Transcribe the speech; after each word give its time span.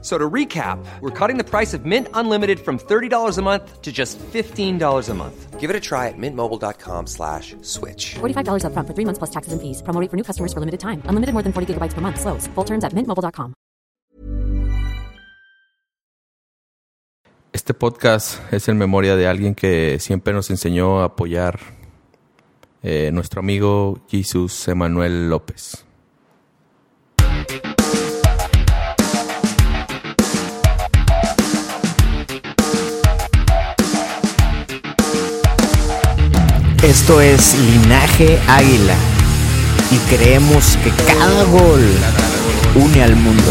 So 0.00 0.16
to 0.16 0.30
recap, 0.30 0.78
we're 1.00 1.10
cutting 1.10 1.38
the 1.38 1.44
price 1.44 1.74
of 1.74 1.84
Mint 1.84 2.06
Unlimited 2.14 2.60
from 2.60 2.78
$30 2.78 3.36
a 3.36 3.42
month 3.42 3.82
to 3.82 3.90
just 3.90 4.16
$15 4.32 5.08
a 5.08 5.14
month. 5.14 5.58
Give 5.58 5.70
it 5.70 5.74
a 5.74 5.80
try 5.80 6.06
at 6.06 6.14
mintmobile.com 6.16 7.08
slash 7.08 7.56
switch. 7.62 8.14
$45 8.20 8.62
upfront 8.62 8.86
for 8.86 8.94
three 8.94 9.04
months 9.04 9.18
plus 9.18 9.30
taxes 9.30 9.52
and 9.52 9.60
fees. 9.60 9.82
Promo 9.82 10.00
rate 10.00 10.08
for 10.08 10.16
new 10.16 10.22
customers 10.22 10.52
for 10.52 10.60
limited 10.60 10.78
time. 10.78 11.02
Unlimited 11.10 11.34
more 11.34 11.42
than 11.42 11.52
40 11.52 11.74
gigabytes 11.74 11.94
per 11.94 12.00
month. 12.00 12.20
Slows. 12.20 12.46
Full 12.54 12.64
terms 12.64 12.84
at 12.84 12.92
mintmobile.com. 12.94 13.54
Este 17.52 17.74
podcast 17.74 18.40
es 18.52 18.68
en 18.68 18.78
memoria 18.78 19.16
de 19.16 19.26
alguien 19.26 19.54
que 19.54 19.98
siempre 19.98 20.32
nos 20.32 20.50
enseñó 20.50 21.00
a 21.00 21.06
apoyar 21.06 21.58
eh, 22.82 23.10
nuestro 23.12 23.40
amigo 23.40 23.98
Jesús 24.08 24.68
Emanuel 24.68 25.28
López. 25.28 25.87
Esto 36.82 37.20
es 37.20 37.58
Linaje 37.58 38.38
Águila 38.46 38.94
y 39.90 39.96
creemos 40.14 40.78
que 40.84 40.92
cada 40.92 41.42
gol 41.46 41.80
une 42.76 43.02
al 43.02 43.16
mundo. 43.16 43.42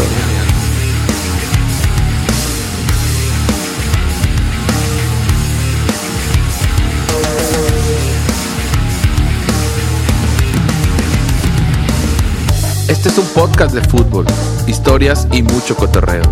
Este 12.88 13.10
es 13.10 13.18
un 13.18 13.26
podcast 13.26 13.74
de 13.74 13.82
fútbol, 13.82 14.24
historias 14.66 15.28
y 15.32 15.42
mucho 15.42 15.76
cotorreo. 15.76 16.22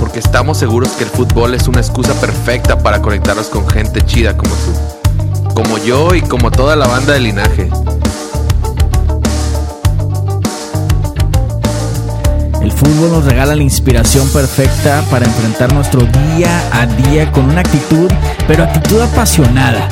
Porque 0.00 0.20
estamos 0.20 0.56
seguros 0.56 0.88
que 0.92 1.04
el 1.04 1.10
fútbol 1.10 1.52
es 1.52 1.68
una 1.68 1.80
excusa 1.80 2.18
perfecta 2.18 2.78
para 2.78 3.02
conectarnos 3.02 3.48
con 3.48 3.68
gente 3.68 4.00
chida 4.06 4.34
como 4.34 4.54
tú. 4.54 5.03
Como 5.54 5.78
yo 5.78 6.14
y 6.14 6.20
como 6.20 6.50
toda 6.50 6.74
la 6.74 6.86
banda 6.88 7.12
de 7.12 7.20
linaje. 7.20 7.70
El 12.60 12.72
fútbol 12.72 13.12
nos 13.12 13.24
regala 13.24 13.54
la 13.54 13.62
inspiración 13.62 14.28
perfecta 14.30 15.04
para 15.10 15.26
enfrentar 15.26 15.72
nuestro 15.72 16.00
día 16.00 16.60
a 16.72 16.86
día 16.86 17.30
con 17.30 17.44
una 17.44 17.60
actitud, 17.60 18.10
pero 18.48 18.64
actitud 18.64 19.00
apasionada. 19.00 19.88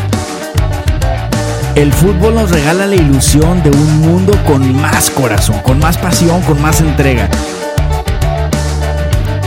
El 1.77 1.93
fútbol 1.93 2.35
nos 2.35 2.51
regala 2.51 2.87
la 2.87 2.97
ilusión 2.97 3.63
de 3.63 3.71
un 3.71 4.01
mundo 4.01 4.37
con 4.45 4.75
más 4.77 5.11
corazón, 5.11 5.61
con 5.61 5.79
más 5.79 5.97
pasión, 5.97 6.43
con 6.43 6.61
más 6.61 6.81
entrega. 6.81 7.29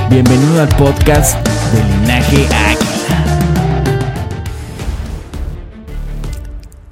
Bienvenido 0.10 0.62
al 0.62 0.70
podcast 0.70 1.46
de 1.74 1.84
Linaje 1.84 2.48
Águila. 2.56 2.75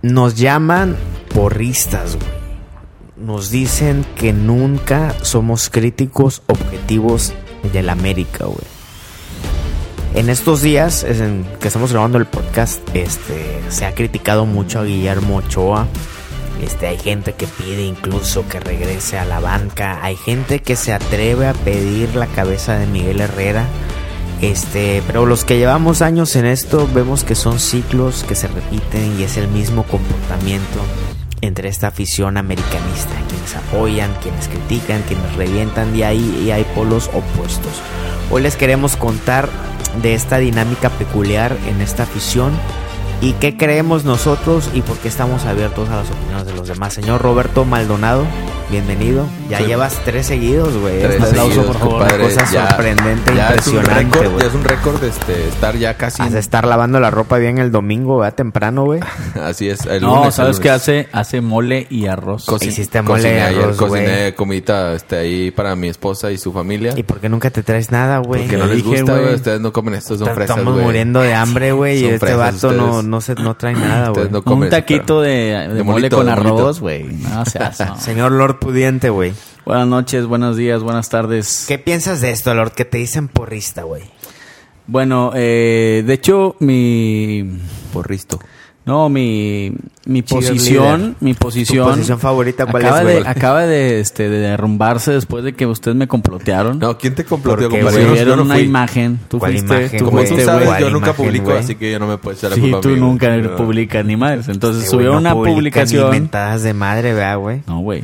Nos 0.03 0.35
llaman 0.35 0.97
porristas, 1.33 2.17
güey. 2.17 2.27
Nos 3.15 3.51
dicen 3.51 4.05
que 4.17 4.33
nunca 4.33 5.15
somos 5.21 5.69
críticos 5.69 6.41
objetivos 6.47 7.31
del 7.71 7.87
América, 7.87 8.43
güey. 8.43 8.67
En 10.13 10.29
estos 10.29 10.61
días 10.61 11.05
que 11.05 11.67
estamos 11.69 11.93
grabando 11.93 12.17
el 12.17 12.25
podcast, 12.25 12.81
este, 12.93 13.61
se 13.69 13.85
ha 13.85 13.95
criticado 13.95 14.45
mucho 14.45 14.81
a 14.81 14.83
Guillermo 14.83 15.37
Ochoa. 15.37 15.87
Este, 16.61 16.87
hay 16.87 16.97
gente 16.97 17.31
que 17.31 17.47
pide 17.47 17.85
incluso 17.85 18.45
que 18.49 18.59
regrese 18.59 19.17
a 19.17 19.23
la 19.23 19.39
banca. 19.39 20.03
Hay 20.03 20.17
gente 20.17 20.59
que 20.59 20.75
se 20.75 20.91
atreve 20.91 21.47
a 21.47 21.53
pedir 21.53 22.13
la 22.17 22.27
cabeza 22.27 22.77
de 22.77 22.87
Miguel 22.87 23.21
Herrera. 23.21 23.67
Este, 24.43 25.01
pero 25.07 25.25
los 25.25 25.45
que 25.45 25.57
llevamos 25.57 26.01
años 26.01 26.35
en 26.35 26.45
esto 26.45 26.89
vemos 26.93 27.23
que 27.23 27.33
son 27.33 27.61
ciclos 27.61 28.25
que 28.27 28.35
se 28.35 28.49
repiten 28.49 29.17
y 29.17 29.23
es 29.23 29.37
el 29.37 29.47
mismo 29.47 29.83
comportamiento 29.83 30.81
entre 31.39 31.69
esta 31.69 31.87
afición 31.87 32.35
americanista, 32.35 33.13
quienes 33.29 33.55
apoyan, 33.55 34.13
quienes 34.21 34.49
critican, 34.49 35.01
quienes 35.03 35.33
revientan 35.37 35.95
y 35.95 36.03
hay, 36.03 36.41
y 36.43 36.51
hay 36.51 36.65
polos 36.75 37.09
opuestos. 37.13 37.71
Hoy 38.31 38.41
les 38.41 38.57
queremos 38.57 38.97
contar 38.97 39.47
de 40.01 40.13
esta 40.13 40.39
dinámica 40.39 40.89
peculiar 40.89 41.55
en 41.65 41.79
esta 41.79 42.03
afición 42.03 42.51
y 43.21 43.33
qué 43.33 43.55
creemos 43.55 44.03
nosotros 44.03 44.69
y 44.73 44.81
por 44.81 44.97
qué 44.97 45.07
estamos 45.07 45.45
abiertos 45.45 45.89
a 45.89 45.97
las 45.97 46.09
opiniones 46.09 46.45
de 46.45 46.53
los 46.53 46.67
demás. 46.67 46.93
Señor 46.93 47.21
Roberto 47.21 47.63
Maldonado, 47.63 48.25
bienvenido. 48.69 49.25
Ya 49.49 49.59
Sí. 49.59 49.65
llevas 49.65 50.01
tres 50.03 50.25
seguidos, 50.27 50.75
güey. 50.77 50.99
Tres 50.99 51.17
Un 51.19 51.23
aplauso, 51.27 51.47
seguidos, 51.53 51.65
por 51.67 51.77
favor. 51.77 51.99
compadre. 51.99 52.15
Una 52.25 52.33
cosa 52.33 52.51
Ya- 52.51 52.67
sorprendente, 52.69 53.35
ya 53.35 53.49
es 53.53 53.67
un 53.67 53.75
impresionante, 53.75 54.27
güey. 54.27 54.45
Es 54.47 54.53
un 54.53 54.63
récord 54.65 55.03
este, 55.03 55.47
estar 55.47 55.77
ya 55.77 55.93
casi. 55.95 56.21
Has 56.21 56.33
de 56.33 56.39
estar 56.39 56.65
lavando 56.67 56.99
la 56.99 57.11
ropa 57.11 57.37
bien 57.37 57.59
el 57.59 57.71
domingo, 57.71 58.17
¿verdad? 58.17 58.35
Temprano, 58.35 58.83
güey. 58.85 58.99
Así 59.41 59.69
es. 59.69 59.85
El 59.85 60.01
No, 60.01 60.17
lunes, 60.17 60.35
¿sabes 60.35 60.57
el 60.57 60.63
qué 60.63 60.69
hace? 60.71 61.07
Hace 61.13 61.39
mole 61.39 61.87
y 61.89 62.07
arroz. 62.07 62.45
Hiciste 62.61 63.01
mole 63.01 63.21
cociné 63.21 63.37
y 63.37 63.41
ayer, 63.41 63.63
arroz, 63.63 63.77
cociné 63.77 64.05
güey. 64.19 64.35
comidita 64.35 64.93
este, 64.95 65.15
ahí 65.17 65.51
para 65.51 65.75
mi 65.77 65.87
esposa 65.87 66.29
y 66.31 66.37
su 66.37 66.51
familia. 66.51 66.93
¿Y 66.97 67.03
por 67.03 67.19
qué 67.21 67.29
nunca 67.29 67.49
te 67.51 67.63
traes 67.63 67.89
nada, 67.91 68.17
güey? 68.17 68.41
Porque 68.41 68.57
no 68.57 68.65
le 68.65 68.75
les 68.75 68.83
dije, 68.83 69.01
gusta, 69.01 69.17
güey. 69.19 69.35
Ustedes 69.35 69.61
no 69.61 69.71
comen 69.71 69.93
esto, 69.93 70.17
son 70.17 70.27
fresas, 70.33 70.57
Estamos 70.57 70.81
muriendo 70.81 71.21
de 71.21 71.33
hambre, 71.33 71.71
güey, 71.71 71.99
y 71.99 72.05
este 72.05 72.33
vato 72.35 72.71
no. 72.73 73.02
No, 73.03 73.21
se, 73.21 73.35
no 73.35 73.55
trae 73.55 73.73
nada, 73.73 74.09
güey. 74.09 74.29
No 74.29 74.41
Un 74.45 74.69
taquito 74.69 75.21
de, 75.21 75.29
de 75.29 75.67
de 75.67 75.83
mole 75.83 75.83
molito, 75.83 76.17
con 76.17 76.25
de 76.25 76.31
arroz, 76.31 76.79
güey. 76.79 77.03
No 77.03 77.45
seas, 77.45 77.79
no. 77.79 77.99
Señor 77.99 78.31
Lord 78.31 78.59
Pudiente, 78.59 79.09
güey. 79.09 79.33
Buenas 79.65 79.87
noches, 79.87 80.25
buenos 80.25 80.57
días, 80.57 80.83
buenas 80.83 81.09
tardes. 81.09 81.65
¿Qué 81.67 81.79
piensas 81.79 82.19
de 82.21 82.31
esto, 82.31 82.53
Lord? 82.53 82.73
Que 82.73 82.85
te 82.85 82.97
dicen 82.97 83.27
porrista, 83.27 83.83
güey. 83.83 84.03
Bueno, 84.87 85.31
eh, 85.33 86.03
de 86.05 86.13
hecho, 86.13 86.55
mi... 86.59 87.59
Porristo. 87.93 88.39
No, 88.85 89.07
mi, 89.07 89.71
mi 90.05 90.23
posición, 90.23 91.15
mi 91.21 91.33
posición... 91.33 91.85
¿Tu 91.87 91.91
posición 91.93 92.19
favorita 92.19 92.65
cuál 92.65 92.83
acaba 92.85 93.01
es, 93.01 93.23
de, 93.23 93.29
acaba 93.29 93.61
de, 93.65 93.99
este, 94.01 94.27
de 94.29 94.39
derrumbarse 94.39 95.13
después 95.13 95.41
de 95.45 95.53
que 95.53 95.65
ustedes 95.65 95.95
me 95.95 96.07
complotearon. 96.09 96.79
No, 96.79 96.97
¿quién 96.97 97.15
te 97.15 97.23
comploteó, 97.23 97.69
¿Por 97.69 97.77
qué, 97.77 97.83
compadre? 97.85 98.05
güey? 98.09 98.25
Yo 98.25 98.35
no- 98.35 98.43
una 98.43 98.55
fui. 98.55 98.63
imagen. 98.63 99.19
Tú 99.29 99.39
¿Cuál 99.39 99.53
fuiste, 99.53 99.73
imagen, 99.73 99.99
tú 99.99 100.05
Como 100.05 100.17
güey? 100.17 100.27
tú 100.27 100.33
fuiste, 100.35 100.45
sabes, 100.51 100.67
yo 100.81 100.89
nunca 100.89 101.07
imagen, 101.07 101.25
publico, 101.25 101.45
güey? 101.45 101.57
así 101.59 101.75
que 101.75 101.91
yo 101.93 101.99
no 101.99 102.07
me 102.07 102.17
puedo 102.17 102.35
echar 102.35 102.49
la 102.49 102.55
Sí, 102.55 102.61
culpa 102.61 102.77
a 102.77 102.81
tú 102.81 102.89
mí, 102.89 102.95
güey. 102.95 103.09
nunca 103.09 103.37
No. 103.37 103.55
publicas 103.55 104.05
ni 104.05 104.17
madres. 104.17 104.49
Entonces 104.49 104.79
Este 104.83 104.91
subieron 104.91 105.15
no 105.15 105.19
una 105.21 105.33
publica 105.33 105.53
ni 105.53 105.53
publicación. 105.55 106.09
mentadas 106.11 106.63
de 106.63 106.73
madre, 106.73 107.13
vea, 107.13 107.35
güey. 107.35 107.61
No, 107.67 107.79
güey. 107.79 108.03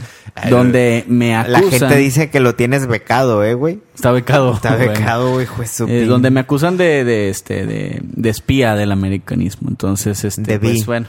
Donde 0.49 1.03
me 1.09 1.35
acusan. 1.35 1.61
La 1.61 1.69
gente 1.71 1.95
dice 1.97 2.29
que 2.29 2.39
lo 2.39 2.55
tienes 2.55 2.87
becado, 2.87 3.43
eh, 3.43 3.53
güey. 3.53 3.79
Está 3.99 4.13
becado. 4.13 4.53
Está 4.55 4.75
becado, 4.77 5.33
güey, 5.33 5.45
juez 5.45 5.81
Eh, 5.81 6.05
donde 6.05 6.31
me 6.31 6.39
acusan 6.39 6.77
de, 6.77 7.03
de 7.03 7.29
este 7.29 7.65
de, 7.65 7.99
de 8.01 8.29
espía 8.29 8.73
del 8.75 8.93
americanismo. 8.93 9.67
Entonces, 9.69 10.23
este, 10.23 10.57
pues 10.57 10.85
bueno. 10.85 11.07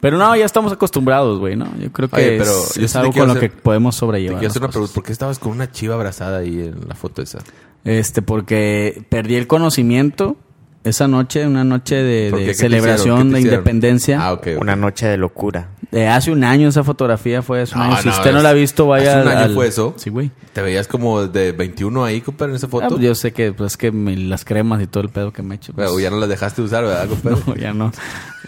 Pero 0.00 0.16
no, 0.16 0.34
ya 0.34 0.46
estamos 0.46 0.72
acostumbrados, 0.72 1.38
güey, 1.38 1.56
¿no? 1.56 1.66
Yo 1.78 1.92
creo 1.92 2.08
que 2.08 2.16
Oye, 2.16 2.38
pero 2.38 2.50
es, 2.50 2.74
yo 2.74 2.86
es 2.86 2.90
sí 2.90 2.94
te 2.94 2.98
algo 2.98 3.12
con 3.12 3.28
lo 3.28 3.38
que 3.38 3.50
podemos 3.50 3.94
Te 3.94 4.00
sobrellevar. 4.00 4.38
quiero 4.38 4.50
hacer 4.50 4.62
una 4.62 4.70
pregunta. 4.70 4.94
¿Por 4.94 5.04
qué 5.04 5.12
estabas 5.12 5.38
con 5.38 5.52
una 5.52 5.70
chiva 5.70 5.94
abrazada 5.94 6.38
ahí 6.38 6.58
en 6.58 6.88
la 6.88 6.94
foto 6.94 7.20
esa? 7.20 7.38
Este, 7.84 8.22
porque 8.22 9.04
perdí 9.10 9.36
el 9.36 9.46
conocimiento 9.46 10.36
esa 10.84 11.06
noche, 11.06 11.46
una 11.46 11.64
noche 11.64 11.96
de, 11.96 12.30
¿Por 12.30 12.38
de 12.40 12.46
qué? 12.46 12.50
¿Qué 12.52 12.56
te 12.56 12.60
celebración 12.62 13.28
te 13.28 13.34
de 13.34 13.40
independencia. 13.42 14.26
Ah, 14.26 14.32
ok. 14.32 14.48
ok. 14.56 14.62
Una 14.62 14.74
noche 14.74 15.06
de 15.06 15.18
locura. 15.18 15.68
De 15.92 16.08
hace 16.08 16.32
un 16.32 16.42
año 16.42 16.68
esa 16.70 16.82
fotografía 16.82 17.42
fue 17.42 17.60
hace 17.60 17.74
un 17.74 17.82
No, 17.82 17.92
año. 17.92 18.02
Si 18.02 18.08
no, 18.08 18.14
usted 18.14 18.32
no 18.32 18.40
la 18.40 18.48
ha 18.48 18.52
visto, 18.54 18.86
vaya 18.86 19.12
¿hace 19.12 19.22
un 19.22 19.28
año 19.28 19.44
al- 19.44 19.54
fue 19.54 19.68
eso? 19.68 19.92
Sí, 19.98 20.08
güey. 20.10 20.30
¿Te 20.54 20.62
veías 20.62 20.88
como 20.88 21.26
de 21.26 21.52
21 21.52 22.02
ahí, 22.04 22.22
compadre, 22.22 22.52
en 22.52 22.56
esa 22.56 22.66
Ah, 22.66 22.70
foto? 22.70 22.88
pues 22.88 23.02
yo 23.02 23.14
sé 23.14 23.32
que 23.32 23.52
pues 23.52 23.76
que 23.76 23.92
me- 23.92 24.16
las 24.16 24.44
cremas 24.46 24.82
y 24.82 24.86
todo 24.86 25.02
el 25.02 25.10
pedo 25.10 25.32
que 25.32 25.42
me 25.42 25.54
he 25.54 25.56
hecho. 25.58 25.74
pues, 25.74 25.86
Pero 25.86 26.00
ya 26.00 26.08
no 26.10 26.16
las 26.18 26.30
dejaste 26.30 26.62
usar, 26.62 26.82
¿verdad, 26.84 27.06
compadre? 27.08 27.36
No, 27.46 27.54
ya 27.56 27.74
no. 27.74 27.92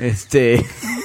Este. 0.00 0.64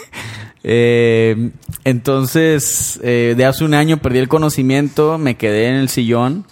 eh, 0.64 1.52
entonces, 1.84 3.00
eh, 3.04 3.34
de 3.38 3.46
hace 3.46 3.64
un 3.64 3.74
año 3.74 3.98
perdí 3.98 4.20
el 4.20 4.28
conocimiento, 4.28 5.18
me 5.18 5.36
quedé 5.36 5.68
en 5.68 5.76
el 5.76 5.90
sillón, 5.90 6.46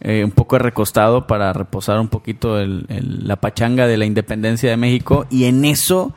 eh, 0.00 0.22
un 0.24 0.30
poco 0.32 0.58
recostado 0.58 1.26
para 1.26 1.52
reposar 1.52 1.98
un 1.98 2.08
poquito 2.08 2.58
el- 2.60 2.86
el- 2.88 3.26
la 3.26 3.36
pachanga 3.36 3.86
de 3.86 3.96
la 3.96 4.04
independencia 4.04 4.70
de 4.70 4.76
México. 4.76 5.26
Y 5.30 5.44
en 5.44 5.64
eso, 5.64 6.12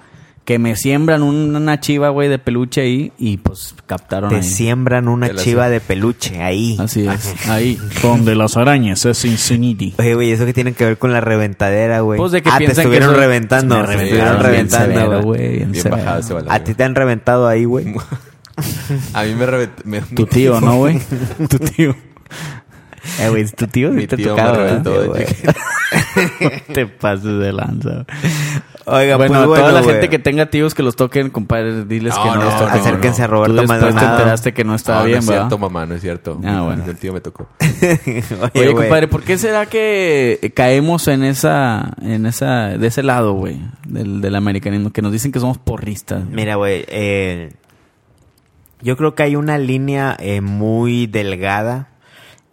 que 0.47 0.59
me 0.59 0.77
siembran 0.77 1.23
un- 1.23 1.53
una 1.57 1.81
chiva, 1.81 2.07
güey, 2.07 2.29
de 2.29 2.39
peluche 2.39 2.79
ahí, 2.79 3.11
y 3.17 3.35
pues 3.35 3.75
captaron 3.85 4.29
Te 4.29 4.37
ahí. 4.37 4.43
siembran 4.43 5.09
una 5.09 5.27
Te 5.27 5.35
chiva 5.35 5.67
de 5.67 5.81
peluche 5.81 6.41
ahí. 6.41 6.77
Así 6.79 7.05
es, 7.05 7.35
ahí, 7.49 7.77
donde 8.01 8.33
las 8.33 8.55
arañas 8.55 9.03
es 9.05 9.25
infinity. 9.25 9.93
Oye, 9.99 10.15
güey, 10.15 10.31
¿eso 10.31 10.45
qué 10.45 10.53
tiene 10.53 10.71
que 10.71 10.85
ver 10.85 10.97
con 10.97 11.11
la 11.11 11.19
reventadera, 11.19 11.99
güey? 11.99 12.17
Pues 12.17 12.31
de 12.31 12.41
que 12.41 12.49
ah, 12.49 12.53
te 12.53 12.59
piensan 12.59 12.75
que 12.85 12.95
estuvieron 12.95 13.15
reventando. 13.17 13.75
Me 13.75 13.81
te 13.81 13.87
reventaron 13.87 14.05
estuvieron 14.05 14.41
bien 14.41 14.69
reventando, 14.71 15.21
güey. 15.21 16.47
A 16.47 16.63
ti 16.63 16.73
te 16.75 16.83
han 16.85 16.95
reventado 16.95 17.45
ahí, 17.49 17.65
güey. 17.65 17.85
A 19.13 19.23
mí 19.25 19.35
me, 19.35 19.45
revent- 19.45 19.83
me- 19.83 19.99
Tu 20.01 20.25
tío, 20.27 20.61
¿no, 20.61 20.77
güey? 20.77 20.97
tu 21.49 21.59
tío. 21.59 21.93
Eh, 23.19 23.29
güey, 23.29 23.45
tu 23.47 23.67
tío 23.67 23.91
Mi 23.91 24.07
te 24.07 24.15
tío 24.15 24.29
tocaba, 24.29 24.53
me 24.53 24.57
reventó 24.63 25.13
de 25.13 25.25
te 26.73 26.85
pases 26.87 27.37
de 27.39 27.51
lanza. 27.53 28.05
Oiga, 28.89 29.17
bueno, 29.17 29.33
pues 29.33 29.47
bueno, 29.47 29.61
toda 29.63 29.73
la 29.73 29.81
güey. 29.81 29.93
gente 29.95 30.09
que 30.09 30.17
tenga 30.19 30.45
tíos 30.45 30.73
que 30.73 30.81
los 30.81 30.95
toquen, 30.95 31.29
compadre, 31.29 31.83
diles 31.85 32.15
No, 32.15 32.23
que 32.23 32.29
no, 32.29 32.35
no, 32.35 32.43
los 32.45 32.57
toquen. 32.57 32.79
acérquense 32.79 33.23
a 33.23 33.27
Roberto 33.27 33.55
Tú 33.55 33.59
después 33.61 33.81
Maldonado. 33.81 34.07
te 34.07 34.13
enteraste 34.13 34.53
que 34.53 34.63
no 34.63 34.75
estaba 34.75 34.99
no, 34.99 35.05
bien, 35.05 35.15
no 35.17 35.19
es 35.19 35.27
¿verdad? 35.27 35.41
cierto, 35.43 35.57
mamá, 35.57 35.85
no 35.85 35.95
es 35.95 36.01
cierto. 36.01 36.39
Ah, 36.45 36.61
bueno. 36.61 36.83
El 36.85 36.97
tío 36.97 37.11
me 37.13 37.19
tocó. 37.19 37.47
Oye, 38.55 38.73
compadre, 38.73 39.07
¿por 39.09 39.23
qué 39.23 39.37
será 39.37 39.65
que 39.65 40.51
caemos 40.55 41.07
en 41.09 41.23
esa, 41.25 41.93
en 42.01 42.25
esa, 42.25 42.69
de 42.77 42.87
ese 42.87 43.03
lado, 43.03 43.33
güey, 43.33 43.59
del, 43.87 44.21
del 44.21 44.35
americanismo, 44.35 44.91
que 44.91 45.01
nos 45.01 45.11
dicen 45.11 45.31
que 45.33 45.39
somos 45.39 45.57
porristas? 45.57 46.23
Mira, 46.25 46.55
güey, 46.55 46.85
eh, 46.87 47.53
yo 48.81 48.95
creo 48.95 49.15
que 49.15 49.23
hay 49.23 49.35
una 49.35 49.57
línea 49.57 50.15
eh, 50.19 50.39
muy 50.41 51.07
delgada 51.07 51.89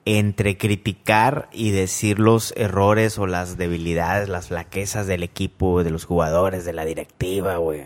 entre 0.07 0.59
criticar 0.59 1.49
y 1.53 1.71
decir 1.71 2.19
los 2.19 2.53
errores 2.57 3.19
o 3.19 3.27
las 3.27 3.57
debilidades, 3.57 4.29
las 4.29 4.49
flaquezas 4.49 5.07
del 5.07 5.23
equipo, 5.23 5.83
de 5.83 5.91
los 5.91 6.05
jugadores, 6.05 6.65
de 6.65 6.73
la 6.73 6.85
directiva, 6.85 7.57
güey. 7.57 7.85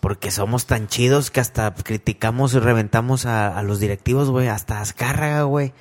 Porque 0.00 0.30
somos 0.30 0.66
tan 0.66 0.86
chidos 0.86 1.30
que 1.30 1.40
hasta 1.40 1.74
criticamos 1.74 2.52
y 2.54 2.58
reventamos 2.58 3.24
a, 3.24 3.58
a 3.58 3.62
los 3.62 3.80
directivos, 3.80 4.28
güey. 4.28 4.48
Hasta 4.48 4.82
Azcárraga, 4.82 5.44
güey. 5.44 5.72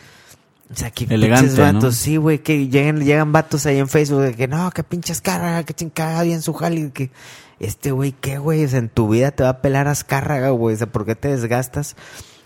O 0.71 0.75
sea, 0.75 0.91
que 0.91 1.03
Elegante, 1.03 1.47
pinches 1.47 1.59
vatos, 1.59 1.83
¿no? 1.83 1.91
sí, 1.91 2.17
güey, 2.17 2.39
que 2.39 2.67
llegan, 2.67 3.03
llegan 3.03 3.31
vatos 3.31 3.65
ahí 3.65 3.77
en 3.77 3.89
Facebook 3.89 4.21
de 4.21 4.33
que 4.33 4.47
no, 4.47 4.71
que 4.71 4.83
pinches 4.83 5.17
Azcárraga, 5.17 5.63
que 5.63 5.73
chingada 5.73 6.23
bien 6.23 6.41
su 6.41 6.53
jale, 6.53 6.91
que 6.91 7.11
este 7.59 7.91
güey, 7.91 8.13
¿qué 8.13 8.37
güey? 8.37 8.63
O 8.63 8.67
sea, 8.67 8.79
en 8.79 8.89
tu 8.89 9.09
vida 9.09 9.31
te 9.31 9.43
va 9.43 9.49
a 9.49 9.61
pelar 9.61 9.87
Azcárraga, 9.87 10.49
güey, 10.49 10.75
o 10.75 10.77
sea, 10.77 10.87
¿por 10.87 11.05
qué 11.05 11.15
te 11.15 11.27
desgastas? 11.27 11.95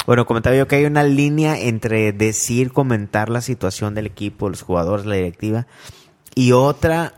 Bueno, 0.08 0.26
comentaba 0.26 0.56
yo 0.56 0.70
que 0.70 0.78
hay 0.78 0.86
una 0.86 1.04
línea 1.04 1.60
entre 1.60 2.14
decir, 2.14 2.72
comentar 2.72 3.28
la 3.28 3.42
situación 3.42 3.94
del 3.94 4.06
equipo, 4.06 4.48
los 4.48 4.62
jugadores, 4.62 5.06
la 5.06 5.16
directiva, 5.16 5.68
y 6.34 6.54
otra 6.54 7.14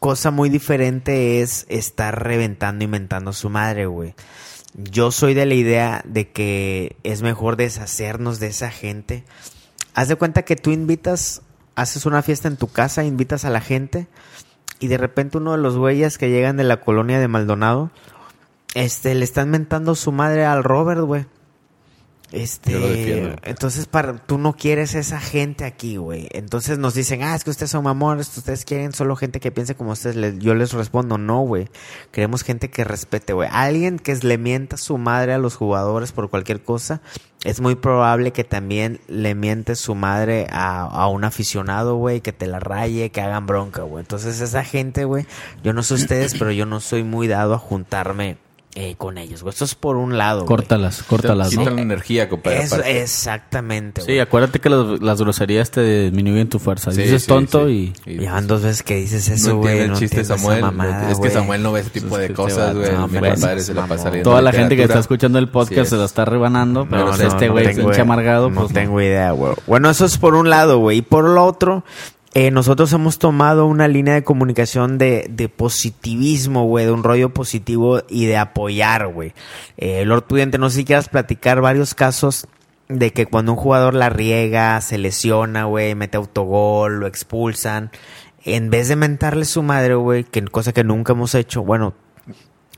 cosa 0.00 0.32
muy 0.32 0.48
diferente 0.48 1.40
es 1.42 1.64
estar 1.68 2.24
reventando, 2.24 2.82
inventando 2.82 3.32
su 3.32 3.50
madre, 3.50 3.86
güey. 3.86 4.16
Yo 4.74 5.12
soy 5.12 5.34
de 5.34 5.46
la 5.46 5.54
idea 5.54 6.02
de 6.04 6.32
que 6.32 6.96
es 7.04 7.22
mejor 7.22 7.56
deshacernos 7.56 8.40
de 8.40 8.48
esa 8.48 8.72
gente. 8.72 9.22
Haz 9.94 10.08
de 10.08 10.16
cuenta 10.16 10.42
que 10.42 10.56
tú 10.56 10.72
invitas, 10.72 11.42
haces 11.76 12.04
una 12.04 12.22
fiesta 12.22 12.48
en 12.48 12.56
tu 12.56 12.66
casa, 12.66 13.04
invitas 13.04 13.44
a 13.44 13.50
la 13.50 13.60
gente 13.60 14.08
y 14.80 14.88
de 14.88 14.98
repente 14.98 15.38
uno 15.38 15.52
de 15.52 15.58
los 15.58 15.76
güeyes 15.76 16.18
que 16.18 16.30
llegan 16.30 16.56
de 16.56 16.64
la 16.64 16.80
colonia 16.80 17.20
de 17.20 17.28
Maldonado, 17.28 17.92
este, 18.74 19.14
le 19.14 19.24
están 19.24 19.50
mentando 19.50 19.94
su 19.94 20.10
madre 20.10 20.44
al 20.44 20.64
Robert, 20.64 21.02
güey. 21.02 21.26
Este, 22.30 22.72
Yo 22.72 22.78
lo 22.80 22.88
defiendo. 22.88 23.36
entonces 23.42 23.86
para 23.86 24.14
tú 24.18 24.36
no 24.36 24.52
quieres 24.52 24.94
esa 24.94 25.18
gente 25.18 25.64
aquí, 25.64 25.96
güey. 25.96 26.28
Entonces 26.32 26.78
nos 26.78 26.92
dicen, 26.92 27.22
ah, 27.22 27.34
es 27.34 27.42
que 27.42 27.48
ustedes 27.50 27.70
son 27.70 27.84
mamones, 27.84 28.36
ustedes 28.36 28.66
quieren 28.66 28.92
solo 28.92 29.16
gente 29.16 29.40
que 29.40 29.50
piense 29.50 29.74
como 29.74 29.92
ustedes. 29.92 30.14
Les- 30.16 30.38
yo 30.38 30.54
les 30.54 30.72
respondo, 30.74 31.16
no, 31.16 31.40
güey. 31.40 31.68
Queremos 32.12 32.42
gente 32.44 32.68
que 32.68 32.84
respete, 32.84 33.32
güey. 33.32 33.48
Alguien 33.50 33.98
que 33.98 34.14
le 34.16 34.36
mienta 34.36 34.76
su 34.76 34.98
madre 34.98 35.32
a 35.32 35.38
los 35.38 35.56
jugadores 35.56 36.12
por 36.12 36.28
cualquier 36.28 36.62
cosa, 36.62 37.00
es 37.44 37.62
muy 37.62 37.76
probable 37.76 38.32
que 38.32 38.44
también 38.44 39.00
le 39.08 39.34
miente 39.34 39.74
su 39.74 39.94
madre 39.94 40.48
a, 40.50 40.82
a 40.82 41.08
un 41.08 41.24
aficionado, 41.24 41.96
güey, 41.96 42.20
que 42.20 42.32
te 42.32 42.46
la 42.46 42.60
raye, 42.60 43.10
que 43.10 43.22
hagan 43.22 43.46
bronca, 43.46 43.82
güey. 43.82 44.02
Entonces 44.02 44.40
esa 44.42 44.64
gente, 44.64 45.04
güey, 45.04 45.24
yo 45.64 45.72
no 45.72 45.82
sé 45.82 45.94
ustedes, 45.94 46.34
pero 46.38 46.50
yo 46.52 46.66
no 46.66 46.80
soy 46.80 47.04
muy 47.04 47.26
dado 47.26 47.54
a 47.54 47.58
juntarme 47.58 48.36
eh, 48.74 48.94
con 48.96 49.18
ellos, 49.18 49.42
güey. 49.42 49.50
Esto 49.52 49.64
es 49.64 49.74
por 49.74 49.96
un 49.96 50.18
lado, 50.18 50.40
güey. 50.40 50.46
Córtalas, 50.48 51.02
córtalas, 51.02 51.52
¿no? 51.54 51.60
Quitan 51.62 51.76
la 51.76 51.82
energía, 51.82 52.28
compadre. 52.28 52.62
Eso, 52.62 52.80
exactamente, 52.82 54.02
Sí, 54.02 54.06
güey. 54.08 54.20
acuérdate 54.20 54.60
que 54.60 54.68
las, 54.70 55.00
las 55.00 55.20
groserías 55.20 55.70
te 55.70 56.04
disminuyen 56.04 56.48
tu 56.48 56.58
fuerza. 56.58 56.92
Sí, 56.92 57.02
Dices 57.02 57.22
sí, 57.22 57.28
tonto 57.28 57.66
sí. 57.66 57.92
y... 58.06 58.18
Ya 58.20 58.32
van 58.34 58.46
dos 58.46 58.62
veces 58.62 58.82
que 58.82 58.96
dices 58.96 59.28
eso, 59.28 59.48
no 59.50 59.56
güey. 59.58 59.78
el 59.80 59.94
chiste 59.94 60.24
Samuel. 60.24 60.60
no 60.60 60.66
mamada, 60.66 60.90
entiende- 60.90 61.12
es 61.12 61.16
que 61.18 61.20
güey. 61.20 61.30
Samuel 61.32 61.62
no 61.62 61.72
ve 61.72 61.80
ese 61.80 61.90
tipo 61.90 62.18
Es 62.18 62.28
de 62.28 62.34
cosas, 62.34 62.74
güey. 62.76 62.90
Mi 62.90 62.96
hombre, 62.96 63.30
compadre 63.32 63.60
es 63.60 63.66
se 63.66 63.74
la 63.74 63.86
pasa 63.86 64.12
Toda 64.22 64.42
la 64.42 64.52
gente 64.52 64.76
que 64.76 64.82
está 64.84 64.98
escuchando 64.98 65.38
el 65.38 65.48
podcast 65.48 65.84
Sí 65.84 65.90
se 65.90 65.96
la 65.96 66.04
es. 66.04 66.10
está 66.10 66.24
rebanando, 66.24 66.86
pero 66.88 67.02
No, 67.02 67.08
pues 67.08 67.20
no, 67.20 67.28
este 67.28 67.46
no 67.46 67.52
güey 67.52 67.74
pinche 67.74 68.00
amargado, 68.00 68.48
No 68.50 68.56
pues 68.60 68.68
no. 68.70 68.74
tengo 68.74 69.00
idea, 69.00 69.32
güey. 69.32 69.54
Bueno, 69.66 69.90
eso 69.90 70.04
es 70.04 70.18
por 70.18 70.34
un 70.34 70.50
lado, 70.50 70.78
güey. 70.78 70.98
Y 70.98 71.02
por 71.02 71.24
lo 71.24 71.44
otro, 71.44 71.84
eh, 72.34 72.50
nosotros 72.50 72.92
hemos 72.92 73.18
tomado 73.18 73.66
una 73.66 73.88
línea 73.88 74.14
de 74.14 74.24
comunicación 74.24 74.98
de, 74.98 75.26
de 75.30 75.48
positivismo, 75.48 76.66
güey, 76.66 76.84
de 76.84 76.92
un 76.92 77.02
rollo 77.02 77.32
positivo 77.32 78.02
y 78.08 78.26
de 78.26 78.36
apoyar, 78.36 79.08
güey. 79.08 79.32
Eh, 79.78 80.04
Lord 80.04 80.24
Pudiente, 80.24 80.58
no 80.58 80.68
sé 80.68 80.76
si 80.76 80.84
quieras 80.84 81.08
platicar 81.08 81.60
varios 81.60 81.94
casos 81.94 82.46
de 82.88 83.12
que 83.12 83.26
cuando 83.26 83.52
un 83.52 83.58
jugador 83.58 83.94
la 83.94 84.10
riega, 84.10 84.80
se 84.80 84.98
lesiona, 84.98 85.64
güey, 85.64 85.94
mete 85.94 86.16
autogol, 86.16 87.00
lo 87.00 87.06
expulsan. 87.06 87.90
En 88.44 88.70
vez 88.70 88.88
de 88.88 88.96
mentarle 88.96 89.44
su 89.44 89.62
madre, 89.62 89.94
güey, 89.94 90.24
que 90.24 90.42
cosa 90.44 90.72
que 90.72 90.84
nunca 90.84 91.14
hemos 91.14 91.34
hecho, 91.34 91.64
bueno, 91.64 91.94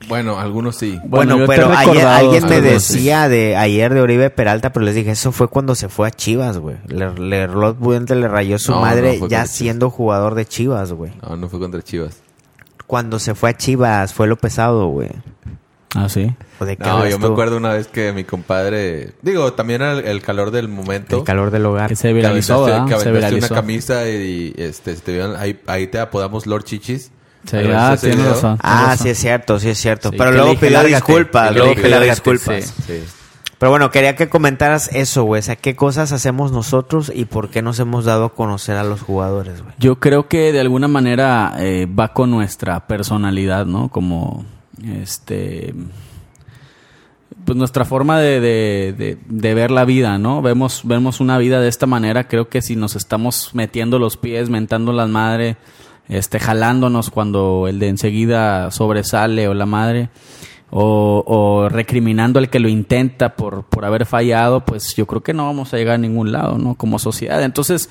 Bueno, 0.09 0.39
algunos 0.41 0.77
sí. 0.77 0.99
bueno, 1.05 1.39
pero 1.47 1.71
ayer, 1.71 2.07
alguien 2.07 2.47
me 2.49 2.61
decía 2.61 3.29
de 3.29 3.57
ayer 3.57 3.93
de 3.93 4.01
Oribe 4.01 4.31
Peralta, 4.31 4.73
pero 4.73 4.85
les 4.87 4.95
dije, 4.95 5.11
eso 5.11 5.31
fue 5.31 5.49
cuando 5.49 5.75
se 5.75 5.89
fue 5.89 6.09
a 6.09 6.11
Chivas, 6.11 6.59
güey. 6.59 6.77
Le, 6.87 7.13
le, 7.15 7.47
Rod 7.47 7.77
le 8.09 8.29
rayó 8.29 8.59
su 8.59 8.73
No, 8.73 8.81
madre 8.81 9.19
no, 9.21 9.29
ya 9.29 9.47
siendo 9.47 9.91
jugador 9.91 10.35
de 10.35 10.47
Chivas, 10.47 10.93
güey. 10.93 11.13
No, 11.23 11.37
no 11.37 11.49
fue 11.49 11.61
contra 11.61 11.83
Chivas. 11.83 12.17
Cuando 12.87 13.19
se 13.19 13.35
fue 13.35 13.51
a 13.51 13.57
Chivas, 13.57 14.15
fue 14.15 14.27
lo 14.27 14.37
pesado, 14.37 14.87
güey. 14.89 15.11
Ah, 15.95 16.09
sí. 16.09 16.35
¿O 16.61 16.65
de 16.65 16.77
qué 16.77 16.85
No, 16.85 17.07
yo 17.07 17.19
me 17.19 17.27
acuerdo 17.27 17.57
una 17.57 17.73
vez 17.75 17.89
que 17.89 18.13
mi 18.13 18.25
compadre... 18.25 19.13
Digo, 19.23 19.53
también 19.53 19.83
era 19.83 19.93
el, 19.99 20.05
el 20.07 20.23
calor 20.23 20.51
del 20.51 20.69
momento. 20.69 21.19
El 21.19 21.25
calor 21.25 21.51
del 21.51 21.67
hogar. 21.67 21.89
Que 21.89 21.97
se 21.97 22.09
Que 22.09 22.15
viralizó, 22.15 22.65
aventaste- 22.67 22.71
¿verdad? 22.71 22.85
que 22.85 22.89
Se 23.03 23.09
aventaste 23.09 23.13
viralizó. 23.35 23.55
una 23.55 23.61
camisa 23.61 24.09
y, 24.09 24.55
este, 24.57 24.95
se 24.97 25.03
te 25.03 25.13
vieron- 25.13 25.37
ahí, 25.37 25.61
ahí 25.67 25.89
te 25.89 25.99
apodamos 25.99 26.47
Lord 26.47 26.65
Chichis. 26.65 27.11
Sí, 27.47 27.57
¿Has 27.57 28.03
visto 28.03 28.07
ah, 28.07 28.11
video? 28.17 28.31
razón. 28.35 28.59
Ah, 28.63 28.97
sí 29.01 29.09
es 29.09 29.19
cierto, 29.19 29.59
sí 29.59 29.71
es 29.71 29.79
cierto. 29.79 30.11
Sí, 30.11 30.17
pero 30.19 30.33
luego 30.33 30.55
pidió 30.55 30.71
largate, 30.71 30.95
disculpas, 30.97 31.55
luego 31.55 31.75
pidió 31.75 31.89
largate, 31.89 32.11
disculpas. 32.11 32.75
Sí. 32.87 33.03
Pero 33.59 33.71
bueno, 33.71 33.91
quería 33.91 34.17
que 34.17 34.29
comentaras 34.31 34.89
eso, 34.93 35.25
güey. 35.25 35.41
O 35.41 35.43
sea, 35.43 35.57
qué 35.57 35.77
cosas 35.77 36.13
hacemos 36.13 36.51
nosotros 36.53 37.13
y 37.15 37.27
por 37.27 37.51
qué 37.51 37.61
nos 37.61 37.79
hemos 37.79 38.05
dado 38.07 38.25
a 38.27 38.35
conocer 38.35 38.77
a 38.77 38.85
los 38.85 39.03
jugadores, 39.03 39.63
güey. 39.63 39.75
Yo 39.79 40.01
creo 40.01 40.29
que 40.29 40.51
de 40.53 40.61
alguna 40.61 40.89
manera 40.89 41.55
eh, 41.59 41.87
va 41.87 42.13
con 42.15 42.31
nuestra 42.31 42.87
personalidad, 42.87 43.67
¿no? 43.67 43.89
Como, 43.91 44.47
este, 44.83 45.75
pues 47.45 47.57
nuestra 47.57 47.85
forma 47.85 48.19
de, 48.21 48.41
de- 48.41 48.95
de- 48.97 49.19
de 49.27 49.55
ver 49.55 49.71
la 49.71 49.85
vida, 49.85 50.19
¿no? 50.19 50.41
Vemos, 50.43 50.83
vemos 50.85 51.21
una 51.21 51.37
vida 51.39 51.61
de 51.61 51.69
esta 51.69 51.87
manera. 51.87 52.29
Creo 52.29 52.49
que 52.49 52.63
si 52.63 52.77
nos 52.77 52.97
estamos 52.97 53.51
metiendo 53.55 53.99
los 53.99 54.17
pies, 54.17 54.49
mentando 54.51 54.93
las 54.93 55.09
madres, 55.09 55.57
este, 56.11 56.39
jalándonos 56.39 57.09
cuando 57.09 57.67
el 57.69 57.79
de 57.79 57.89
enseguida 57.89 58.71
sobresale 58.71 59.49
o 59.49 59.55
la 59.55 59.65
madre, 59.65 60.11
o, 60.73 61.69
recriminando 61.71 62.39
al 62.39 62.51
que 62.51 62.61
lo 62.61 62.69
intenta 62.69 63.35
por, 63.35 63.65
por 63.65 63.85
haber 63.85 64.07
fallado, 64.07 64.65
pues 64.65 64.95
yo 64.95 65.07
creo 65.07 65.23
que 65.23 65.35
no 65.35 65.47
vamos 65.47 65.73
a 65.73 65.77
llegar 65.77 65.95
a 65.95 65.99
ningún 65.99 66.33
lado, 66.33 66.59
¿no? 66.59 66.75
Como 66.75 66.99
sociedad. 66.99 67.43
Entonces, 67.43 67.91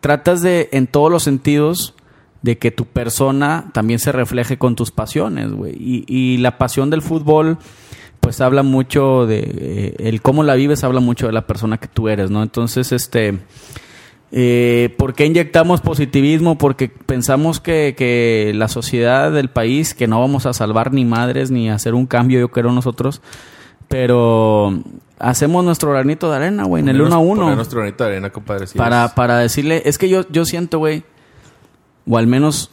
tratas 0.00 0.42
de, 0.42 0.68
en 0.72 0.86
todos 0.86 1.10
los 1.10 1.22
sentidos, 1.22 1.94
de 2.42 2.58
que 2.58 2.70
tu 2.70 2.86
persona 2.86 3.70
también 3.72 3.98
se 3.98 4.12
refleje 4.12 4.58
con 4.58 4.74
tus 4.74 4.90
pasiones, 4.90 5.52
güey. 5.52 5.74
Y, 5.78 6.04
y 6.06 6.38
la 6.38 6.58
pasión 6.58 6.88
del 6.90 7.02
fútbol, 7.02 7.58
pues 8.20 8.40
habla 8.40 8.62
mucho 8.62 9.26
de... 9.26 9.40
eh, 9.40 9.94
el 9.98 10.22
cómo 10.22 10.42
la 10.42 10.54
vives 10.54 10.84
habla 10.84 11.00
mucho 11.00 11.26
de 11.26 11.32
la 11.32 11.46
persona 11.46 11.78
que 11.78 11.88
tú 11.88 12.08
eres, 12.08 12.30
¿no? 12.30 12.42
Entonces, 12.42 12.92
este... 12.92 13.38
Eh, 14.32 14.94
¿Por 14.96 15.14
qué 15.14 15.26
inyectamos 15.26 15.80
positivismo? 15.80 16.56
Porque 16.56 16.88
pensamos 16.88 17.58
que, 17.58 17.94
que 17.96 18.52
la 18.54 18.68
sociedad 18.68 19.32
del 19.32 19.50
país, 19.50 19.92
que 19.94 20.06
no 20.06 20.20
vamos 20.20 20.46
a 20.46 20.52
salvar 20.52 20.92
ni 20.92 21.04
madres 21.04 21.50
ni 21.50 21.68
hacer 21.68 21.94
un 21.94 22.06
cambio, 22.06 22.38
yo 22.38 22.50
creo 22.50 22.70
nosotros, 22.70 23.22
pero 23.88 24.82
hacemos 25.18 25.64
nuestro 25.64 25.90
granito 25.90 26.30
de 26.30 26.36
arena, 26.36 26.64
güey, 26.64 26.82
en 26.82 26.90
el 26.90 27.00
uno 27.02 27.16
a 27.16 27.18
uno 27.18 27.54
nuestro 27.56 27.80
granito 27.80 28.04
de 28.04 28.10
arena, 28.10 28.30
compadre. 28.30 28.66
para, 28.76 29.06
es. 29.06 29.12
para 29.12 29.38
decirle, 29.38 29.82
es 29.84 29.98
que 29.98 30.08
yo, 30.08 30.24
yo 30.30 30.44
siento, 30.44 30.78
güey, 30.78 31.02
o 32.08 32.16
al 32.16 32.28
menos 32.28 32.70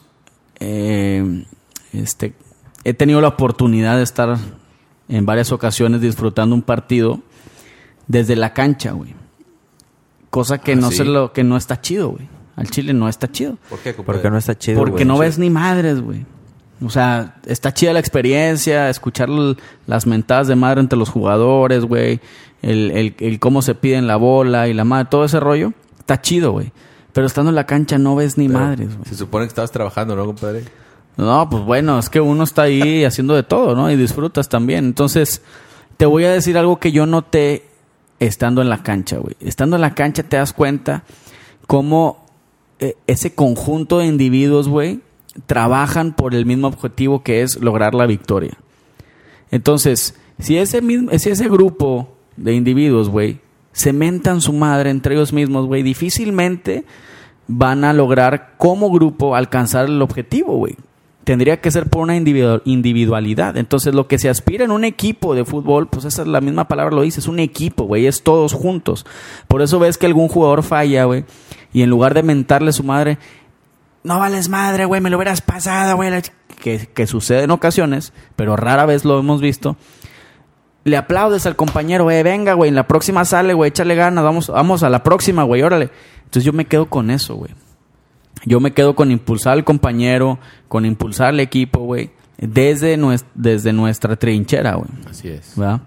eh, 0.60 1.44
este, 1.92 2.34
he 2.84 2.94
tenido 2.94 3.20
la 3.20 3.30
oportunidad 3.30 3.98
de 3.98 4.04
estar 4.04 4.38
en 5.10 5.26
varias 5.26 5.52
ocasiones 5.52 6.02
disfrutando 6.02 6.56
un 6.56 6.62
partido 6.62 7.20
desde 8.08 8.36
la 8.36 8.54
cancha, 8.54 8.92
güey. 8.92 9.17
Cosa 10.30 10.58
que 10.60 10.74
Ah, 10.74 10.76
no 10.76 10.92
sí. 10.92 10.98
se 10.98 11.06
lo, 11.06 11.32
que 11.34 11.44
no 11.44 11.58
está 11.58 11.80
chido, 11.82 12.10
güey. 12.10 12.28
Al 12.56 12.70
Chile 12.70 12.94
no 12.94 13.08
está 13.08 13.32
chido. 13.32 13.58
¿Por 13.70 13.80
qué, 13.80 13.94
compadre? 13.94 14.18
Porque 14.20 14.32
no 14.32 14.38
está 14.38 14.58
chido, 14.58 14.80
Porque 14.80 14.92
güey. 14.94 15.06
no 15.06 15.18
ves 15.18 15.38
ni 15.40 15.50
madres, 15.50 16.02
güey. 16.02 16.26
O 16.84 16.90
sea, 16.90 17.36
está 17.46 17.74
chida 17.74 17.94
la 17.94 18.00
experiencia, 18.00 18.90
escuchar 18.90 19.30
las 19.88 20.06
mentadas 20.06 20.48
de 20.48 20.56
madre 20.56 20.82
entre 20.82 20.98
los 20.98 21.10
jugadores, 21.10 21.86
güey. 21.86 22.20
El, 22.62 22.92
el, 22.92 23.16
el 23.20 23.40
cómo 23.40 23.62
se 23.62 23.76
piden 23.76 24.08
la 24.08 24.16
bola 24.16 24.68
y 24.68 24.74
la 24.74 24.84
madre, 24.84 25.08
todo 25.10 25.24
ese 25.26 25.40
rollo. 25.40 25.74
Está 26.00 26.22
chido, 26.22 26.52
güey. 26.52 26.72
Pero 27.14 27.26
estando 27.26 27.50
en 27.50 27.56
la 27.56 27.66
cancha 27.66 27.98
no 27.98 28.16
ves 28.16 28.38
ni 28.38 28.48
Pero 28.48 28.60
madres, 28.60 28.96
güey. 28.96 29.08
Se 29.10 29.16
supone 29.16 29.46
que 29.46 29.50
estabas 29.50 29.72
trabajando, 29.72 30.16
¿no, 30.16 30.26
compadre? 30.26 30.64
No, 31.16 31.50
pues 31.50 31.64
bueno, 31.64 31.98
es 31.98 32.10
que 32.10 32.22
uno 32.22 32.44
está 32.44 32.64
ahí 32.64 33.04
haciendo 33.06 33.34
de 33.36 33.42
todo, 33.44 33.76
¿no? 33.76 33.90
Y 33.90 33.96
disfrutas 33.96 34.50
también. 34.50 34.86
Entonces, 34.86 35.42
te 35.98 36.06
voy 36.06 36.26
a 36.26 36.32
decir 36.32 36.58
algo 36.60 36.80
que 36.80 36.92
yo 36.92 37.08
noté 37.08 37.66
estando 38.20 38.62
en 38.62 38.70
la 38.70 38.84
cancha, 38.84 39.18
güey. 39.18 39.36
Estando 39.40 39.76
en 39.76 39.82
la 39.82 39.94
cancha 39.94 40.24
te 40.24 40.38
das 40.38 40.54
cuenta 40.54 41.04
cómo 41.68 42.26
eh, 42.80 42.96
ese 43.08 43.34
conjunto 43.34 44.00
de 44.00 44.08
individuos, 44.08 44.68
güey, 44.68 45.02
trabajan 45.46 46.14
por 46.16 46.34
el 46.34 46.46
mismo 46.46 46.68
objetivo 46.68 47.24
que 47.24 47.42
es 47.42 47.60
lograr 47.60 47.94
la 47.94 48.06
victoria. 48.06 48.58
Entonces, 49.52 50.16
si 50.40 50.58
ese, 50.58 50.82
mismo, 50.82 51.12
si 51.18 51.30
ese 51.30 51.48
grupo 51.48 52.16
de 52.36 52.54
individuos, 52.54 53.10
güey, 53.10 53.40
cementan 53.74 54.42
su 54.42 54.54
madre 54.54 54.90
entre 54.90 55.16
ellos 55.16 55.34
mismos, 55.34 55.68
güey, 55.68 55.84
difícilmente 55.84 56.86
van 57.48 57.86
a 57.86 57.94
lograr 57.94 58.56
como 58.58 58.92
grupo 58.92 59.36
alcanzar 59.36 59.86
el 59.86 60.02
objetivo, 60.02 60.58
güey. 60.58 60.76
Tendría 61.28 61.60
que 61.60 61.72
ser 61.72 61.90
por 61.90 62.04
una 62.04 62.16
individu- 62.16 62.62
individualidad. 62.64 63.58
Entonces, 63.58 63.94
lo 63.94 64.08
que 64.08 64.18
se 64.18 64.30
aspira 64.30 64.64
en 64.64 64.72
un 64.72 64.86
equipo 64.86 65.36
de 65.36 65.44
fútbol, 65.44 65.90
pues 65.90 66.06
esa 66.06 66.22
es 66.22 66.28
la 66.30 66.40
misma 66.40 66.70
palabra 66.70 66.96
lo 66.96 67.02
dice, 67.02 67.20
es 67.20 67.28
un 67.28 67.40
equipo, 67.40 67.84
güey, 67.84 68.08
es 68.08 68.24
todos 68.24 68.54
juntos. 68.54 69.06
Por 69.50 69.62
eso 69.62 69.78
ves 69.78 69.98
que 69.98 70.06
algún 70.06 70.30
jugador 70.30 70.64
falla, 70.64 71.04
güey, 71.04 71.26
y 71.74 71.82
en 71.82 71.90
lugar 71.90 72.14
de 72.14 72.24
mentarle 72.24 72.70
a 72.70 72.72
su 72.72 72.86
madre, 72.86 73.18
no 74.06 74.20
vales 74.20 74.48
madre, 74.48 74.86
güey, 74.86 75.02
me 75.02 75.10
lo 75.10 75.18
hubieras 75.18 75.42
pasado, 75.42 75.98
güey, 75.98 76.12
la 76.12 76.22
ch-", 76.22 76.32
que, 76.62 76.88
que 76.94 77.06
sucede 77.08 77.44
en 77.44 77.52
ocasiones, 77.52 78.14
pero 78.38 78.56
rara 78.56 78.86
vez 78.86 79.04
lo 79.04 79.20
hemos 79.20 79.42
visto. 79.42 79.76
Le 80.86 80.96
aplaudes 80.96 81.46
al 81.46 81.58
compañero, 81.58 82.06
güey, 82.06 82.24
venga, 82.24 82.54
güey, 82.54 82.70
en 82.70 82.76
la 82.76 82.88
próxima 82.88 83.26
sale, 83.26 83.54
güey, 83.54 83.68
échale 83.68 83.96
ganas, 83.96 84.24
vamos, 84.24 84.48
vamos 84.48 84.82
a 84.84 84.90
la 84.90 85.04
próxima, 85.04 85.44
güey, 85.44 85.62
órale. 85.62 85.90
Entonces 86.20 86.46
yo 86.46 86.54
me 86.54 86.64
quedo 86.64 86.86
con 86.86 87.12
eso, 87.12 87.36
güey. 87.36 87.52
Yo 88.46 88.60
me 88.60 88.74
quedo 88.74 88.96
con 88.96 89.12
impulsar 89.12 89.54
al 89.54 89.64
compañero, 89.64 90.40
con 90.68 90.86
impulsar 90.86 91.30
al 91.30 91.40
equipo, 91.40 91.80
güey, 91.80 92.12
desde, 92.38 92.98
desde 93.36 93.74
nuestra 93.74 94.16
trinchera, 94.16 94.76
güey. 94.76 94.90
Así 95.10 95.30
es. 95.30 95.54
¿Va? 95.60 95.82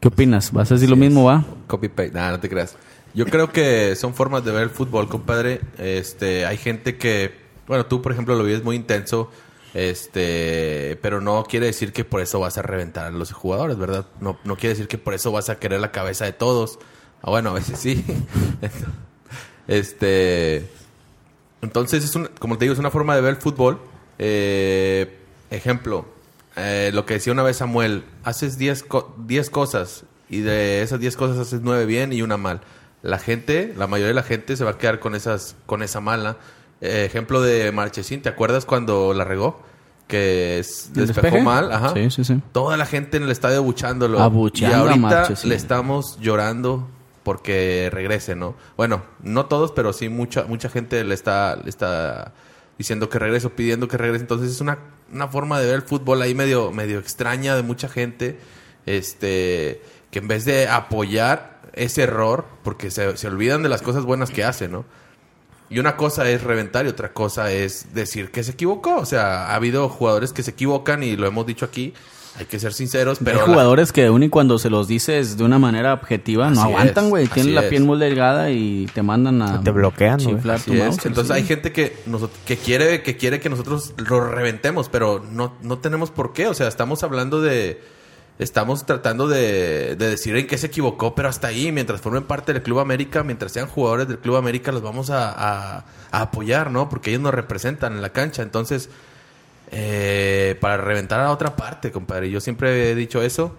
¿Qué 0.00 0.08
opinas? 0.08 0.52
¿Vas 0.52 0.70
a 0.70 0.74
decir 0.74 0.88
lo 0.88 0.94
Así 0.94 1.00
mismo, 1.04 1.30
es. 1.30 1.36
va? 1.38 1.44
Copy 1.66 1.88
paste. 1.88 2.12
Nah, 2.12 2.30
no 2.30 2.40
te 2.40 2.48
creas. 2.48 2.76
Yo 3.12 3.26
creo 3.26 3.50
que 3.52 3.96
son 3.96 4.14
formas 4.14 4.44
de 4.44 4.52
ver 4.52 4.62
el 4.62 4.70
fútbol, 4.70 5.08
compadre. 5.08 5.60
Este, 5.78 6.46
hay 6.46 6.56
gente 6.56 6.96
que, 6.96 7.34
bueno, 7.66 7.86
tú 7.86 8.00
por 8.00 8.12
ejemplo 8.12 8.36
lo 8.36 8.44
vives 8.44 8.62
muy 8.62 8.76
intenso, 8.76 9.30
este, 9.74 10.98
pero 11.02 11.20
no 11.20 11.44
quiere 11.44 11.66
decir 11.66 11.92
que 11.92 12.04
por 12.04 12.20
eso 12.20 12.40
vas 12.40 12.56
a 12.56 12.62
reventar 12.62 13.06
a 13.06 13.10
los 13.10 13.32
jugadores, 13.32 13.76
¿verdad? 13.76 14.06
No, 14.20 14.38
no 14.44 14.56
quiere 14.56 14.70
decir 14.70 14.88
que 14.88 14.96
por 14.96 15.14
eso 15.14 15.32
vas 15.32 15.50
a 15.50 15.58
querer 15.58 15.80
la 15.80 15.90
cabeza 15.90 16.24
de 16.24 16.32
todos. 16.32 16.78
Ah, 17.22 17.30
bueno, 17.30 17.50
a 17.50 17.54
veces 17.54 17.78
sí. 17.78 18.04
este, 19.68 20.70
entonces 21.62 22.04
es 22.04 22.14
un, 22.16 22.28
como 22.38 22.56
te 22.58 22.64
digo, 22.64 22.72
es 22.72 22.78
una 22.78 22.90
forma 22.90 23.14
de 23.14 23.20
ver 23.20 23.30
el 23.34 23.40
fútbol. 23.40 23.78
Eh, 24.18 25.16
ejemplo, 25.50 26.06
eh, 26.56 26.90
lo 26.92 27.06
que 27.06 27.14
decía 27.14 27.32
una 27.32 27.42
vez 27.42 27.56
Samuel, 27.58 28.04
haces 28.24 28.58
10 28.58 28.82
co- 28.82 29.14
10 29.26 29.50
cosas 29.50 30.04
y 30.28 30.40
de 30.40 30.82
esas 30.82 31.00
10 31.00 31.16
cosas 31.16 31.38
haces 31.38 31.60
9 31.62 31.86
bien 31.86 32.12
y 32.12 32.22
una 32.22 32.36
mal. 32.36 32.60
La 33.02 33.18
gente, 33.18 33.72
la 33.76 33.86
mayoría 33.86 34.08
de 34.08 34.14
la 34.14 34.22
gente 34.22 34.56
se 34.56 34.64
va 34.64 34.72
a 34.72 34.78
quedar 34.78 35.00
con 35.00 35.14
esas 35.14 35.56
con 35.66 35.82
esa 35.82 36.00
mala. 36.00 36.36
Eh, 36.82 37.04
ejemplo 37.06 37.40
de 37.42 37.72
Marchesín, 37.72 38.20
¿te 38.22 38.28
acuerdas 38.28 38.64
cuando 38.66 39.12
la 39.14 39.24
regó? 39.24 39.60
Que 40.06 40.58
es- 40.58 40.88
¿El 40.94 41.06
despejó 41.06 41.22
despeje? 41.36 41.42
mal, 41.44 41.72
ajá. 41.72 41.92
Sí, 41.94 42.10
sí, 42.10 42.24
sí. 42.24 42.40
Toda 42.52 42.76
la 42.76 42.84
gente 42.86 43.16
en 43.16 43.22
el 43.24 43.30
estadio 43.30 43.58
abuchándolo. 43.58 44.18
Abucheando 44.20 44.76
y 44.76 44.80
a 44.80 44.82
ahorita 44.82 44.98
Marchesín. 44.98 45.48
le 45.50 45.54
estamos 45.56 46.18
llorando 46.20 46.88
porque 47.22 47.90
regrese, 47.92 48.34
¿no? 48.36 48.56
Bueno, 48.76 49.02
no 49.22 49.46
todos, 49.46 49.72
pero 49.72 49.92
sí 49.92 50.08
mucha 50.08 50.44
mucha 50.44 50.68
gente 50.68 51.04
le 51.04 51.14
está 51.14 51.56
le 51.56 51.68
está 51.68 52.32
diciendo 52.78 53.08
que 53.08 53.18
regrese 53.18 53.48
o 53.48 53.50
pidiendo 53.50 53.88
que 53.88 53.96
regrese. 53.96 54.22
Entonces 54.22 54.50
es 54.50 54.60
una, 54.60 54.78
una 55.12 55.28
forma 55.28 55.60
de 55.60 55.66
ver 55.66 55.74
el 55.76 55.82
fútbol 55.82 56.22
ahí 56.22 56.34
medio 56.34 56.72
medio 56.72 56.98
extraña 56.98 57.56
de 57.56 57.62
mucha 57.62 57.88
gente 57.88 58.38
este 58.86 59.82
que 60.10 60.18
en 60.18 60.28
vez 60.28 60.44
de 60.44 60.68
apoyar 60.68 61.60
ese 61.72 62.02
error, 62.02 62.46
porque 62.64 62.90
se, 62.90 63.16
se 63.16 63.28
olvidan 63.28 63.62
de 63.62 63.68
las 63.68 63.82
cosas 63.82 64.04
buenas 64.04 64.30
que 64.30 64.44
hace, 64.44 64.68
¿no? 64.68 64.84
Y 65.70 65.78
una 65.78 65.96
cosa 65.96 66.28
es 66.28 66.42
reventar 66.42 66.84
y 66.84 66.88
otra 66.88 67.12
cosa 67.12 67.52
es 67.52 67.94
decir 67.94 68.32
que 68.32 68.42
se 68.42 68.52
equivocó. 68.52 68.96
O 68.96 69.06
sea, 69.06 69.46
ha 69.46 69.54
habido 69.54 69.88
jugadores 69.88 70.32
que 70.32 70.42
se 70.42 70.50
equivocan 70.50 71.04
y 71.04 71.16
lo 71.16 71.28
hemos 71.28 71.46
dicho 71.46 71.64
aquí. 71.64 71.94
Hay 72.38 72.46
que 72.46 72.58
ser 72.58 72.72
sinceros, 72.72 73.18
pero... 73.22 73.40
Hay 73.40 73.46
la- 73.46 73.52
jugadores 73.52 73.92
que 73.92 74.06
aún 74.06 74.22
y 74.22 74.28
cuando 74.28 74.58
se 74.58 74.70
los 74.70 74.88
dices 74.88 75.36
de 75.36 75.44
una 75.44 75.58
manera 75.58 75.92
objetiva 75.92 76.46
no 76.48 76.60
Así 76.60 76.70
aguantan, 76.70 77.10
güey. 77.10 77.26
Tienen 77.26 77.54
la 77.54 77.62
es. 77.62 77.68
piel 77.68 77.84
muy 77.84 77.98
delgada 77.98 78.50
y 78.50 78.86
te 78.94 79.02
mandan 79.02 79.42
a 79.42 79.60
Te 79.62 79.70
bloquean, 79.70 80.22
güey. 80.22 80.36
chiflar 80.36 80.60
tu 80.60 80.72
mouse. 80.74 81.04
Entonces 81.04 81.26
sí. 81.26 81.32
hay 81.42 81.46
gente 81.46 81.72
que 81.72 81.96
nosot- 82.08 82.30
que 82.46 82.56
quiere 82.56 83.02
que 83.02 83.16
quiere 83.16 83.40
que 83.40 83.50
nosotros 83.50 83.92
lo 83.96 84.20
reventemos, 84.30 84.88
pero 84.88 85.22
no, 85.30 85.54
no 85.62 85.78
tenemos 85.78 86.10
por 86.10 86.32
qué. 86.32 86.46
O 86.46 86.54
sea, 86.54 86.68
estamos 86.68 87.02
hablando 87.02 87.40
de 87.42 87.82
estamos 88.38 88.86
tratando 88.86 89.28
de, 89.28 89.96
de 89.96 90.08
decir 90.08 90.34
en 90.34 90.46
qué 90.46 90.56
se 90.56 90.68
equivocó, 90.68 91.14
pero 91.14 91.28
hasta 91.28 91.48
ahí, 91.48 91.72
mientras 91.72 92.00
formen 92.00 92.22
parte 92.22 92.54
del 92.54 92.62
Club 92.62 92.78
América, 92.78 93.22
mientras 93.22 93.52
sean 93.52 93.66
jugadores 93.66 94.08
del 94.08 94.18
Club 94.18 94.36
América, 94.36 94.72
los 94.72 94.80
vamos 94.80 95.10
a, 95.10 95.30
a- 95.30 95.84
a 96.10 96.20
apoyar, 96.22 96.70
¿no? 96.70 96.88
Porque 96.88 97.10
ellos 97.10 97.20
nos 97.22 97.34
representan 97.34 97.92
en 97.92 98.00
la 98.02 98.10
cancha. 98.10 98.42
Entonces, 98.42 98.88
eh, 99.70 100.56
para 100.60 100.76
reventar 100.78 101.20
a 101.20 101.30
otra 101.30 101.56
parte, 101.56 101.92
compadre. 101.92 102.30
Yo 102.30 102.40
siempre 102.40 102.90
he 102.90 102.94
dicho 102.94 103.22
eso. 103.22 103.54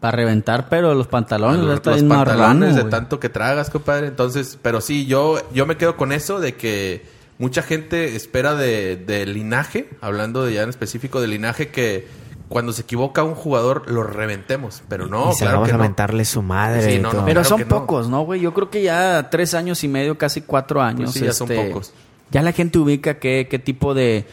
Para 0.00 0.16
reventar, 0.16 0.68
pero 0.68 0.94
los 0.94 1.06
pantalones 1.06 1.60
los, 1.60 1.74
está 1.76 1.92
pantalones 1.92 2.08
marrano, 2.08 2.74
de 2.74 2.84
tanto 2.84 3.20
que 3.20 3.28
tragas, 3.28 3.70
compadre. 3.70 4.08
Entonces, 4.08 4.58
pero 4.60 4.80
sí, 4.80 5.06
yo, 5.06 5.40
yo 5.52 5.64
me 5.66 5.76
quedo 5.76 5.96
con 5.96 6.10
eso 6.10 6.40
de 6.40 6.56
que 6.56 7.06
mucha 7.38 7.62
gente 7.62 8.16
espera 8.16 8.54
de, 8.54 8.96
de 8.96 9.26
linaje, 9.26 9.90
hablando 10.00 10.44
de 10.44 10.54
ya 10.54 10.62
en 10.62 10.70
específico 10.70 11.20
de 11.20 11.28
linaje, 11.28 11.68
que 11.68 12.08
cuando 12.48 12.72
se 12.72 12.82
equivoca 12.82 13.22
un 13.22 13.34
jugador 13.34 13.90
lo 13.90 14.02
reventemos. 14.02 14.82
Pero 14.88 15.06
no, 15.06 15.30
y 15.30 15.34
se 15.34 15.44
claro 15.44 15.58
vamos 15.58 15.68
que 15.68 15.74
a 15.74 15.78
no. 15.78 15.84
mentarle 15.84 16.24
su 16.24 16.42
madre. 16.42 16.94
Sí, 16.94 16.98
no, 16.98 17.12
no, 17.12 17.24
Pero 17.24 17.42
Claro 17.42 17.44
son 17.44 17.60
no. 17.60 17.68
pocos, 17.68 18.08
¿no, 18.08 18.22
güey? 18.24 18.40
Yo 18.40 18.52
creo 18.52 18.70
que 18.70 18.82
ya 18.82 19.28
tres 19.30 19.54
años 19.54 19.84
y 19.84 19.88
medio, 19.88 20.18
casi 20.18 20.40
cuatro 20.40 20.82
años. 20.82 21.10
Pues 21.12 21.14
sí, 21.14 21.24
ya 21.24 21.32
son 21.32 21.50
este, 21.50 21.68
pocos. 21.68 21.92
Ya 22.30 22.42
la 22.42 22.52
gente 22.52 22.78
ubica 22.78 23.18
qué, 23.18 23.46
qué 23.48 23.58
tipo 23.58 23.94
de, 23.94 24.26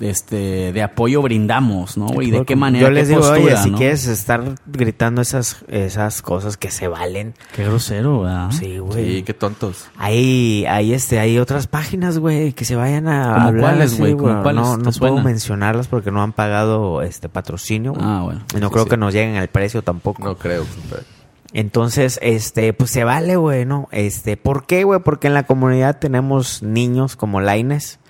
este, 0.00 0.72
de 0.72 0.82
apoyo 0.82 1.22
brindamos, 1.22 1.96
¿no? 1.96 2.20
Y 2.20 2.30
de 2.30 2.44
qué 2.44 2.56
manera, 2.56 2.86
Yo 2.88 2.90
les 2.90 3.04
qué 3.04 3.08
digo, 3.14 3.20
postura, 3.20 3.42
oye, 3.54 3.56
si 3.62 3.70
¿no? 3.70 3.78
quieres 3.78 4.06
estar 4.06 4.54
gritando 4.66 5.22
esas, 5.22 5.64
esas 5.68 6.22
cosas 6.22 6.56
que 6.56 6.70
se 6.70 6.88
valen. 6.88 7.34
Qué 7.54 7.64
grosero, 7.64 8.22
¿verdad? 8.22 8.50
Sí, 8.50 8.78
güey. 8.78 9.16
Sí, 9.18 9.22
qué 9.22 9.34
tontos. 9.34 9.88
Hay, 9.96 10.64
hay, 10.68 10.92
este, 10.94 11.18
hay 11.18 11.38
otras 11.38 11.66
páginas, 11.66 12.18
güey, 12.18 12.52
que 12.52 12.64
se 12.64 12.76
vayan 12.76 13.08
a 13.08 13.34
¿Cómo 13.34 13.46
hablar 13.48 13.60
cuáles, 13.74 13.98
güey? 13.98 14.12
¿Cómo 14.14 14.30
güey. 14.30 14.42
cuáles 14.42 14.62
No, 14.62 14.76
no 14.76 14.92
puedo 14.92 15.18
mencionarlas 15.20 15.86
porque 15.88 16.10
no 16.10 16.22
han 16.22 16.32
pagado 16.32 17.02
este 17.02 17.28
patrocinio. 17.28 17.92
Ah, 18.00 18.22
bueno. 18.24 18.42
Y 18.56 18.60
no 18.60 18.68
Sí, 18.68 18.72
creo 18.72 18.84
sí. 18.84 18.90
que 18.90 18.96
nos 18.96 19.12
lleguen 19.14 19.36
al 19.36 19.48
precio 19.48 19.82
tampoco. 19.82 20.24
No 20.24 20.36
creo. 20.36 20.64
Entonces, 21.52 22.18
este, 22.20 22.72
pues 22.72 22.90
se 22.90 23.04
vale, 23.04 23.36
güey, 23.36 23.64
¿no? 23.64 23.88
Este, 23.92 24.36
¿por 24.36 24.66
qué, 24.66 24.82
güey? 24.82 25.00
Porque 25.04 25.28
en 25.28 25.34
la 25.34 25.44
comunidad 25.44 25.98
tenemos 26.00 26.62
niños 26.64 27.14
como 27.14 27.40
Laines. 27.40 28.00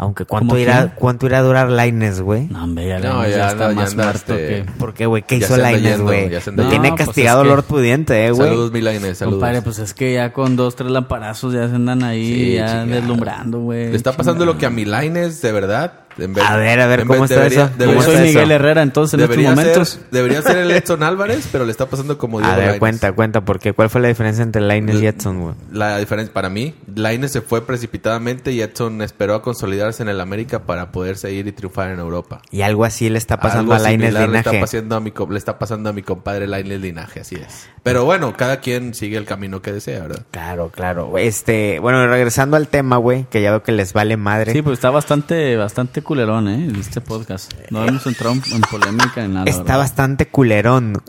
Aunque 0.00 0.24
cuánto 0.24 0.50
¿Cómo 0.50 0.58
irá, 0.60 0.78
quién? 0.78 0.92
cuánto 0.94 1.26
irá 1.26 1.38
a 1.38 1.42
durar 1.42 1.70
Laines, 1.70 2.20
güey. 2.20 2.46
No, 2.46 2.62
hombre, 2.62 2.86
ya, 2.86 3.00
No, 3.00 3.24
ya, 3.24 3.28
ya 3.30 3.48
está 3.48 3.68
ya 3.70 3.74
más 3.74 3.90
anda, 3.90 4.04
muerto 4.04 4.36
que... 4.36 4.64
¿Por 4.78 4.94
qué, 4.94 5.06
güey? 5.06 5.24
¿Qué 5.24 5.40
Ya 5.40 5.46
hizo 5.46 5.56
Laines, 5.56 6.00
güey? 6.00 6.30
ya 6.30 6.40
Lo 6.52 6.68
tiene 6.68 6.90
No, 6.90 6.94
pues 6.94 7.06
castigado 7.08 7.40
es 7.42 7.44
que- 7.44 7.48
Lord 7.50 7.64
Pudiente, 7.64 8.26
eh, 8.26 8.30
güey. 8.30 8.48
Saludos, 8.48 8.70
Milaines, 8.72 9.18
saludos. 9.18 9.40
Compadre, 9.40 9.62
pues 9.62 9.80
es 9.80 9.94
que 9.94 10.14
ya 10.14 10.32
con 10.32 10.54
dos, 10.54 10.76
tres 10.76 10.92
lamparazos 10.92 11.52
ya 11.52 11.68
se 11.68 11.74
andan 11.74 12.04
ahí 12.04 12.26
Sí, 12.26 12.52
ya 12.54 12.66
chingada. 12.66 12.86
deslumbrando, 12.86 13.58
güey. 13.58 13.90
Le 13.90 13.96
está 13.96 14.12
pasando 14.12 14.44
Chingada. 14.44 14.52
lo 14.54 14.58
que 14.58 14.66
a 14.66 14.70
Milaines, 14.70 15.42
de 15.42 15.50
verdad. 15.52 15.92
En 16.18 16.34
vez- 16.34 16.44
A 16.44 16.56
ver, 16.56 16.80
a 16.80 16.86
ver, 16.86 17.00
¿cómo 17.06 17.20
vez- 17.22 17.30
está 17.30 17.42
debería- 17.42 17.64
eso? 17.64 17.70
Yo 17.72 17.78
debería 17.78 17.94
¿Cómo 17.94 18.02
soy 18.04 18.14
está 18.14 18.18
ser- 18.22 18.28
eso? 18.30 18.38
Miguel 18.38 18.52
Herrera, 18.52 18.82
entonces 18.82 19.14
en 19.14 19.20
estos 19.20 19.36
Debería 19.36 19.50
momentos... 19.54 19.88
ser, 19.88 20.02
debería 20.10 20.42
ser 20.42 20.56
el 20.58 20.70
Edson 20.70 21.02
Álvarez, 21.02 21.48
pero 21.52 21.64
le 21.64 21.70
está 21.70 21.86
pasando 21.86 22.18
como 22.18 22.38
Diego 22.38 22.52
A 22.52 22.56
ver, 22.56 22.64
Lainez. 22.64 22.78
cuenta, 22.80 23.12
cuenta, 23.12 23.40
porque 23.44 23.72
¿cuál 23.72 23.88
fue 23.90 24.00
la 24.00 24.08
diferencia 24.08 24.42
entre 24.42 24.60
Laines 24.62 25.00
y 25.00 25.06
Edson, 25.06 25.40
güey? 25.40 25.54
La 25.72 25.98
diferencia 25.98 26.32
para 26.32 26.48
mí, 26.50 26.74
Lainez 26.94 27.32
se 27.32 27.40
fue 27.40 27.64
precipitadamente 27.66 28.52
y 28.52 28.60
Edson 28.60 29.02
esperó 29.02 29.34
a 29.34 29.42
consolidarse 29.42 30.02
en 30.02 30.08
el 30.08 30.20
América 30.20 30.60
para 30.64 30.90
poder 30.92 31.16
seguir 31.16 31.46
y 31.46 31.52
triunfar 31.52 31.90
en 31.90 31.98
Europa. 32.00 32.40
Y 32.50 32.62
algo 32.62 32.84
así 32.84 33.08
le 33.08 33.18
está 33.18 33.38
pasando 33.38 33.72
Algo 33.72 33.84
a 33.84 33.88
Laines 33.88 34.08
similar 34.10 34.28
le 34.28 34.38
está, 34.38 34.50
Linaje. 34.52 34.60
pasando 34.60 34.96
a 34.96 35.00
mi, 35.00 35.12
le 35.30 35.38
está 35.38 35.58
pasando 35.58 35.90
a 35.90 35.92
mi 35.92 36.02
compadre 36.02 36.46
Lainez 36.46 36.80
Linaje, 36.80 37.20
así 37.20 37.36
es. 37.36 37.68
Pero 37.82 38.04
bueno, 38.04 38.34
cada 38.36 38.60
quien 38.60 38.92
sigue 38.94 39.16
el 39.16 39.24
camino 39.24 39.62
que 39.62 39.72
desea, 39.72 40.00
¿verdad? 40.02 40.22
Claro, 40.30 40.70
claro. 40.74 41.16
Este, 41.16 41.78
bueno, 41.78 42.06
regresando 42.06 42.56
al 42.56 42.68
tema, 42.68 42.96
güey, 42.98 43.24
que 43.30 43.40
ya 43.40 43.50
veo 43.50 43.62
que 43.62 43.72
les 43.72 43.92
vale 43.92 44.16
madre. 44.16 44.52
Sí, 44.52 44.60
pues 44.62 44.74
está 44.74 44.90
bastante, 44.90 45.56
bastante 45.56 46.02
culerón, 46.08 46.48
¿eh? 46.48 46.72
Este 46.80 47.02
podcast. 47.02 47.52
No 47.68 47.84
hemos 47.84 48.06
entrado 48.06 48.34
en 48.50 48.62
polémica 48.62 49.22
en 49.22 49.34
nada. 49.34 49.44
Está 49.46 49.62
¿verdad? 49.62 49.78
bastante 49.80 50.26
culerón. 50.26 51.02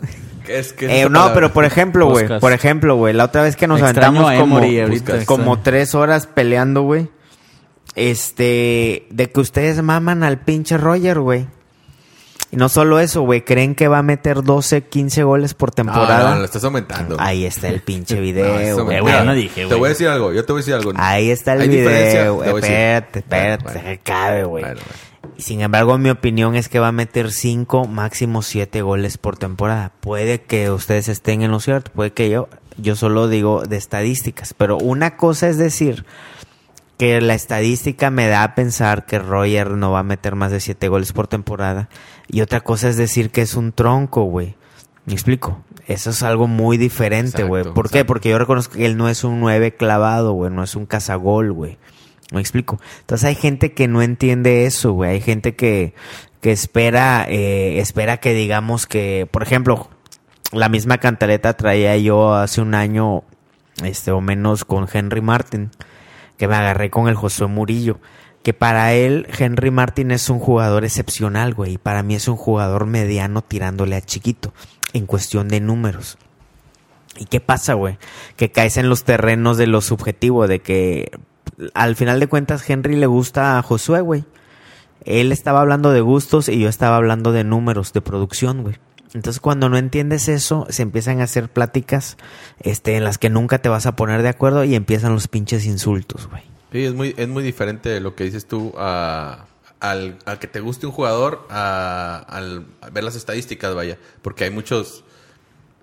¿Qué 0.44 0.58
es, 0.58 0.74
qué 0.74 0.84
es 0.84 0.92
Eh, 0.92 1.02
no, 1.04 1.12
palabra? 1.12 1.34
pero 1.34 1.52
por 1.54 1.64
ejemplo, 1.64 2.10
güey, 2.10 2.38
por 2.38 2.52
ejemplo, 2.52 2.96
güey, 2.96 3.14
la 3.14 3.24
otra 3.24 3.40
vez 3.40 3.56
que 3.56 3.66
nos 3.66 3.80
Extraño 3.80 4.28
aventamos 4.28 4.40
como, 4.42 4.58
ahorita, 4.58 5.24
como 5.24 5.58
tres 5.60 5.94
horas 5.94 6.26
peleando, 6.26 6.82
güey. 6.82 7.08
Este, 7.94 9.06
de 9.08 9.30
que 9.32 9.40
ustedes 9.40 9.82
maman 9.82 10.22
al 10.22 10.40
pinche 10.40 10.76
Roger, 10.76 11.20
güey. 11.20 11.46
Y 12.52 12.56
no 12.56 12.68
solo 12.68 12.98
eso, 12.98 13.22
güey, 13.22 13.42
creen 13.42 13.74
que 13.76 13.86
va 13.86 13.98
a 13.98 14.02
meter 14.02 14.42
12, 14.42 14.82
15 14.82 15.22
goles 15.22 15.54
por 15.54 15.70
temporada. 15.70 16.34
no, 16.34 16.40
lo 16.40 16.44
estás 16.44 16.64
aumentando. 16.64 17.16
Ahí 17.20 17.44
está 17.44 17.68
el 17.68 17.80
pinche 17.80 18.18
video, 18.20 18.84
güey. 18.84 19.02
Mira, 19.02 19.22
no 19.24 19.34
dije, 19.34 19.66
Te 19.66 19.74
voy 19.74 19.86
a 19.86 19.88
decir 19.90 20.08
algo, 20.08 20.32
yo 20.32 20.44
te 20.44 20.52
voy 20.52 20.60
a 20.60 20.62
decir 20.62 20.74
algo. 20.74 20.92
Ahí 20.96 21.30
está 21.30 21.52
el 21.54 21.68
video, 21.68 22.34
güey. 22.36 22.48
Espérate, 22.56 23.18
espérate, 23.20 23.64
Bueno, 23.64 24.00
cabe, 24.02 24.44
güey. 24.44 24.64
bueno, 24.64 24.80
Sin 25.38 25.60
embargo, 25.60 25.96
mi 25.98 26.10
opinión 26.10 26.56
es 26.56 26.68
que 26.68 26.80
va 26.80 26.88
a 26.88 26.92
meter 26.92 27.30
5, 27.30 27.86
máximo 27.86 28.42
7 28.42 28.82
goles 28.82 29.16
por 29.16 29.36
temporada. 29.36 29.92
Puede 30.00 30.42
que 30.42 30.70
ustedes 30.70 31.08
estén 31.08 31.42
en 31.42 31.52
lo 31.52 31.60
cierto, 31.60 31.92
puede 31.94 32.12
que 32.12 32.30
yo 32.30 32.48
Yo 32.78 32.96
solo 32.96 33.28
digo 33.28 33.62
de 33.62 33.76
estadísticas. 33.76 34.54
Pero 34.54 34.76
una 34.78 35.16
cosa 35.16 35.48
es 35.48 35.56
decir 35.56 36.04
que 37.00 37.18
la 37.22 37.32
estadística 37.32 38.10
me 38.10 38.28
da 38.28 38.42
a 38.42 38.54
pensar 38.54 39.06
que 39.06 39.18
Roger 39.18 39.70
no 39.70 39.90
va 39.90 40.00
a 40.00 40.02
meter 40.02 40.34
más 40.34 40.52
de 40.52 40.60
7 40.60 40.86
goles 40.88 41.14
por 41.14 41.28
temporada. 41.28 41.88
Y 42.28 42.42
otra 42.42 42.60
cosa 42.60 42.90
es 42.90 42.98
decir 42.98 43.30
que 43.30 43.40
es 43.40 43.54
un 43.54 43.72
tronco, 43.72 44.24
güey. 44.24 44.54
¿Me 45.06 45.14
explico? 45.14 45.64
Eso 45.86 46.10
es 46.10 46.22
algo 46.22 46.46
muy 46.46 46.76
diferente, 46.76 47.42
güey. 47.42 47.62
Exacto, 47.62 47.74
¿Por 47.74 47.88
qué? 47.88 48.04
Porque 48.04 48.28
yo 48.28 48.38
reconozco 48.38 48.74
que 48.74 48.84
él 48.84 48.98
no 48.98 49.08
es 49.08 49.24
un 49.24 49.40
9 49.40 49.76
clavado, 49.76 50.34
güey. 50.34 50.52
No 50.52 50.62
es 50.62 50.76
un 50.76 50.84
cazagol, 50.84 51.54
güey. 51.54 51.78
¿Me 52.32 52.40
explico? 52.40 52.78
Entonces 53.00 53.24
hay 53.24 53.34
gente 53.34 53.72
que 53.72 53.88
no 53.88 54.02
entiende 54.02 54.66
eso, 54.66 54.92
güey. 54.92 55.12
Hay 55.12 55.20
gente 55.22 55.56
que, 55.56 55.94
que 56.42 56.52
espera, 56.52 57.24
eh, 57.30 57.78
espera 57.80 58.18
que 58.18 58.34
digamos 58.34 58.86
que, 58.86 59.26
por 59.30 59.42
ejemplo, 59.42 59.88
la 60.52 60.68
misma 60.68 60.98
cantaleta 60.98 61.54
traía 61.54 61.96
yo 61.96 62.34
hace 62.34 62.60
un 62.60 62.74
año, 62.74 63.24
este, 63.82 64.10
o 64.10 64.20
menos 64.20 64.66
con 64.66 64.86
Henry 64.92 65.22
Martin, 65.22 65.70
que 66.40 66.48
me 66.48 66.56
agarré 66.56 66.88
con 66.88 67.06
el 67.06 67.16
Josué 67.16 67.48
Murillo. 67.48 68.00
Que 68.42 68.54
para 68.54 68.94
él, 68.94 69.28
Henry 69.38 69.70
Martin 69.70 70.10
es 70.10 70.30
un 70.30 70.38
jugador 70.38 70.86
excepcional, 70.86 71.52
güey. 71.52 71.74
Y 71.74 71.78
para 71.78 72.02
mí 72.02 72.14
es 72.14 72.28
un 72.28 72.36
jugador 72.36 72.86
mediano 72.86 73.42
tirándole 73.42 73.94
a 73.94 74.00
chiquito, 74.00 74.54
en 74.94 75.04
cuestión 75.04 75.48
de 75.48 75.60
números. 75.60 76.16
¿Y 77.18 77.26
qué 77.26 77.40
pasa, 77.40 77.74
güey? 77.74 77.98
Que 78.36 78.50
caes 78.50 78.78
en 78.78 78.88
los 78.88 79.04
terrenos 79.04 79.58
de 79.58 79.66
lo 79.66 79.82
subjetivo, 79.82 80.48
de 80.48 80.60
que 80.60 81.10
al 81.74 81.94
final 81.94 82.20
de 82.20 82.28
cuentas 82.28 82.68
Henry 82.70 82.96
le 82.96 83.06
gusta 83.06 83.58
a 83.58 83.62
Josué, 83.62 84.00
güey. 84.00 84.24
Él 85.04 85.32
estaba 85.32 85.60
hablando 85.60 85.90
de 85.90 86.00
gustos 86.00 86.48
y 86.48 86.58
yo 86.58 86.70
estaba 86.70 86.96
hablando 86.96 87.32
de 87.32 87.44
números, 87.44 87.92
de 87.92 88.00
producción, 88.00 88.62
güey. 88.62 88.76
Entonces 89.14 89.40
cuando 89.40 89.68
no 89.68 89.76
entiendes 89.76 90.28
eso, 90.28 90.66
se 90.70 90.82
empiezan 90.82 91.20
a 91.20 91.24
hacer 91.24 91.48
pláticas 91.48 92.16
este, 92.60 92.96
en 92.96 93.04
las 93.04 93.18
que 93.18 93.30
nunca 93.30 93.58
te 93.58 93.68
vas 93.68 93.86
a 93.86 93.96
poner 93.96 94.22
de 94.22 94.28
acuerdo 94.28 94.64
y 94.64 94.74
empiezan 94.74 95.12
los 95.12 95.28
pinches 95.28 95.66
insultos, 95.66 96.28
güey. 96.28 96.42
Sí, 96.72 96.84
es 96.84 96.94
muy, 96.94 97.14
es 97.16 97.28
muy 97.28 97.42
diferente 97.42 97.98
lo 98.00 98.14
que 98.14 98.24
dices 98.24 98.46
tú 98.46 98.72
a, 98.76 99.46
al, 99.80 100.18
a 100.24 100.38
que 100.38 100.46
te 100.46 100.60
guste 100.60 100.86
un 100.86 100.92
jugador 100.92 101.46
a, 101.50 102.24
al 102.28 102.66
ver 102.92 103.02
las 103.02 103.16
estadísticas, 103.16 103.74
vaya. 103.74 103.98
Porque 104.22 104.44
hay 104.44 104.50
muchos 104.50 105.02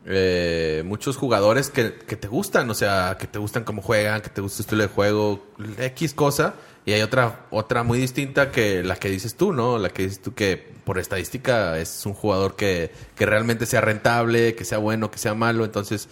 eh, 0.05 0.83
muchos 0.85 1.17
jugadores 1.17 1.69
que, 1.69 1.93
que 1.93 2.15
te 2.15 2.29
gustan, 2.29 2.69
o 2.69 2.73
sea, 2.73 3.17
que 3.19 3.27
te 3.27 3.39
gustan 3.39 3.65
cómo 3.65 3.81
juegan, 3.81 4.21
que 4.21 4.29
te 4.29 4.39
gusta 4.39 4.57
su 4.57 4.61
estilo 4.61 4.83
de 4.83 4.89
juego, 4.89 5.45
X 5.77 6.13
cosa. 6.13 6.53
Y 6.87 6.93
hay 6.93 7.01
otra, 7.01 7.41
otra 7.49 7.83
muy 7.83 7.99
distinta 7.99 8.49
que 8.49 8.81
la 8.81 8.95
que 8.95 9.09
dices 9.09 9.35
tú, 9.35 9.51
¿no? 9.51 9.77
La 9.77 9.89
que 9.89 10.03
dices 10.03 10.21
tú 10.21 10.33
que 10.33 10.71
por 10.85 10.99
estadística 10.99 11.77
es 11.77 12.05
un 12.05 12.13
jugador 12.13 12.55
que, 12.55 12.91
que 13.17 13.25
realmente 13.25 13.65
sea 13.65 13.81
rentable, 13.81 14.55
que 14.55 14.63
sea 14.63 14.77
bueno, 14.77 15.11
que 15.11 15.17
sea 15.17 15.33
malo. 15.33 15.65
Entonces, 15.65 16.07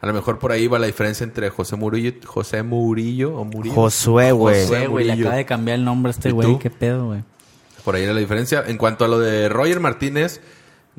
a 0.00 0.06
lo 0.06 0.12
mejor 0.14 0.38
por 0.38 0.52
ahí 0.52 0.68
va 0.68 0.78
la 0.78 0.86
diferencia 0.86 1.24
entre 1.24 1.50
José 1.50 1.74
Murillo, 1.74 2.12
José 2.24 2.62
Murillo 2.62 3.34
o 3.34 3.44
Murillo. 3.44 3.74
Josué, 3.74 4.30
güey. 4.30 4.62
Josué, 4.62 4.86
güey, 4.86 5.04
le 5.06 5.14
acaba 5.14 5.34
de 5.34 5.46
cambiar 5.46 5.80
el 5.80 5.84
nombre 5.84 6.10
a 6.10 6.12
este 6.12 6.28
¿Y 6.28 6.32
güey. 6.32 6.60
¿Qué 6.60 6.70
pedo, 6.70 7.06
güey? 7.06 7.24
Por 7.84 7.96
ahí 7.96 8.04
era 8.04 8.14
la 8.14 8.20
diferencia. 8.20 8.62
En 8.64 8.78
cuanto 8.78 9.04
a 9.04 9.08
lo 9.08 9.18
de 9.18 9.48
Roger 9.48 9.80
Martínez, 9.80 10.40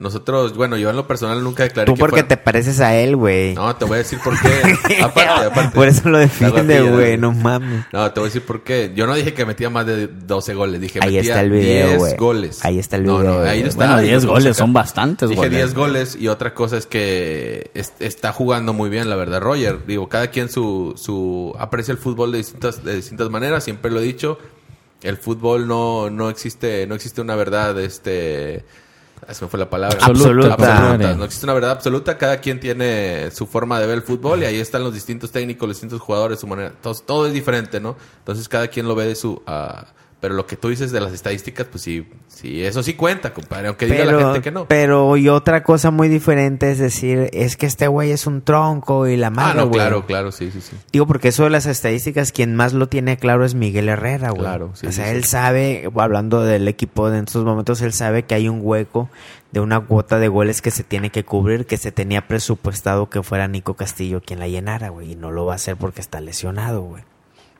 nosotros, 0.02 0.56
bueno, 0.58 0.76
yo 0.78 0.90
en 0.90 0.96
lo 0.98 1.08
personal 1.08 1.44
nunca 1.44 1.64
declaré 1.64 1.86
Tú 1.86 1.94
que 1.94 2.00
porque 2.00 2.16
fuera- 2.18 2.28
te 2.28 2.38
pareces 2.38 2.80
a 2.82 2.96
él, 2.96 3.16
güey. 3.16 3.54
No, 3.54 3.74
te 3.76 3.86
voy 3.86 3.96
a 3.96 3.98
decir 4.00 4.20
por 4.24 4.34
qué. 4.42 4.98
aparte, 5.04 5.46
aparte. 5.46 5.76
Por 5.76 5.88
eso 5.88 6.10
lo 6.10 6.18
defiende, 6.18 6.82
güey. 6.82 7.18
No 7.18 7.32
mames. 7.32 7.86
No, 7.94 8.12
te 8.12 8.20
voy 8.20 8.28
a 8.28 8.30
decir 8.30 8.42
por 8.46 8.64
qué. 8.64 8.92
Yo 8.96 9.06
no 9.08 9.14
dije 9.14 9.34
que 9.34 9.46
metía 9.46 9.70
más 9.70 9.86
de 9.86 10.08
12 10.08 10.54
goles. 10.56 10.82
Dije 10.82 11.00
Ahí 11.02 11.16
metía 11.16 11.22
está 11.22 11.42
el 11.42 11.52
video, 11.52 11.88
10 11.88 11.98
güey. 12.00 12.16
goles. 12.18 12.66
Ahí 12.66 12.80
está 12.80 12.96
el 12.98 13.04
No, 13.06 13.20
video, 13.20 13.32
no, 13.34 13.40
ahí 13.42 13.60
güey. 13.60 13.70
está. 13.70 13.76
Bueno, 13.78 13.96
ahí 13.96 14.08
10 14.08 14.24
lo 14.26 14.32
goles 14.32 14.58
son 14.58 14.74
bastantes 14.74 15.30
Dije 15.30 15.38
goles. 15.40 15.52
10 15.56 15.74
goles 15.76 16.16
y 16.20 16.28
otra 16.28 16.54
cosa 16.54 16.78
es 16.78 16.88
que 16.88 17.70
es- 17.74 17.94
está 18.00 18.34
jugando 18.34 18.74
muy 18.74 18.90
bien, 18.90 19.10
la 19.10 19.16
verdad, 19.16 19.40
Roger. 19.40 19.86
Digo, 19.86 20.10
cada 20.10 20.28
quien 20.32 20.50
su, 20.50 20.94
su 20.98 21.56
aprecia 21.60 21.92
el 21.92 21.98
fútbol 22.00 22.32
de 22.32 22.40
distintas, 22.40 22.84
de 22.84 22.96
distintas 22.96 23.30
maneras. 23.30 23.64
Siempre 23.64 23.92
lo 23.92 24.00
he 24.00 24.04
dicho. 24.04 24.40
El 25.04 25.18
fútbol 25.18 25.68
no, 25.68 26.10
no 26.10 26.30
existe, 26.30 26.86
no 26.88 26.94
existe 26.96 27.22
una 27.22 27.36
verdad, 27.36 27.80
este, 27.80 28.64
me 29.28 29.48
fue 29.48 29.60
la 29.60 29.70
palabra. 29.70 29.98
Absoluta. 30.02 30.54
Absoluta. 30.54 31.16
No 31.16 31.24
existe 31.24 31.46
una 31.46 31.54
verdad 31.54 31.72
absoluta. 31.72 32.18
Cada 32.18 32.40
quien 32.40 32.60
tiene 32.60 33.30
su 33.32 33.48
forma 33.48 33.80
de 33.80 33.88
ver 33.88 33.98
el 33.98 34.02
fútbol 34.04 34.42
y 34.42 34.46
ahí 34.46 34.60
están 34.60 34.84
los 34.84 34.94
distintos 34.94 35.32
técnicos, 35.32 35.68
los 35.68 35.78
distintos 35.78 36.02
jugadores, 36.02 36.40
su 36.40 36.48
manera. 36.48 36.74
Todo, 36.82 36.96
todo 36.96 37.28
es 37.28 37.34
diferente, 37.34 37.80
¿no? 37.80 37.96
Entonces 38.20 38.48
cada 38.50 38.68
quien 38.68 38.88
lo 38.88 38.96
ve 38.96 39.06
de 39.06 39.16
su. 39.16 39.42
ah, 39.46 39.86
pero 40.22 40.36
lo 40.36 40.46
que 40.46 40.56
tú 40.56 40.70
dices 40.70 40.92
de 40.92 41.02
las 41.02 41.14
estadísticas, 41.14 41.66
pues 41.66 41.84
sí, 41.84 42.08
sí, 42.28 42.64
eso 42.64 42.84
sí 42.84 42.94
cuenta, 42.94 43.34
compadre. 43.34 43.70
Aunque 43.70 43.88
diga 43.88 44.06
la 44.06 44.20
gente 44.20 44.42
que 44.42 44.52
no. 44.52 44.68
pero 44.68 45.18
y 45.18 45.28
otra 45.30 45.64
cosa 45.64 45.90
muy 45.90 46.10
diferente 46.10 46.70
es 46.70 46.78
decir, 46.78 47.32
es 47.34 47.58
que 47.58 47.66
este 47.66 47.88
güey 47.88 48.12
es 48.12 48.28
un 48.28 48.44
tronco 48.44 49.08
y 49.08 49.18
la 49.18 49.28
ah, 49.28 49.32
madre, 49.32 49.60
no, 49.62 49.68
güey. 49.68 49.80
claro, 49.80 50.06
claro, 50.06 50.32
sí, 50.32 50.52
sí, 50.52 50.62
sí. 50.62 50.78
Digo, 50.94 51.08
porque 51.08 51.30
eso 51.30 51.44
de 51.44 51.50
las 51.50 51.66
estadísticas, 51.66 52.32
quien 52.32 52.56
más 52.56 52.74
lo 52.74 52.88
tiene 52.88 53.18
claro 53.18 53.44
es 53.44 53.56
Miguel 53.56 53.90
Herrera, 53.90 54.30
güey. 54.30 54.44
Claro, 54.44 54.72
sí, 54.76 54.86
O 54.86 54.92
sea, 54.92 55.06
sí, 55.06 55.12
él 55.12 55.24
sí. 55.24 55.32
sabe, 55.32 55.92
hablando 55.98 56.44
del 56.44 56.68
equipo 56.68 57.10
de 57.10 57.18
en 57.18 57.24
estos 57.26 57.44
momentos, 57.44 57.82
él 57.82 57.92
sabe 57.92 58.22
que 58.22 58.36
hay 58.36 58.48
un 58.48 58.60
hueco 58.62 59.10
de 59.52 59.60
una 59.60 59.80
cuota 59.80 60.20
de 60.20 60.28
goles 60.28 60.62
que 60.62 60.70
se 60.70 60.84
tiene 60.84 61.10
que 61.10 61.26
cubrir, 61.26 61.66
que 61.66 61.78
se 61.78 61.92
tenía 61.92 62.28
presupuestado 62.28 63.10
que 63.10 63.24
fuera 63.24 63.48
Nico 63.48 63.74
Castillo 63.74 64.22
quien 64.22 64.38
la 64.40 64.48
llenara, 64.48 64.90
güey. 64.90 65.14
Y 65.14 65.16
no 65.16 65.32
lo 65.32 65.48
va 65.48 65.54
a 65.54 65.56
hacer 65.56 65.78
porque 65.78 66.00
está 66.00 66.22
lesionado, 66.22 66.82
güey. 66.82 67.04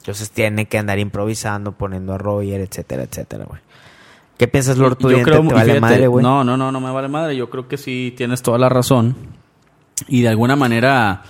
Entonces 0.02 0.32
tiene 0.32 0.66
que 0.66 0.78
andar 0.78 1.00
improvisando, 1.00 1.74
poniendo 1.74 2.14
a 2.14 2.18
Roger, 2.18 2.62
etcétera, 2.62 3.04
etcétera, 3.04 3.46
güey. 3.46 3.62
¿Qué 4.38 4.48
piensas, 4.48 4.78
Lord 4.78 4.98
Yo 5.00 5.22
creo, 5.22 5.42
¿Te 5.48 5.54
vale 5.54 5.66
fíjate, 5.66 5.80
madre, 5.80 6.08
güey? 6.08 6.24
No, 6.24 6.44
no, 6.44 6.58
no, 6.58 6.72
no 6.72 6.82
me 6.82 6.90
vale 6.90 7.08
madre. 7.08 7.36
Yo 7.36 7.52
creo 7.52 7.68
que 7.68 7.78
sí 7.78 8.14
tienes 8.18 8.42
toda 8.42 8.58
la 8.58 8.70
razón. 8.70 9.16
Y 10.08 10.24
de 10.24 10.30
alguna 10.30 10.56
manera 10.56 11.22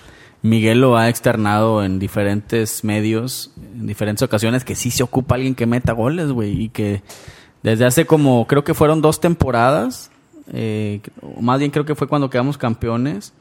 Miguel 0.43 0.79
lo 0.79 0.97
ha 0.97 1.09
externado 1.09 1.83
en 1.83 1.99
diferentes 1.99 2.85
medios, 2.85 3.51
en 3.57 3.85
diferentes 3.85 4.23
ocasiones, 4.23 4.63
que 4.63 4.75
sí 4.75 4.91
se 4.91 5.03
ocupa 5.03 5.35
alguien 5.35 5.55
que 5.55 5.65
meta 5.65 5.91
goles, 5.91 6.31
güey. 6.31 6.63
Y 6.63 6.69
que 6.69 7.03
desde 7.63 7.85
hace 7.85 8.05
como, 8.05 8.47
creo 8.47 8.63
que 8.63 8.73
fueron 8.73 9.01
dos 9.01 9.19
temporadas, 9.19 10.09
eh, 10.53 11.01
más 11.39 11.59
bien 11.59 11.71
creo 11.71 11.85
que 11.85 11.95
fue 11.95 12.07
cuando 12.07 12.29
quedamos 12.29 12.57
campeones, 12.57 13.33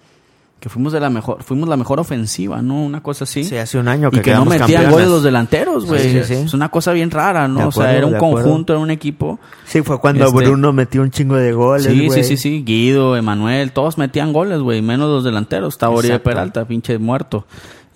que 0.60 0.68
fuimos 0.68 0.92
de 0.92 1.00
la 1.00 1.08
mejor, 1.08 1.42
fuimos 1.42 1.68
la 1.70 1.76
mejor 1.78 2.00
ofensiva, 2.00 2.60
¿no? 2.60 2.82
Una 2.84 3.02
cosa 3.02 3.24
así. 3.24 3.44
Sí, 3.44 3.56
hace 3.56 3.78
un 3.78 3.88
año 3.88 4.08
y 4.12 4.16
que 4.16 4.22
que 4.22 4.34
no 4.34 4.44
metían 4.44 4.90
goles 4.90 5.08
los 5.08 5.22
delanteros, 5.22 5.86
güey. 5.86 6.02
Sí, 6.02 6.10
sí, 6.10 6.24
sí. 6.24 6.34
Es 6.34 6.52
una 6.54 6.68
cosa 6.68 6.92
bien 6.92 7.10
rara, 7.10 7.48
¿no? 7.48 7.68
O 7.68 7.72
sea, 7.72 7.96
era 7.96 8.06
un 8.06 8.18
conjunto, 8.18 8.74
era 8.74 8.80
un 8.80 8.90
equipo. 8.90 9.40
Sí, 9.64 9.80
fue 9.82 9.98
cuando 9.98 10.26
Este- 10.26 10.36
Bruno 10.36 10.72
metió 10.74 11.00
un 11.00 11.10
chingo 11.10 11.36
de 11.36 11.52
goles, 11.52 11.86
Sí, 11.86 12.06
güey. 12.06 12.22
sí, 12.22 12.36
sí, 12.36 12.36
sí. 12.36 12.62
Guido, 12.62 13.16
Emanuel, 13.16 13.72
todos 13.72 13.96
metían 13.96 14.32
goles, 14.34 14.60
güey. 14.60 14.82
Menos 14.82 15.08
los 15.08 15.24
delanteros. 15.24 15.72
Estaba 15.74 15.94
Oribe. 15.94 16.18
Peralta, 16.20 16.66
pinche 16.66 16.98
muerto. 16.98 17.46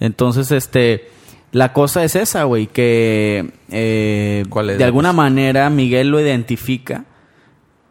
Entonces, 0.00 0.50
este... 0.50 1.10
La 1.52 1.72
cosa 1.72 2.02
es 2.02 2.16
esa, 2.16 2.42
güey. 2.44 2.66
Que 2.66 3.52
eh, 3.70 4.42
¿Cuál 4.48 4.70
es? 4.70 4.78
de 4.78 4.82
alguna 4.84 5.12
manera 5.12 5.70
Miguel 5.70 6.08
lo 6.08 6.18
identifica 6.20 7.04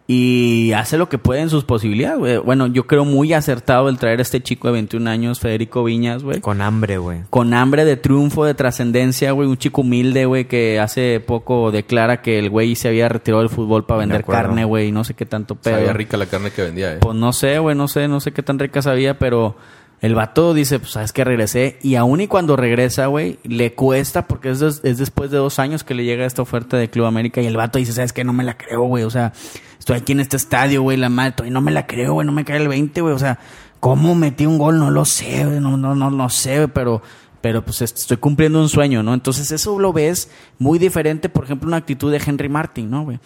y 0.05 0.73
hace 0.73 0.97
lo 0.97 1.07
que 1.07 1.17
puede 1.17 1.41
en 1.41 1.49
sus 1.49 1.63
posibilidades, 1.63 2.19
güey. 2.19 2.37
Bueno, 2.37 2.67
yo 2.67 2.85
creo 2.87 3.05
muy 3.05 3.31
acertado 3.31 3.87
el 3.87 3.97
traer 3.97 4.19
a 4.19 4.21
este 4.21 4.41
chico 4.41 4.67
de 4.67 4.73
21 4.73 5.09
años, 5.09 5.39
Federico 5.39 5.83
Viñas, 5.83 6.23
güey 6.23 6.41
Con 6.41 6.61
hambre, 6.61 6.97
güey. 6.97 7.21
con 7.29 7.53
hambre 7.53 7.85
de 7.85 7.95
triunfo, 7.95 8.43
de 8.43 8.53
trascendencia, 8.53 9.31
güey. 9.31 9.47
Un 9.47 9.57
chico 9.57 9.81
humilde, 9.81 10.25
güey, 10.25 10.45
que 10.45 10.79
hace 10.79 11.21
poco 11.25 11.71
declara 11.71 12.21
que 12.21 12.37
el 12.37 12.49
güey 12.49 12.75
se 12.75 12.89
había 12.89 13.07
retirado 13.07 13.41
del 13.41 13.49
fútbol 13.49 13.85
para 13.85 14.01
De 14.01 14.07
vender 14.07 14.25
carne, 14.25 14.65
güey, 14.65 14.87
y 14.89 14.91
no 14.91 15.05
sé 15.05 15.13
qué 15.13 15.25
tanto 15.25 15.55
pedo. 15.55 15.75
Sabía 15.75 15.93
rica 15.93 16.17
la 16.17 16.25
carne 16.25 16.51
que 16.51 16.63
vendía, 16.63 16.95
eh. 16.95 16.97
Pues 16.99 17.15
no 17.15 17.31
sé, 17.31 17.59
güey, 17.59 17.75
no 17.75 17.87
sé, 17.87 18.09
no 18.09 18.19
sé 18.19 18.33
qué 18.33 18.43
tan 18.43 18.59
rica 18.59 18.81
sabía, 18.81 19.17
pero 19.17 19.55
el 20.03 20.13
vato 20.15 20.53
dice, 20.53 20.77
pues 20.79 20.91
sabes 20.91 21.11
que 21.13 21.23
regresé. 21.23 21.79
Y 21.81 21.95
aún 21.95 22.21
y 22.21 22.27
cuando 22.27 22.55
regresa, 22.55 23.07
güey, 23.07 23.39
le 23.43 23.73
cuesta 23.73 24.27
porque 24.27 24.51
es, 24.51 24.59
des- 24.59 24.81
es 24.83 24.97
después 24.99 25.31
de 25.31 25.37
dos 25.37 25.57
años 25.59 25.83
que 25.83 25.95
le 25.95 26.03
llega 26.03 26.25
esta 26.25 26.41
oferta 26.43 26.77
de 26.77 26.89
Club 26.89 27.05
América 27.05 27.41
y 27.41 27.45
el 27.47 27.57
vato 27.57 27.79
dice, 27.79 27.93
sabes 27.93 28.13
que 28.13 28.23
no 28.23 28.33
me 28.33 28.43
la 28.43 28.57
creo, 28.57 28.83
güey. 28.83 29.03
O 29.05 29.09
sea, 29.09 29.33
estoy 29.79 29.95
aquí 29.97 30.11
en 30.11 30.19
este 30.19 30.37
estadio, 30.37 30.81
güey, 30.83 30.97
la 30.97 31.09
madre, 31.09 31.47
y 31.47 31.49
no 31.49 31.61
me 31.61 31.71
la 31.71 31.87
creo, 31.87 32.13
güey, 32.13 32.27
no 32.27 32.33
me 32.33 32.45
cae 32.45 32.57
el 32.57 32.67
20, 32.67 33.01
güey. 33.01 33.13
O 33.13 33.19
sea, 33.19 33.39
¿cómo 33.79 34.13
metí 34.13 34.45
un 34.45 34.57
gol? 34.59 34.77
No 34.77 34.91
lo 34.91 35.05
sé, 35.05 35.45
güey, 35.45 35.59
no, 35.59 35.77
no, 35.77 35.95
no, 35.95 36.11
no 36.11 36.29
sé, 36.29 36.57
güey, 36.57 36.67
pero... 36.67 37.01
Pero 37.39 37.61
pues 37.61 37.81
est- 37.81 37.97
estoy 37.97 38.15
cumpliendo 38.15 38.61
un 38.61 38.69
sueño, 38.69 39.03
¿no? 39.03 39.13
Entonces 39.13 39.51
eso 39.51 39.77
lo 39.77 39.91
ves 39.91 40.29
muy 40.59 40.79
diferente, 40.79 41.27
por 41.27 41.43
ejemplo, 41.43 41.67
una 41.67 41.75
actitud 41.75 42.09
de 42.09 42.21
Henry 42.25 42.47
Martin, 42.47 42.89
¿no, 42.89 43.03
güey? 43.03 43.19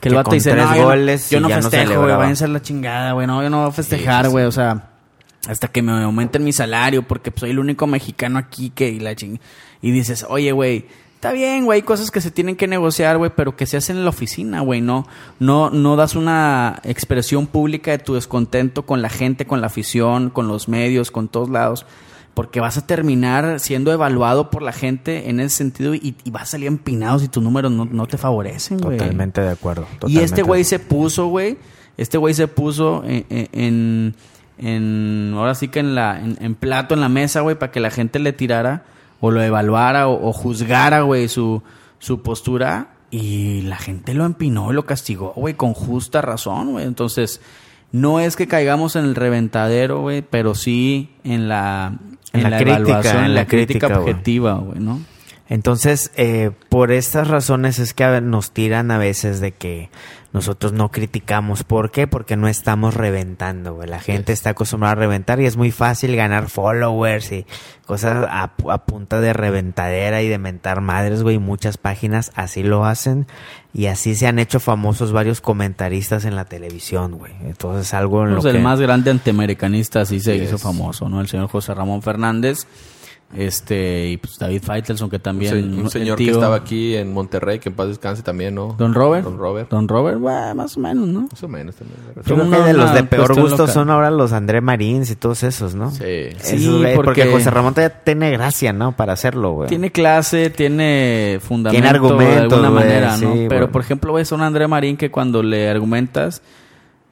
Que 0.00 0.10
el 0.10 0.12
Que 0.12 0.16
vato 0.16 0.30
dice, 0.30 0.52
tres 0.52 0.64
no, 0.64 0.76
yo 0.76 0.84
goles 0.84 1.28
yo 1.28 1.38
y 1.38 1.40
no 1.40 1.48
festejo, 1.48 2.00
güey, 2.02 2.14
váyanse 2.14 2.44
a 2.44 2.48
la 2.48 2.62
chingada, 2.62 3.12
güey, 3.14 3.26
no, 3.26 3.42
yo 3.42 3.50
no 3.50 3.62
voy 3.62 3.68
a 3.70 3.72
festejar, 3.72 4.26
sí, 4.26 4.30
güey, 4.30 4.44
o 4.44 4.52
sea, 4.52 4.90
hasta 5.48 5.68
que 5.68 5.82
me 5.82 5.92
aumenten 5.92 6.44
mi 6.44 6.52
salario, 6.52 7.02
porque 7.02 7.30
pues, 7.30 7.40
soy 7.40 7.50
el 7.50 7.58
único 7.58 7.86
mexicano 7.86 8.38
aquí 8.38 8.70
que 8.70 8.88
y 8.90 9.00
la 9.00 9.14
ching... 9.14 9.38
Y 9.82 9.90
dices, 9.90 10.24
oye, 10.28 10.52
güey, 10.52 10.86
está 11.14 11.32
bien, 11.32 11.66
güey, 11.66 11.80
hay 11.80 11.82
cosas 11.82 12.10
que 12.10 12.20
se 12.22 12.30
tienen 12.30 12.56
que 12.56 12.66
negociar, 12.66 13.18
güey, 13.18 13.30
pero 13.36 13.54
que 13.54 13.66
se 13.66 13.76
hacen 13.76 13.96
en 13.98 14.04
la 14.04 14.10
oficina, 14.10 14.60
güey, 14.60 14.80
no, 14.80 15.06
no, 15.38 15.68
no 15.68 15.96
das 15.96 16.14
una 16.16 16.80
expresión 16.84 17.46
pública 17.46 17.90
de 17.90 17.98
tu 17.98 18.14
descontento 18.14 18.86
con 18.86 19.02
la 19.02 19.10
gente, 19.10 19.46
con 19.46 19.60
la 19.60 19.66
afición, 19.66 20.30
con 20.30 20.48
los 20.48 20.68
medios, 20.68 21.10
con 21.10 21.28
todos 21.28 21.50
lados. 21.50 21.84
Porque 22.32 22.58
vas 22.58 22.76
a 22.78 22.84
terminar 22.86 23.60
siendo 23.60 23.92
evaluado 23.92 24.50
por 24.50 24.60
la 24.62 24.72
gente 24.72 25.30
en 25.30 25.38
ese 25.38 25.54
sentido 25.54 25.94
y, 25.94 26.16
y 26.24 26.30
vas 26.32 26.42
a 26.42 26.46
salir 26.46 26.66
empinado 26.66 27.20
si 27.20 27.28
tus 27.28 27.40
números 27.42 27.70
no, 27.70 27.84
no 27.84 28.06
te 28.08 28.18
favorecen, 28.18 28.78
güey. 28.78 28.98
Totalmente 28.98 29.40
de 29.40 29.50
acuerdo. 29.50 29.86
Y 30.08 30.18
este 30.18 30.42
güey 30.42 30.64
se 30.64 30.80
puso, 30.80 31.26
güey. 31.26 31.58
Este 31.96 32.18
güey 32.18 32.34
se 32.34 32.48
puso 32.48 33.04
en, 33.06 33.24
en- 33.52 34.14
en 34.58 35.32
ahora 35.36 35.54
sí 35.54 35.68
que 35.68 35.80
en 35.80 35.94
la 35.94 36.18
en, 36.20 36.38
en 36.40 36.54
plato 36.54 36.94
en 36.94 37.00
la 37.00 37.08
mesa, 37.08 37.40
güey, 37.40 37.56
para 37.58 37.72
que 37.72 37.80
la 37.80 37.90
gente 37.90 38.18
le 38.18 38.32
tirara 38.32 38.84
o 39.20 39.30
lo 39.30 39.42
evaluara 39.42 40.08
o, 40.08 40.28
o 40.28 40.32
juzgara, 40.32 41.02
güey, 41.02 41.28
su 41.28 41.62
su 41.98 42.22
postura 42.22 42.88
y 43.10 43.62
la 43.62 43.76
gente 43.76 44.12
lo 44.12 44.24
empinó 44.24 44.72
y 44.72 44.74
lo 44.74 44.86
castigó, 44.86 45.32
güey, 45.36 45.54
con 45.54 45.72
justa 45.72 46.20
razón, 46.20 46.72
güey. 46.72 46.84
Entonces, 46.84 47.40
no 47.92 48.18
es 48.18 48.34
que 48.34 48.48
caigamos 48.48 48.96
en 48.96 49.04
el 49.04 49.14
reventadero, 49.14 50.00
güey, 50.00 50.22
pero 50.22 50.54
sí 50.54 51.10
en 51.22 51.48
la 51.48 51.96
En 52.32 52.42
la 52.42 52.58
crítica, 52.58 52.76
evaluación, 52.76 53.24
en 53.24 53.34
la, 53.34 53.42
la 53.42 53.46
crítica, 53.46 53.86
crítica, 53.86 54.00
objetiva, 54.00 54.54
güey, 54.54 54.80
¿no? 54.80 55.00
Entonces, 55.48 56.10
eh, 56.16 56.50
por 56.68 56.90
estas 56.90 57.28
razones 57.28 57.78
es 57.78 57.94
que 57.94 58.20
nos 58.20 58.50
tiran 58.50 58.90
a 58.90 58.98
veces 58.98 59.40
de 59.40 59.52
que 59.52 59.90
nosotros 60.34 60.72
no 60.72 60.90
criticamos. 60.90 61.62
¿Por 61.62 61.92
qué? 61.92 62.08
Porque 62.08 62.36
no 62.36 62.48
estamos 62.48 62.94
reventando, 62.94 63.74
güey. 63.74 63.88
La 63.88 64.00
gente 64.00 64.32
está 64.32 64.50
acostumbrada 64.50 64.92
a 64.92 64.96
reventar 64.96 65.40
y 65.40 65.46
es 65.46 65.56
muy 65.56 65.70
fácil 65.70 66.16
ganar 66.16 66.48
followers 66.48 67.30
y 67.30 67.46
cosas 67.86 68.26
a, 68.28 68.52
a 68.68 68.84
punta 68.84 69.20
de 69.20 69.32
reventadera 69.32 70.22
y 70.22 70.28
de 70.28 70.38
mentar 70.38 70.80
madres, 70.80 71.22
güey. 71.22 71.38
Muchas 71.38 71.78
páginas 71.78 72.32
así 72.34 72.64
lo 72.64 72.84
hacen 72.84 73.28
y 73.72 73.86
así 73.86 74.16
se 74.16 74.26
han 74.26 74.40
hecho 74.40 74.58
famosos 74.58 75.12
varios 75.12 75.40
comentaristas 75.40 76.24
en 76.24 76.34
la 76.34 76.46
televisión, 76.46 77.12
güey. 77.12 77.32
Entonces, 77.44 77.94
algo 77.94 78.24
en 78.24 78.30
lo 78.30 78.40
Pues 78.40 78.46
el 78.46 78.58
que... 78.58 78.64
más 78.64 78.80
grande 78.80 79.12
antiamericanista 79.12 80.00
así 80.00 80.18
se 80.18 80.34
hizo 80.34 80.58
famoso, 80.58 81.08
¿no? 81.08 81.20
El 81.20 81.28
señor 81.28 81.46
José 81.46 81.74
Ramón 81.74 82.02
Fernández. 82.02 82.66
Este, 83.36 84.10
y 84.10 84.16
pues 84.16 84.38
David 84.38 84.62
Feitelson, 84.62 85.10
que 85.10 85.16
Un, 85.16 85.22
también. 85.22 85.50
se- 85.52 85.80
un 85.80 85.90
señor 85.90 86.16
que 86.16 86.30
estaba 86.30 86.54
aquí 86.54 86.94
en 86.94 87.12
Monterrey, 87.12 87.58
que 87.58 87.68
en 87.68 87.74
paz 87.74 87.88
descanse 87.88 88.22
también, 88.22 88.54
¿no? 88.54 88.76
Don 88.78 88.94
Robert. 88.94 89.24
Don 89.24 89.38
Robert. 89.38 89.68
Don 89.70 89.88
Robert, 89.88 90.20
bueno, 90.20 90.54
más 90.54 90.76
o 90.76 90.80
menos, 90.80 91.08
¿no? 91.08 91.22
Más 91.22 91.42
o 91.42 91.48
menos 91.48 91.74
también. 91.74 91.98
Creo 92.24 92.48
que 92.48 92.56
de 92.68 92.72
los 92.74 92.94
de 92.94 93.02
peor 93.02 93.34
gusto 93.34 93.58
local. 93.62 93.74
son 93.74 93.90
ahora 93.90 94.12
los 94.12 94.32
André 94.32 94.60
Marins 94.60 95.10
y 95.10 95.16
todos 95.16 95.42
esos, 95.42 95.74
¿no? 95.74 95.90
Sí. 95.90 96.28
Sí, 96.38 96.68
porque... 96.68 96.94
porque 97.24 97.26
José 97.32 97.50
Ramón 97.50 97.74
todavía 97.74 98.04
tiene 98.04 98.30
gracia, 98.30 98.72
¿no? 98.72 98.92
Para 98.92 99.14
hacerlo, 99.14 99.52
güey. 99.54 99.68
Tiene 99.68 99.90
clase, 99.90 100.50
tiene 100.50 101.38
fundamento 101.40 101.82
Tiene 101.82 101.88
argumentos, 101.88 102.34
de 102.36 102.40
alguna 102.56 102.68
güey, 102.70 102.84
manera, 102.84 103.16
¿no? 103.16 103.34
Pero, 103.48 103.72
por 103.72 103.80
ejemplo, 103.82 104.12
ves 104.12 104.30
a 104.30 104.36
un 104.36 104.42
André 104.42 104.68
Marín 104.68 104.96
que 104.96 105.10
cuando 105.10 105.42
le 105.42 105.68
argumentas, 105.68 106.40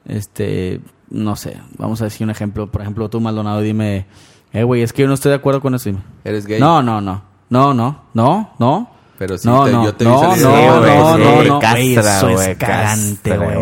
este, 0.05 0.79
no 1.09 1.35
sé, 1.35 1.57
vamos 1.77 2.01
a 2.01 2.05
decir 2.05 2.23
un 2.23 2.31
ejemplo. 2.31 2.67
Por 2.71 2.81
ejemplo, 2.81 3.09
tú, 3.09 3.19
Maldonado, 3.19 3.59
dime, 3.59 4.05
eh, 4.53 4.63
güey, 4.63 4.81
es 4.81 4.93
que 4.93 5.01
yo 5.01 5.07
no 5.07 5.15
estoy 5.15 5.29
de 5.29 5.35
acuerdo 5.35 5.61
con 5.61 5.75
eso. 5.75 5.89
Dime. 5.89 6.01
¿Eres 6.23 6.45
gay? 6.45 6.59
No, 6.59 6.81
no, 6.81 7.01
no. 7.01 7.21
No, 7.49 7.73
no, 7.73 8.03
no, 8.13 8.53
no. 8.57 8.89
Pero 9.25 9.37
sí, 9.37 9.47
no, 9.47 9.63
te- 9.63 9.71
no, 9.71 9.85
yo 9.85 9.93
te 9.95 10.03
vi 10.03 10.11
no, 10.11 10.19
salir 10.19 10.43
no, 10.43 10.81
de- 10.81 10.95
no, 10.95 11.17
no, 11.17 11.17
sí, 11.17 11.23
no, 11.23 11.43
no, 11.53 11.59
castra, 11.61 11.79
güey, 11.81 11.93
eso 11.95 12.29
güey, 12.29 12.51
es 12.51 12.57
cagante, 12.57 13.37
güey. 13.37 13.57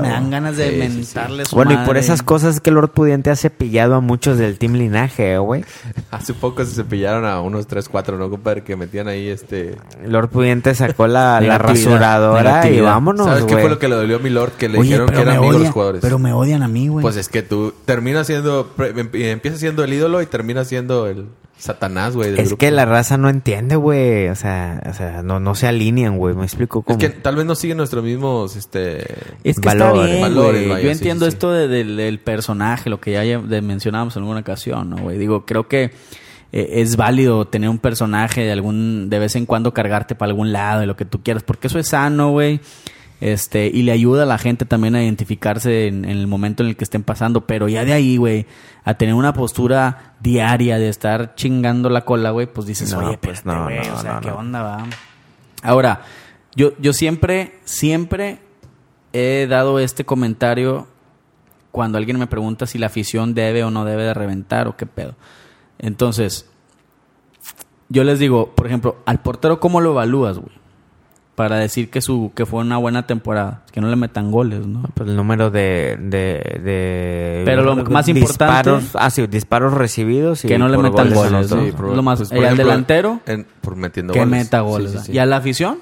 me 0.00 0.08
dan 0.08 0.30
ganas 0.30 0.56
de 0.56 0.88
Sí, 0.88 1.04
sí, 1.04 1.04
sí. 1.04 1.54
Bueno, 1.54 1.72
y 1.74 1.76
por 1.86 1.98
esas 1.98 2.22
cosas 2.22 2.60
que 2.60 2.70
Lord 2.70 2.92
Pudiente 2.92 3.28
ha 3.28 3.36
cepillado 3.36 3.94
a 3.96 4.00
muchos 4.00 4.38
del 4.38 4.56
Team 4.56 4.72
Linaje, 4.74 5.34
eh, 5.34 5.38
güey. 5.38 5.66
Hace 6.10 6.32
poco 6.32 6.64
se 6.64 6.74
cepillaron 6.74 7.26
a 7.26 7.42
unos 7.42 7.66
3, 7.66 7.86
4, 7.90 8.16
¿no, 8.16 8.30
compadre? 8.30 8.62
Que 8.64 8.74
metían 8.74 9.06
ahí 9.08 9.28
este... 9.28 9.76
Lord 10.06 10.30
Pudiente 10.30 10.74
sacó 10.74 11.06
la, 11.06 11.34
la 11.42 11.58
Negatividad, 11.58 11.90
rasuradora 11.90 12.70
y 12.70 12.80
vámonos, 12.80 13.26
¿Sabes 13.26 13.44
qué 13.44 13.58
fue 13.58 13.68
lo 13.68 13.78
que 13.78 13.88
le 13.88 13.96
dolió 13.96 14.16
a 14.16 14.20
mi 14.20 14.30
Lord? 14.30 14.52
Que 14.52 14.70
le 14.70 14.78
Oye, 14.78 14.88
dijeron 14.88 15.08
que 15.10 15.20
eran 15.20 15.36
amigos 15.36 15.60
los 15.60 15.70
jugadores. 15.70 16.00
Pero 16.00 16.18
me 16.18 16.32
odian 16.32 16.62
a 16.62 16.68
mí, 16.68 16.88
güey. 16.88 17.02
Pues 17.02 17.16
es 17.16 17.28
que 17.28 17.42
tú 17.42 17.74
terminas 17.84 18.26
siendo... 18.26 18.72
em- 18.78 19.10
Empiezas 19.12 19.60
siendo 19.60 19.84
el 19.84 19.92
ídolo 19.92 20.22
y 20.22 20.26
terminas 20.26 20.68
siendo 20.68 21.06
el 21.06 21.26
satanás, 21.62 22.16
güey, 22.16 22.30
Es 22.38 22.48
grupo. 22.48 22.56
que 22.58 22.70
la 22.72 22.84
raza 22.84 23.16
no 23.18 23.28
entiende, 23.28 23.76
güey. 23.76 24.28
O 24.28 24.34
sea, 24.34 24.82
o 24.90 24.92
sea 24.94 25.22
no, 25.22 25.38
no 25.38 25.54
se 25.54 25.68
alinean, 25.68 26.18
güey. 26.18 26.34
Me 26.34 26.42
explico 26.44 26.82
cómo. 26.82 26.98
Es 26.98 27.04
que 27.04 27.10
tal 27.16 27.36
vez 27.36 27.46
no 27.46 27.54
siguen 27.54 27.76
nuestros 27.76 28.02
mismos, 28.02 28.56
este... 28.56 29.02
Es 29.44 29.60
que 29.60 29.66
Valores. 29.68 30.02
está 30.02 30.06
bien, 30.06 30.20
Valores, 30.22 30.60
güey. 30.62 30.68
vaya, 30.68 30.82
Yo 30.82 30.88
sí, 30.90 30.98
entiendo 30.98 31.24
sí, 31.26 31.30
sí. 31.30 31.34
esto 31.36 31.52
de- 31.52 31.68
del, 31.68 31.96
del 31.96 32.18
personaje, 32.18 32.90
lo 32.90 33.00
que 33.00 33.12
ya 33.12 33.22
de- 33.22 33.62
mencionábamos 33.62 34.16
en 34.16 34.22
alguna 34.22 34.40
ocasión, 34.40 34.90
¿no, 34.90 34.96
güey? 34.98 35.18
Digo, 35.18 35.46
creo 35.46 35.68
que 35.68 35.92
eh, 36.52 36.68
es 36.80 36.96
válido 36.96 37.46
tener 37.46 37.70
un 37.70 37.78
personaje 37.78 38.40
de 38.42 38.50
algún, 38.52 39.08
de 39.08 39.18
vez 39.20 39.36
en 39.36 39.46
cuando 39.46 39.72
cargarte 39.72 40.14
para 40.16 40.30
algún 40.30 40.52
lado, 40.52 40.82
y 40.82 40.86
lo 40.86 40.96
que 40.96 41.04
tú 41.04 41.22
quieras, 41.22 41.44
porque 41.44 41.68
eso 41.68 41.78
es 41.78 41.86
sano, 41.88 42.30
güey. 42.30 42.60
Este, 43.22 43.68
y 43.68 43.82
le 43.82 43.92
ayuda 43.92 44.24
a 44.24 44.26
la 44.26 44.36
gente 44.36 44.64
también 44.64 44.96
a 44.96 45.04
identificarse 45.04 45.86
en, 45.86 46.04
en 46.04 46.10
el 46.10 46.26
momento 46.26 46.64
en 46.64 46.70
el 46.70 46.76
que 46.76 46.82
estén 46.82 47.04
pasando. 47.04 47.46
Pero 47.46 47.68
ya 47.68 47.84
de 47.84 47.92
ahí, 47.92 48.16
güey, 48.16 48.46
a 48.82 48.94
tener 48.94 49.14
una 49.14 49.32
postura 49.32 50.16
diaria 50.18 50.76
de 50.76 50.88
estar 50.88 51.36
chingando 51.36 51.88
la 51.88 52.04
cola, 52.04 52.32
güey, 52.32 52.48
pues 52.52 52.66
dices, 52.66 52.92
No, 52.92 52.98
oye, 52.98 53.18
pues 53.18 53.38
espérate, 53.38 53.60
no, 53.60 53.64
güey, 53.66 53.88
no, 53.88 53.94
o 53.94 53.98
sea, 54.00 54.14
no, 54.14 54.20
¿qué 54.22 54.30
onda, 54.32 54.62
va? 54.62 54.86
Ahora, 55.62 56.02
yo, 56.56 56.72
yo 56.80 56.92
siempre, 56.92 57.60
siempre 57.64 58.40
he 59.12 59.46
dado 59.48 59.78
este 59.78 60.04
comentario 60.04 60.88
cuando 61.70 61.98
alguien 61.98 62.18
me 62.18 62.26
pregunta 62.26 62.66
si 62.66 62.76
la 62.76 62.86
afición 62.86 63.34
debe 63.34 63.62
o 63.62 63.70
no 63.70 63.84
debe 63.84 64.02
de 64.02 64.14
reventar 64.14 64.66
o 64.66 64.76
qué 64.76 64.86
pedo. 64.86 65.14
Entonces, 65.78 66.50
yo 67.88 68.02
les 68.02 68.18
digo, 68.18 68.52
por 68.56 68.66
ejemplo, 68.66 68.96
al 69.06 69.20
portero, 69.20 69.60
¿cómo 69.60 69.80
lo 69.80 69.92
evalúas, 69.92 70.38
güey? 70.38 70.61
Para 71.42 71.56
decir 71.56 71.90
que 71.90 72.00
su 72.00 72.30
que 72.36 72.46
fue 72.46 72.60
una 72.60 72.76
buena 72.78 73.04
temporada. 73.04 73.62
Que 73.72 73.80
no 73.80 73.88
le 73.90 73.96
metan 73.96 74.30
goles, 74.30 74.64
¿no? 74.64 74.84
Pues 74.94 75.10
el 75.10 75.16
número 75.16 75.50
de, 75.50 75.96
de, 76.00 76.60
de- 76.62 77.42
Pero 77.44 77.62
lo 77.64 77.74
más 77.84 78.06
importante- 78.06 78.70
disparos, 78.70 78.84
ah, 78.94 79.10
sí, 79.10 79.26
disparos 79.26 79.74
recibidos 79.74 80.44
y 80.44 80.48
Que 80.48 80.56
no 80.56 80.68
le 80.68 80.78
metan 80.78 81.12
goles, 81.12 81.32
anotados. 81.32 81.50
¿no? 81.50 81.64
Sí, 81.64 81.72
por- 81.72 81.96
Lo 81.96 82.00
más- 82.04 82.20
pues, 82.20 82.30
y 82.30 82.44
al 82.44 82.56
delantero, 82.56 83.18
en- 83.26 83.44
por 83.60 83.74
metiendo 83.74 84.12
que 84.12 84.20
goles. 84.20 84.30
meta 84.44 84.60
goles. 84.60 84.92
Sí, 84.92 84.92
sí, 84.92 84.98
¿no? 85.00 85.04
sí. 85.06 85.12
Y 85.14 85.18
a 85.18 85.26
la 85.26 85.38
afición, 85.38 85.78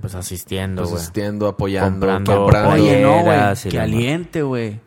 Pues 0.00 0.14
asistiendo, 0.14 0.80
Pues 0.82 0.90
güey. 0.92 1.02
asistiendo, 1.02 1.46
apoyando, 1.46 1.90
Comprando 2.06 2.36
comprando. 2.36 2.70
Oye, 2.82 3.02
no, 3.02 3.22
güey. 3.22 3.38
Que 3.70 3.78
aliente, 3.78 4.42
güey. 4.42 4.80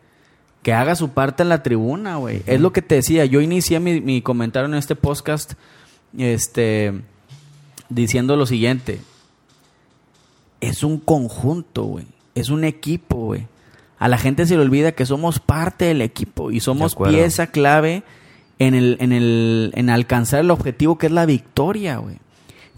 Que 0.63 0.73
haga 0.73 0.95
su 0.95 1.09
parte 1.09 1.43
en 1.43 1.49
la 1.49 1.61
tribuna, 1.61 2.15
güey. 2.17 2.41
Es 2.47 2.59
lo 2.59 2.71
que 2.73 2.81
te 2.81 2.95
decía. 2.95 3.25
Yo 3.25 3.41
inicié 3.41 3.79
mi, 3.79 4.01
mi 4.01 4.23
comentario 4.23 4.67
en 4.67 4.73
este 4.73 4.95
podcast 4.95 5.53
este, 6.17 7.01
diciendo 7.89 8.35
lo 8.35 8.45
siguiente. 8.47 8.99
Es 10.61 10.83
un 10.83 10.97
conjunto, 10.99 11.83
güey. 11.83 12.05
Es 12.35 12.49
un 12.49 12.63
equipo, 12.63 13.17
güey. 13.17 13.47
A 13.97 14.07
la 14.07 14.17
gente 14.17 14.45
se 14.45 14.55
le 14.55 14.61
olvida 14.61 14.93
que 14.93 15.05
somos 15.05 15.39
parte 15.39 15.85
del 15.85 16.01
equipo 16.01 16.51
y 16.51 16.59
somos 16.59 16.95
pieza 17.11 17.47
clave 17.47 18.03
en, 18.57 18.73
el, 18.73 18.97
en, 19.01 19.11
el, 19.11 19.71
en 19.75 19.89
alcanzar 19.89 20.39
el 20.39 20.51
objetivo 20.51 20.97
que 20.97 21.07
es 21.07 21.11
la 21.11 21.25
victoria, 21.25 21.97
güey. 21.97 22.17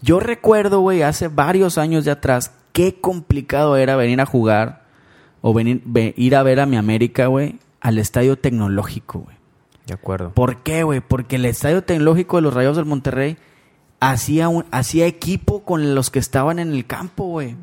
Yo 0.01 0.19
recuerdo, 0.19 0.79
güey, 0.79 1.03
hace 1.03 1.27
varios 1.27 1.77
años 1.77 2.05
de 2.05 2.11
atrás, 2.11 2.53
qué 2.73 2.95
complicado 2.99 3.77
era 3.77 3.95
venir 3.95 4.19
a 4.19 4.25
jugar 4.25 4.83
o 5.41 5.53
venir, 5.53 5.81
ve- 5.85 6.15
ir 6.17 6.35
a 6.35 6.41
ver 6.43 6.59
a 6.59 6.65
mi 6.65 6.75
América, 6.77 7.27
güey, 7.27 7.59
al 7.81 7.99
estadio 7.99 8.37
tecnológico, 8.37 9.19
güey. 9.19 9.35
De 9.85 9.93
acuerdo. 9.93 10.31
¿Por 10.31 10.57
qué, 10.63 10.81
güey? 10.83 11.01
Porque 11.01 11.35
el 11.35 11.45
estadio 11.45 11.83
tecnológico 11.83 12.37
de 12.37 12.41
los 12.43 12.53
Rayos 12.53 12.77
del 12.77 12.85
Monterrey 12.85 13.37
hacía, 14.01 14.49
un, 14.49 14.65
hacía 14.71 15.05
equipo 15.05 15.63
con 15.63 15.95
los 15.95 16.09
que 16.09 16.19
estaban 16.19 16.59
en 16.59 16.73
el 16.73 16.85
campo, 16.85 17.23
güey. 17.23 17.55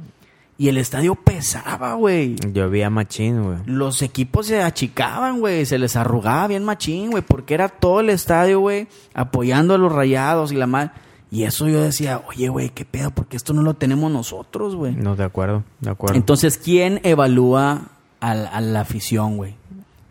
Y 0.57 0.69
el 0.69 0.77
estadio 0.79 1.15
pesaba, 1.15 1.95
güey. 1.95 2.35
Llovía 2.53 2.91
machín, 2.91 3.43
güey. 3.45 3.59
Los 3.67 4.03
equipos 4.03 4.47
se 4.47 4.61
achicaban, 4.63 5.39
güey. 5.39 5.67
Se 5.67 5.79
les 5.79 5.95
arrugaba 5.95 6.49
bien 6.49 6.65
machín, 6.65 7.11
güey. 7.13 7.23
Porque 7.23 7.55
era 7.55 7.69
todo 7.69 8.01
el 8.01 8.11
estadio, 8.11 8.59
güey, 8.59 8.89
apoyando 9.15 9.75
a 9.75 9.79
los 9.79 9.93
rayados 9.93 10.51
y 10.51 10.57
la 10.57 10.67
mal. 10.67 10.93
Y 11.31 11.45
eso 11.45 11.69
yo 11.69 11.81
decía, 11.83 12.23
oye, 12.29 12.49
güey, 12.49 12.71
qué 12.71 12.85
pedo, 12.85 13.11
porque 13.13 13.37
esto 13.37 13.53
no 13.53 13.63
lo 13.63 13.75
tenemos 13.75 14.11
nosotros, 14.11 14.75
güey. 14.75 14.97
No, 14.97 15.15
de 15.15 15.25
acuerdo, 15.25 15.63
de 15.81 15.91
acuerdo. 15.91 16.17
Entonces, 16.17 16.57
¿quién 16.59 17.01
evalúa 17.05 17.83
a, 18.19 18.35
la- 18.35 18.49
a 18.49 18.61
la 18.61 18.81
afición, 18.81 19.37
güey? 19.37 19.55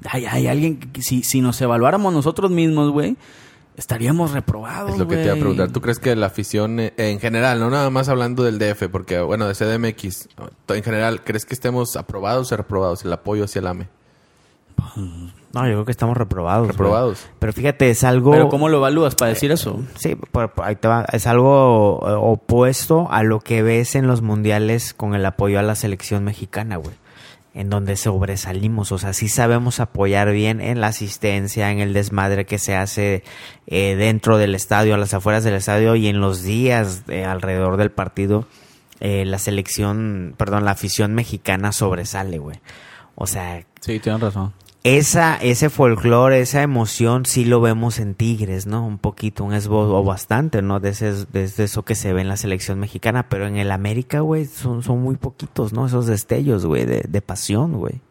Hay, 0.10 0.26
hay 0.28 0.48
alguien 0.48 0.78
que 0.78 1.02
si, 1.02 1.24
si 1.24 1.42
nos 1.42 1.60
evaluáramos 1.60 2.14
nosotros 2.14 2.52
mismos, 2.52 2.92
güey, 2.92 3.18
estaríamos 3.78 4.32
reprobados, 4.32 4.92
Es 4.92 4.98
lo 4.98 5.08
que 5.08 5.16
te 5.18 5.24
iba 5.26 5.34
a 5.34 5.38
preguntar. 5.38 5.70
¿Tú 5.72 5.80
crees 5.82 6.00
que 6.00 6.16
la 6.16 6.26
afición 6.26 6.80
eh, 6.80 6.94
en 6.98 7.20
general, 7.20 7.60
no 7.60 7.70
nada 7.70 7.90
más 7.90 8.10
hablando 8.10 8.44
del 8.44 8.60
DF, 8.60 8.90
porque 8.92 9.20
bueno, 9.22 9.48
de 9.48 9.54
CDMX, 9.54 10.28
en 10.70 10.84
general, 10.84 11.24
¿crees 11.24 11.46
que 11.46 11.54
estemos 11.54 11.96
aprobados 11.96 12.52
o 12.52 12.58
reprobados? 12.58 13.06
El 13.06 13.14
apoyo 13.14 13.46
hacia 13.46 13.60
el 13.60 13.68
AME. 13.68 13.88
no, 14.96 15.66
yo 15.68 15.74
creo 15.74 15.86
que 15.86 15.92
estamos 15.92 16.18
reprobados. 16.18 16.68
Reprobados. 16.68 17.26
Pero 17.40 17.54
fíjate, 17.54 17.90
es 17.90 18.04
algo... 18.04 18.32
Pero 18.32 18.50
¿cómo 18.50 18.70
lo 18.70 18.78
evalúas 18.78 19.16
para 19.16 19.30
decir 19.30 19.52
eso? 19.52 19.80
Sí, 19.96 20.16
por- 20.16 20.52
por- 20.52 20.66
ahí 20.66 20.76
te 20.76 20.88
va. 20.88 21.06
Es 21.12 21.26
algo 21.28 22.00
eh, 22.08 22.14
opuesto 22.18 23.08
a 23.12 23.24
lo 23.24 23.40
que 23.40 23.64
ves 23.64 23.96
en 23.96 24.08
los 24.08 24.22
mundiales 24.22 24.94
con 24.94 25.16
el 25.16 25.26
apoyo 25.26 25.60
a 25.60 25.64
la 25.64 25.76
selección 25.76 26.24
mexicana, 26.24 26.78
güey. 26.78 26.94
En 27.58 27.72
donde 27.72 27.96
sobresalimos, 27.96 28.92
o 28.92 29.00
sea, 29.00 29.14
sí 29.14 29.30
sabemos 29.30 29.80
apoyar 29.80 30.32
bien 30.32 30.62
en 30.62 30.80
la 30.80 30.88
asistencia, 30.88 31.72
en 31.72 31.80
el 31.80 31.92
desmadre 31.92 32.46
que 32.46 32.60
se 32.60 32.76
hace 32.76 33.24
eh, 33.66 33.96
dentro 33.96 34.38
del 34.38 34.54
estadio, 34.54 34.94
a 34.94 34.98
las 34.98 35.16
afueras 35.16 35.44
del 35.44 35.56
estadio 35.56 35.96
y 35.96 36.08
en 36.08 36.22
los 36.22 36.44
días 36.44 37.04
eh, 37.08 37.26
alrededor 37.26 37.78
del 37.78 37.90
partido. 37.90 38.48
eh, 39.00 39.26
la 39.26 39.40
selección, 39.40 40.36
perdón, 40.38 40.66
la 40.66 40.72
afición 40.72 41.16
mexicana 41.16 41.72
sobresale, 41.72 42.38
güey. 42.38 42.60
O 43.16 43.26
sea, 43.26 43.66
Sí, 43.82 44.00
tienes 44.00 44.22
razón. 44.22 44.54
Esa, 44.96 45.36
ese 45.36 45.70
folclore, 45.70 46.40
esa 46.40 46.62
emoción, 46.62 47.26
sí 47.26 47.44
lo 47.44 47.60
vemos 47.60 48.00
en 48.00 48.16
Tigres, 48.16 48.68
¿no? 48.68 48.86
Un 48.86 48.98
poquito, 48.98 49.44
un 49.44 49.54
esbozo, 49.54 49.98
o 49.98 50.04
bastante, 50.04 50.62
¿no? 50.62 50.80
De, 50.80 50.90
ese, 50.90 51.26
de 51.26 51.44
eso 51.58 51.84
que 51.84 51.96
se 51.96 52.14
ve 52.14 52.22
en 52.22 52.30
la 52.30 52.38
selección 52.38 52.80
mexicana, 52.80 53.28
pero 53.28 53.48
en 53.48 53.58
el 53.58 53.72
América, 53.72 54.22
güey, 54.22 54.46
son, 54.46 54.84
son 54.84 55.02
muy 55.02 55.16
poquitos, 55.16 55.74
¿no? 55.74 55.88
Esos 55.88 56.08
destellos, 56.08 56.66
güey, 56.66 56.86
de, 56.86 57.06
de 57.08 57.22
pasión, 57.22 57.74
güey. 57.74 58.02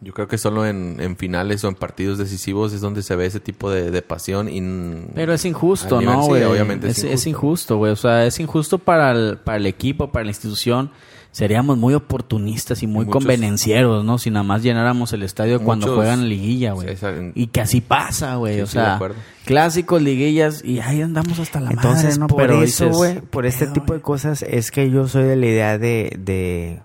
Yo 0.00 0.12
creo 0.12 0.26
que 0.26 0.36
solo 0.36 0.66
en, 0.66 0.96
en 1.00 1.16
finales 1.16 1.62
o 1.62 1.68
en 1.68 1.76
partidos 1.76 2.18
decisivos 2.18 2.72
es 2.72 2.80
donde 2.80 3.02
se 3.02 3.14
ve 3.14 3.26
ese 3.26 3.38
tipo 3.38 3.70
de, 3.70 3.92
de 3.92 4.02
pasión. 4.02 4.48
Y, 4.48 4.60
Pero 5.14 5.32
es 5.32 5.44
injusto, 5.44 6.00
¿no, 6.00 6.22
sí, 6.24 6.28
güey? 6.28 6.42
obviamente 6.42 6.88
es, 6.88 7.04
es 7.04 7.26
injusto, 7.26 7.76
güey. 7.76 7.92
O 7.92 7.96
sea, 7.96 8.26
es 8.26 8.40
injusto 8.40 8.78
para 8.78 9.12
el, 9.12 9.38
para 9.38 9.58
el 9.58 9.66
equipo, 9.66 10.10
para 10.10 10.24
la 10.24 10.30
institución. 10.30 10.90
Seríamos 11.32 11.78
muy 11.78 11.94
oportunistas 11.94 12.82
y 12.82 12.86
muy 12.86 13.06
muchos- 13.06 13.20
convenencieros, 13.22 14.04
¿no? 14.04 14.18
Si 14.18 14.30
nada 14.30 14.42
más 14.42 14.62
llenáramos 14.62 15.14
el 15.14 15.22
estadio 15.22 15.62
cuando 15.62 15.94
juegan 15.94 16.28
liguilla, 16.28 16.72
güey. 16.72 16.94
Y 17.34 17.46
que 17.46 17.62
así 17.62 17.80
pasa, 17.80 18.36
güey. 18.36 18.56
Sí, 18.56 18.60
o 18.60 18.66
sí, 18.66 18.72
sea, 18.74 19.00
clásicos, 19.46 20.02
liguillas, 20.02 20.62
y 20.62 20.80
ahí 20.80 21.00
andamos 21.00 21.38
hasta 21.38 21.58
la 21.60 21.70
Entonces, 21.70 22.18
madre, 22.18 22.20
¿no? 22.20 22.26
por 22.26 22.36
Pero 22.36 22.62
eso, 22.62 22.90
güey, 22.90 23.20
por 23.22 23.44
¿qué 23.44 23.48
este 23.48 23.64
pedo, 23.64 23.72
tipo 23.72 23.94
de 23.94 24.00
cosas 24.02 24.42
es 24.42 24.70
que 24.70 24.90
yo 24.90 25.08
soy 25.08 25.24
de 25.24 25.36
la 25.36 25.46
idea 25.46 25.78
de, 25.78 26.14
de, 26.18 26.80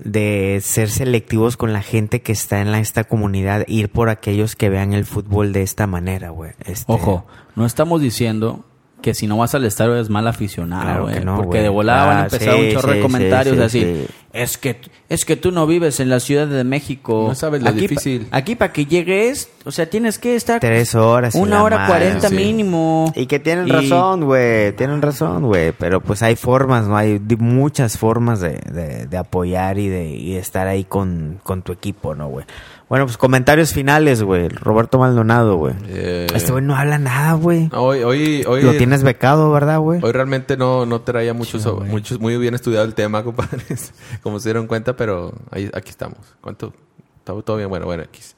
de 0.00 0.60
ser 0.62 0.90
selectivos 0.90 1.56
con 1.56 1.72
la 1.72 1.82
gente 1.82 2.22
que 2.22 2.32
está 2.32 2.60
en 2.60 2.72
la, 2.72 2.80
esta 2.80 3.04
comunidad, 3.04 3.64
ir 3.68 3.88
por 3.88 4.08
aquellos 4.08 4.56
que 4.56 4.68
vean 4.68 4.94
el 4.94 5.04
fútbol 5.04 5.52
de 5.52 5.62
esta 5.62 5.86
manera, 5.86 6.30
güey. 6.30 6.52
Este, 6.64 6.92
Ojo, 6.92 7.24
no 7.54 7.66
estamos 7.66 8.00
diciendo 8.00 8.64
que 9.00 9.14
si 9.14 9.26
no 9.26 9.36
vas 9.38 9.54
al 9.54 9.64
estadio 9.64 9.96
es 9.96 10.08
mal 10.10 10.26
aficionado, 10.26 11.06
Claro 11.06 11.24
no, 11.24 11.36
porque 11.42 11.58
de 11.60 11.68
volada 11.68 12.04
van 12.06 12.16
a 12.16 12.20
Ah, 12.20 12.24
empezar 12.24 12.54
sí, 12.54 12.60
un 12.60 12.72
chorro 12.72 12.88
de 12.90 12.96
sí, 12.96 13.02
comentarios 13.02 13.56
sí, 13.56 13.62
así. 13.62 13.80
sí. 13.80 14.06
Es 14.32 14.58
que 14.58 14.80
es 15.08 15.24
que 15.24 15.34
tú 15.34 15.50
no 15.50 15.66
vives 15.66 15.98
en 15.98 16.08
la 16.08 16.20
Ciudad 16.20 16.46
de 16.46 16.62
México. 16.62 17.24
No 17.28 17.34
sabes 17.34 17.62
lo 17.62 17.68
aquí, 17.70 17.78
pa- 17.80 17.82
difícil. 17.88 18.28
aquí 18.30 18.54
para 18.54 18.72
que 18.72 18.86
llegues, 18.86 19.50
o 19.64 19.72
sea, 19.72 19.90
tienes 19.90 20.20
que 20.20 20.36
estar 20.36 20.60
Tres 20.60 20.94
horas. 20.94 21.34
una 21.34 21.64
hora 21.64 21.86
cuarenta 21.88 22.28
sí. 22.28 22.36
mínimo. 22.36 23.12
Y 23.16 23.26
que 23.26 23.40
tienen 23.40 23.66
Y- 23.66 23.72
razón, 23.72 24.24
güey. 24.24 24.70
Tienen 24.76 25.02
razón, 25.02 25.46
güey. 25.46 25.72
Pero 25.72 26.00
pues 26.00 26.22
hay 26.22 26.36
formas, 26.36 26.86
¿no? 26.86 26.96
Hay 26.96 27.20
muchas 27.38 27.98
formas 27.98 28.40
de, 28.40 28.60
de, 28.72 29.06
de 29.06 29.16
apoyar 29.16 29.78
y 29.78 29.88
de, 29.88 30.10
y 30.10 30.34
de 30.34 30.38
estar 30.38 30.68
ahí 30.68 30.84
con, 30.84 31.40
con 31.42 31.62
tu 31.62 31.72
equipo, 31.72 32.14
¿no, 32.14 32.28
güey? 32.28 32.46
Bueno, 32.90 33.06
pues 33.06 33.16
comentarios 33.16 33.72
finales, 33.72 34.22
güey. 34.22 34.48
Roberto 34.48 34.98
Maldonado, 34.98 35.54
güey. 35.56 35.74
Eh, 35.86 36.26
Este 36.34 36.50
güey 36.50 36.62
no 36.64 36.74
habla 36.74 36.98
nada, 36.98 37.34
güey. 37.34 37.70
hoy, 37.72 38.02
hoy, 38.02 38.44
hoy, 38.48 38.62
Lo 38.62 38.72
tienes 38.76 39.04
becado, 39.04 39.50
¿verdad, 39.52 39.78
güey? 39.78 40.00
Hoy 40.02 40.10
realmente 40.10 40.56
no, 40.56 40.84
no 40.86 41.00
traía 41.02 41.32
muchos, 41.32 41.62
Chido, 41.62 41.76
muchos, 41.82 42.18
muy 42.18 42.36
bien 42.36 42.54
estudiado 42.54 42.84
el 42.84 42.94
tema, 42.94 43.22
compadres. 43.24 43.94
Como 44.24 44.40
se 44.40 44.48
dieron 44.48 44.66
cuenta, 44.66 44.96
pero 44.96 45.32
ahí, 45.52 45.70
aquí 45.72 45.90
estamos. 45.90 46.18
¿Cuánto? 46.40 46.74
¿Todo, 47.22 47.42
todo 47.42 47.56
bien? 47.58 47.68
Bueno, 47.68 47.86
bueno, 47.86 48.02
X. 48.02 48.34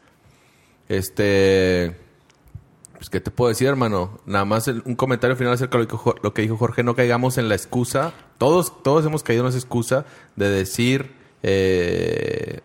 Este. 0.88 1.96
Pues, 2.98 3.08
¿qué 3.08 3.20
te 3.20 3.30
puedo 3.30 3.48
decir, 3.48 3.66
hermano? 3.68 4.20
Nada 4.26 4.44
más 4.44 4.68
el- 4.68 4.82
un 4.84 4.94
comentario 4.96 5.34
final 5.34 5.54
acerca 5.54 5.78
de 5.78 5.84
lo 5.84 5.88
que, 5.88 6.20
lo 6.22 6.34
que 6.34 6.42
dijo 6.42 6.56
Jorge. 6.58 6.82
No 6.84 6.94
caigamos 6.94 7.38
en 7.38 7.48
la 7.48 7.54
excusa. 7.54 8.12
Todos, 8.38 8.82
todos 8.82 9.04
hemos 9.06 9.22
caído 9.22 9.42
en 9.44 9.48
esa 9.48 9.58
excusa 9.58 10.04
de 10.36 10.50
decir. 10.50 11.16
eh, 11.42 12.60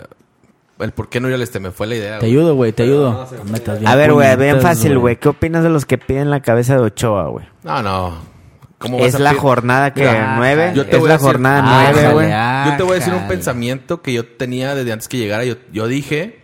el 0.80 0.92
por 0.92 1.10
qué 1.10 1.20
no 1.20 1.28
ir 1.28 1.34
al 1.36 1.42
este. 1.42 1.60
Me 1.60 1.72
fue 1.72 1.88
la 1.88 1.96
idea. 1.96 2.20
Te 2.20 2.26
güey. 2.28 2.32
ayudo, 2.32 2.56
güey, 2.56 2.72
te 2.74 2.84
ayudo. 2.84 3.12
no, 3.12 3.44
No 3.44 3.74
bien 3.76 3.88
A 3.88 3.96
ver, 3.96 4.14
güey, 4.14 4.36
bien 4.38 4.62
fácil, 4.62 4.98
güey. 5.00 5.18
¿Qué 5.18 5.30
opinas 5.30 5.64
de 5.64 5.70
los 5.70 5.86
que 5.86 5.98
piden 5.98 6.30
la 6.30 6.42
cabeza 6.42 6.76
de 6.76 6.82
Ochoa, 6.82 7.28
güey? 7.30 7.46
No, 7.64 7.82
no. 7.82 8.38
¿Cómo 8.78 9.00
Es 9.00 9.16
a 9.16 9.20
la 9.20 9.34
jornada 9.34 9.92
que 9.94 10.02
Mira, 10.02 10.36
nueve. 10.38 10.72
yo 10.76 10.86
te 10.86 10.92
es 10.94 11.00
voy 11.00 11.08
la 11.10 11.16
a 11.16 11.18
decir- 11.18 11.26
jornada 11.32 11.64
Ah, 11.66 11.90
nueve, 11.92 12.14
güey. 12.14 12.30
jale, 12.30 12.72
Yo 12.72 12.78
te 12.78 12.84
voy 12.84 12.92
a 12.92 12.96
decir 12.96 13.14
un 13.16 13.28
pensamiento 13.28 14.02
que 14.04 14.14
yo 14.14 14.24
tenía 14.28 14.76
desde 14.76 14.92
antes 14.92 15.08
que 15.08 15.18
llegara. 15.18 15.44
Yo, 15.46 15.56
yo 15.74 15.88
dije, 15.88 16.44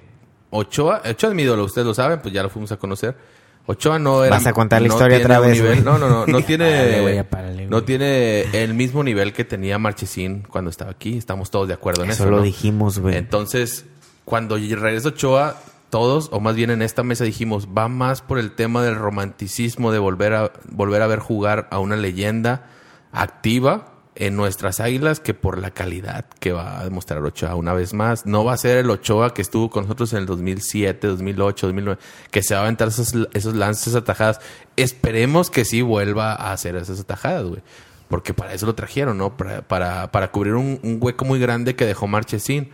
Ochoa, 0.50 1.02
Ochoa 1.08 1.30
es 1.30 1.36
mi 1.36 1.44
ídolo, 1.44 1.64
ustedes 1.64 1.86
lo 1.86 1.94
saben, 1.94 2.20
pues 2.22 2.34
ya 2.34 2.42
lo 2.42 2.50
fuimos 2.50 2.72
a 2.72 2.78
conocer. 2.78 3.16
Ochoa 3.66 3.98
no 4.00 4.24
era... 4.26 4.36
Vas 4.36 4.48
a 4.48 4.52
contar 4.54 4.82
la 4.82 4.88
no 4.90 4.94
historia 4.96 5.18
tiene 5.20 5.34
otra 5.36 5.48
vez, 5.48 5.58
nivel-. 5.62 5.84
No, 5.86 5.98
no, 6.00 6.10
no, 6.10 6.26
no 6.26 6.42
tiene... 6.46 6.66
Párale, 6.72 7.02
güey, 7.02 7.16
ya 7.16 7.24
párale, 7.30 7.66
no 7.68 7.84
tiene 7.84 8.42
el 8.64 8.74
mismo 8.74 9.04
nivel 9.04 9.32
que 9.32 9.46
tenía 9.46 9.78
Marchesín 9.78 10.42
cuando 10.50 10.70
estaba 10.72 10.92
aquí. 10.92 11.18
Estamos 11.18 11.50
todos 11.52 11.68
de 11.68 11.76
acuerdo 11.76 12.04
en 12.04 12.10
eso, 12.10 12.24
Eso 12.24 12.32
lo 12.32 12.38
¿no? 12.38 12.44
dijimos, 12.44 12.98
güey. 13.00 13.16
Entonces, 13.16 13.86
cuando 14.26 14.58
regresó 14.58 15.10
Ochoa, 15.10 15.58
todos, 15.90 16.30
o 16.32 16.40
más 16.40 16.56
bien 16.56 16.72
en 16.72 16.82
esta 16.82 17.04
mesa 17.04 17.24
dijimos, 17.24 17.68
va 17.68 17.88
más 17.88 18.22
por 18.22 18.40
el 18.40 18.52
tema 18.52 18.84
del 18.84 18.96
romanticismo 18.96 19.92
de 19.92 20.00
volver 20.00 20.34
a, 20.34 20.52
volver 20.70 21.02
a 21.02 21.08
ver 21.08 21.20
jugar 21.20 21.68
a 21.72 21.80
una 21.80 21.96
leyenda 21.96 22.68
activa 23.12 23.94
en 24.16 24.36
nuestras 24.36 24.80
águilas 24.80 25.20
que 25.20 25.34
por 25.34 25.58
la 25.58 25.72
calidad 25.72 26.26
que 26.40 26.52
va 26.52 26.80
a 26.80 26.84
demostrar 26.84 27.24
Ochoa 27.24 27.56
una 27.56 27.74
vez 27.74 27.94
más. 27.94 28.26
No 28.26 28.44
va 28.44 28.54
a 28.54 28.58
ser 28.58 28.78
el 28.78 28.90
Ochoa 28.90 29.34
que 29.34 29.42
estuvo 29.42 29.70
con 29.70 29.84
nosotros 29.84 30.14
en 30.14 30.20
el 30.20 30.26
2007, 30.26 31.08
2008, 31.08 31.68
2009, 31.68 32.02
que 32.32 32.44
se 32.44 32.54
va 32.54 32.62
a 32.62 32.64
aventar 32.64 32.90
esos, 32.90 33.14
esos 33.34 33.56
lances 33.56 33.96
atajadas. 33.96 34.40
Esperemos 34.76 35.50
que 35.50 35.66
sí 35.66 35.82
vuelva 35.82 36.34
a 36.34 36.54
hacer 36.54 36.76
esas 36.76 37.00
atajadas, 37.00 37.44
güey. 37.46 37.62
Porque 38.08 38.34
para 38.34 38.54
eso 38.54 38.66
lo 38.66 38.76
trajeron, 38.76 39.18
¿no? 39.18 39.36
Para, 39.36 39.62
para, 39.62 40.12
para 40.12 40.32
cubrir 40.32 40.54
un, 40.54 40.80
un 40.84 41.00
hueco 41.02 41.26
muy 41.26 41.40
grande 41.40 41.76
que 41.76 41.86
dejó 41.86 42.06
Marchesín. 42.08 42.72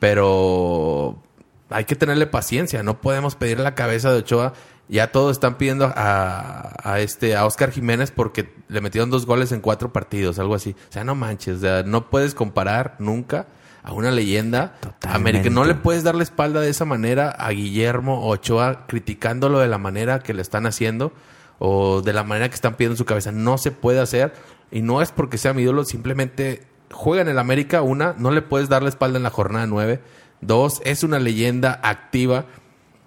Pero 0.00 1.22
hay 1.68 1.84
que 1.84 1.94
tenerle 1.94 2.26
paciencia. 2.26 2.82
No 2.82 3.00
podemos 3.00 3.36
pedir 3.36 3.60
la 3.60 3.76
cabeza 3.76 4.10
de 4.10 4.18
Ochoa. 4.18 4.54
Ya 4.88 5.12
todos 5.12 5.32
están 5.32 5.56
pidiendo 5.56 5.92
a, 5.94 6.74
a 6.82 6.98
este 6.98 7.36
a 7.36 7.46
Oscar 7.46 7.70
Jiménez 7.70 8.10
porque 8.10 8.52
le 8.66 8.80
metieron 8.80 9.08
dos 9.08 9.24
goles 9.24 9.52
en 9.52 9.60
cuatro 9.60 9.92
partidos, 9.92 10.40
algo 10.40 10.56
así. 10.56 10.74
O 10.88 10.92
sea, 10.92 11.04
no 11.04 11.14
manches. 11.14 11.58
o 11.58 11.60
sea, 11.60 11.82
no 11.84 12.10
puedes 12.10 12.34
comparar 12.34 12.96
nunca 12.98 13.46
a 13.82 13.92
una 13.92 14.10
leyenda 14.10 14.74
América. 15.06 15.48
No 15.50 15.64
le 15.64 15.74
puedes 15.74 16.02
dar 16.02 16.14
la 16.14 16.22
espalda 16.22 16.60
de 16.60 16.70
esa 16.70 16.84
manera 16.84 17.30
a 17.30 17.50
Guillermo 17.50 18.26
Ochoa 18.26 18.86
criticándolo 18.86 19.60
de 19.60 19.68
la 19.68 19.78
manera 19.78 20.20
que 20.20 20.34
le 20.34 20.42
están 20.42 20.66
haciendo 20.66 21.12
o 21.58 22.02
de 22.02 22.12
la 22.12 22.24
manera 22.24 22.48
que 22.48 22.54
están 22.54 22.74
pidiendo 22.74 22.94
en 22.94 22.98
su 22.98 23.04
cabeza. 23.04 23.32
No 23.32 23.58
se 23.58 23.70
puede 23.70 24.00
hacer 24.00 24.32
y 24.70 24.82
no 24.82 25.02
es 25.02 25.12
porque 25.12 25.38
sea 25.38 25.52
mi 25.52 25.62
ídolo, 25.62 25.84
simplemente 25.84 26.66
juega 26.90 27.22
en 27.22 27.28
el 27.28 27.38
América. 27.38 27.82
Una, 27.82 28.14
no 28.18 28.30
le 28.30 28.42
puedes 28.42 28.68
dar 28.68 28.82
la 28.82 28.88
espalda 28.88 29.16
en 29.16 29.22
la 29.22 29.30
jornada 29.30 29.66
nueve. 29.66 30.00
Dos, 30.40 30.80
es 30.84 31.02
una 31.02 31.18
leyenda 31.18 31.80
activa. 31.82 32.46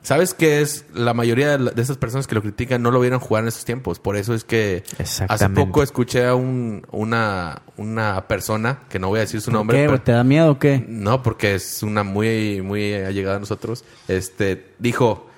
¿Sabes 0.03 0.33
qué 0.33 0.61
es? 0.61 0.85
La 0.93 1.13
mayoría 1.13 1.57
de, 1.57 1.81
esas 1.81 1.95
personas 1.95 2.27
que 2.27 2.35
lo 2.35 2.41
critican 2.41 2.81
no 2.81 2.91
lo 2.91 2.99
vieron 2.99 3.21
jugar 3.21 3.43
en 3.43 3.47
esos 3.47 3.63
tiempos. 3.63 3.99
Por 3.99 4.17
eso 4.17 4.33
es 4.33 4.43
que 4.43 4.83
hace 5.29 5.49
poco 5.49 5.81
escuché 5.81 6.25
a 6.25 6.35
un, 6.35 6.85
una, 6.91 7.61
una 7.77 8.27
persona, 8.27 8.79
que 8.89 8.99
no 8.99 9.07
voy 9.07 9.19
a 9.19 9.21
decir 9.21 9.39
su 9.39 9.49
¿Por 9.49 9.59
nombre, 9.59 9.77
qué, 9.77 9.85
pero-? 9.85 10.01
¿Te 10.01 10.11
da 10.11 10.25
miedo 10.25 10.51
o 10.51 10.59
qué? 10.59 10.83
no, 10.87 11.23
porque 11.23 11.55
es 11.55 11.83
una 11.83 12.03
muy, 12.03 12.61
muy 12.61 12.93
allegada 12.93 13.37
a 13.37 13.39
nosotros. 13.39 13.85
Este, 14.09 14.73
dijo, 14.77 15.29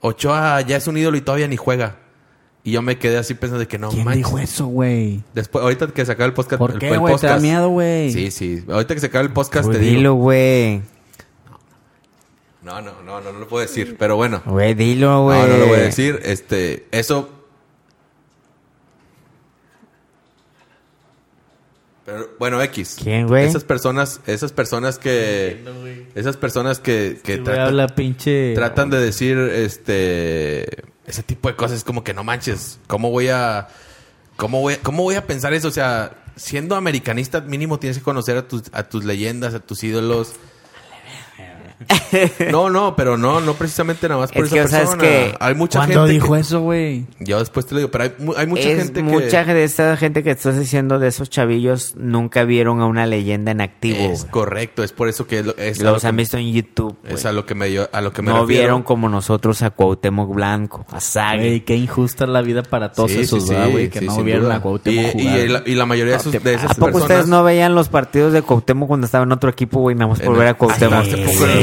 Ochoa 0.00 0.60
ya 0.62 0.76
es 0.76 0.88
un 0.88 0.96
ídolo 0.96 1.16
y 1.16 1.20
todavía 1.20 1.46
ni 1.46 1.56
juega. 1.56 1.96
Y 2.68 2.72
yo 2.72 2.82
me 2.82 2.98
quedé 2.98 3.16
así 3.16 3.32
pensando 3.32 3.60
de 3.60 3.66
que 3.66 3.78
no 3.78 3.88
¿Quién 3.88 4.04
manches. 4.04 4.26
dijo 4.26 4.38
eso, 4.38 4.66
güey? 4.66 5.22
Después, 5.32 5.62
ahorita 5.62 5.86
que 5.86 6.04
se 6.04 6.12
el 6.12 6.34
podcast. 6.34 6.58
¿Por 6.58 6.78
qué, 6.78 6.98
güey? 6.98 7.16
¿Te 7.16 7.26
da 7.26 7.36
podcast- 7.36 7.40
miedo, 7.40 7.70
güey? 7.70 8.12
Sí, 8.12 8.30
sí. 8.30 8.62
Ahorita 8.68 8.92
que 8.92 9.00
se 9.00 9.06
acabe 9.06 9.24
el 9.24 9.32
podcast 9.32 9.70
te 9.72 9.78
digo. 9.78 9.90
dilo, 9.96 10.14
güey. 10.16 10.82
No, 12.60 12.82
no, 12.82 12.92
no, 13.02 13.22
no, 13.22 13.32
no 13.32 13.38
lo 13.38 13.48
puedo 13.48 13.62
decir. 13.62 13.96
Pero 13.98 14.16
bueno. 14.16 14.42
Güey, 14.44 14.74
dilo, 14.74 15.22
güey. 15.22 15.40
No, 15.40 15.46
no 15.46 15.56
lo 15.56 15.66
voy 15.68 15.76
a 15.78 15.82
decir. 15.84 16.20
Este, 16.22 16.86
eso. 16.90 17.30
Pero, 22.04 22.28
bueno, 22.38 22.60
X. 22.60 22.98
¿Quién, 23.02 23.28
güey? 23.28 23.46
Esas 23.46 23.64
personas, 23.64 24.20
esas 24.26 24.52
personas 24.52 24.98
que. 24.98 25.64
Esas 26.14 26.36
personas 26.36 26.80
que, 26.80 27.18
que 27.24 27.36
Sí, 27.36 27.38
güey, 27.40 27.44
tratan, 27.44 27.66
habla 27.68 27.88
pinche... 27.88 28.52
tratan 28.54 28.90
de 28.90 28.98
decir 28.98 29.38
este 29.38 30.84
ese 31.08 31.22
tipo 31.22 31.48
de 31.48 31.56
cosas. 31.56 31.78
Es 31.78 31.84
como 31.84 32.04
que 32.04 32.14
no 32.14 32.24
manches. 32.24 32.78
¿Cómo 32.86 33.10
voy 33.10 33.28
a. 33.28 33.68
¿Cómo 34.36 34.60
voy, 34.60 34.76
cómo 34.76 35.02
voy 35.02 35.16
a 35.16 35.26
pensar 35.26 35.52
eso? 35.52 35.68
O 35.68 35.72
sea, 35.72 36.12
siendo 36.36 36.76
americanista, 36.76 37.40
mínimo 37.40 37.78
tienes 37.78 37.98
que 37.98 38.04
conocer 38.04 38.36
a 38.36 38.46
tus, 38.46 38.64
a 38.72 38.84
tus 38.84 39.04
leyendas, 39.04 39.54
a 39.54 39.60
tus 39.60 39.82
ídolos. 39.82 40.34
No, 42.50 42.70
no, 42.70 42.96
pero 42.96 43.16
no, 43.16 43.40
no 43.40 43.54
precisamente 43.54 44.08
nada 44.08 44.20
más 44.22 44.32
por 44.32 44.44
Es 44.44 44.52
esa 44.52 44.62
que, 44.62 44.68
¿sabes 44.68 44.88
persona. 44.90 45.02
qué? 45.02 45.34
Hay 45.40 45.54
mucha 45.54 45.78
¿Cuándo 45.80 46.00
gente. 46.06 46.12
dijo 46.12 46.34
que- 46.34 46.40
eso, 46.40 46.60
güey? 46.60 47.06
Yo 47.20 47.38
después 47.38 47.66
te 47.66 47.74
lo 47.74 47.78
digo, 47.80 47.90
pero 47.90 48.04
hay, 48.04 48.12
mu- 48.18 48.34
hay 48.36 48.46
mucha 48.46 48.68
es 48.68 48.78
gente 48.84 49.02
mucha 49.02 49.44
que. 49.44 49.54
de 49.54 49.64
esta 49.64 49.96
gente 49.96 50.22
que 50.22 50.30
estás 50.30 50.58
diciendo 50.58 50.98
de 50.98 51.08
esos 51.08 51.30
chavillos 51.30 51.94
nunca 51.96 52.44
vieron 52.44 52.80
a 52.80 52.86
una 52.86 53.06
leyenda 53.06 53.52
en 53.52 53.60
activo. 53.60 53.98
Es 53.98 54.20
güey. 54.22 54.30
correcto, 54.32 54.82
es 54.82 54.92
por 54.92 55.08
eso 55.08 55.26
que 55.26 55.40
es, 55.40 55.46
lo- 55.46 55.56
es 55.56 55.80
a 55.80 55.84
lo 55.84 55.92
Los 55.92 56.02
que- 56.02 56.08
han 56.08 56.16
visto 56.16 56.36
en 56.36 56.52
YouTube. 56.52 56.96
güey. 57.02 57.14
es 57.14 57.24
a 57.26 57.32
lo 57.32 57.46
que 57.46 57.54
me 57.54 57.68
dio- 57.68 57.88
a 57.92 58.00
lo 58.00 58.12
que 58.12 58.22
me 58.22 58.28
no 58.32 58.40
refiero. 58.40 58.62
vieron 58.62 58.82
como 58.82 59.08
nosotros 59.08 59.62
a 59.62 59.70
Cuauhtémoc 59.70 60.34
Blanco, 60.34 60.84
a 60.88 60.90
Güey, 60.92 61.00
Sague. 61.00 61.64
qué 61.64 61.76
injusta 61.76 62.24
es 62.24 62.30
la 62.30 62.42
vida 62.42 62.62
para 62.62 62.92
todos 62.92 63.10
Sí, 63.12 63.20
esos, 63.20 63.44
sí, 63.44 63.50
¿verdad, 63.50 63.66
sí, 63.66 63.72
güey? 63.72 63.88
Que 63.90 63.98
sí, 64.00 64.06
no 64.06 64.22
vieron 64.24 64.44
duda. 64.44 64.56
a 64.56 64.60
Cuauhtémoc 64.60 65.14
y, 65.14 65.22
jugar. 65.22 65.38
y 65.38 65.48
la, 65.48 65.62
y 65.66 65.74
la 65.74 65.86
mayoría 65.86 66.14
de, 66.14 66.18
esos- 66.20 66.32
de 66.42 66.54
esas 66.54 66.72
¿A 66.72 66.74
poco 66.74 66.86
personas. 66.86 67.02
ustedes 67.02 67.26
no 67.28 67.44
veían 67.44 67.74
los 67.74 67.88
partidos 67.88 68.32
de 68.32 68.42
Cuauhtémoc 68.42 68.88
cuando 68.88 69.04
estaba 69.06 69.24
en 69.24 69.32
otro 69.32 69.50
equipo, 69.50 69.80
güey? 69.80 69.94
Nada 69.94 70.08
más 70.10 70.20
por 70.20 70.36
ver 70.36 70.48
a 70.48 70.54
Cuauhtémoc. 70.54 71.04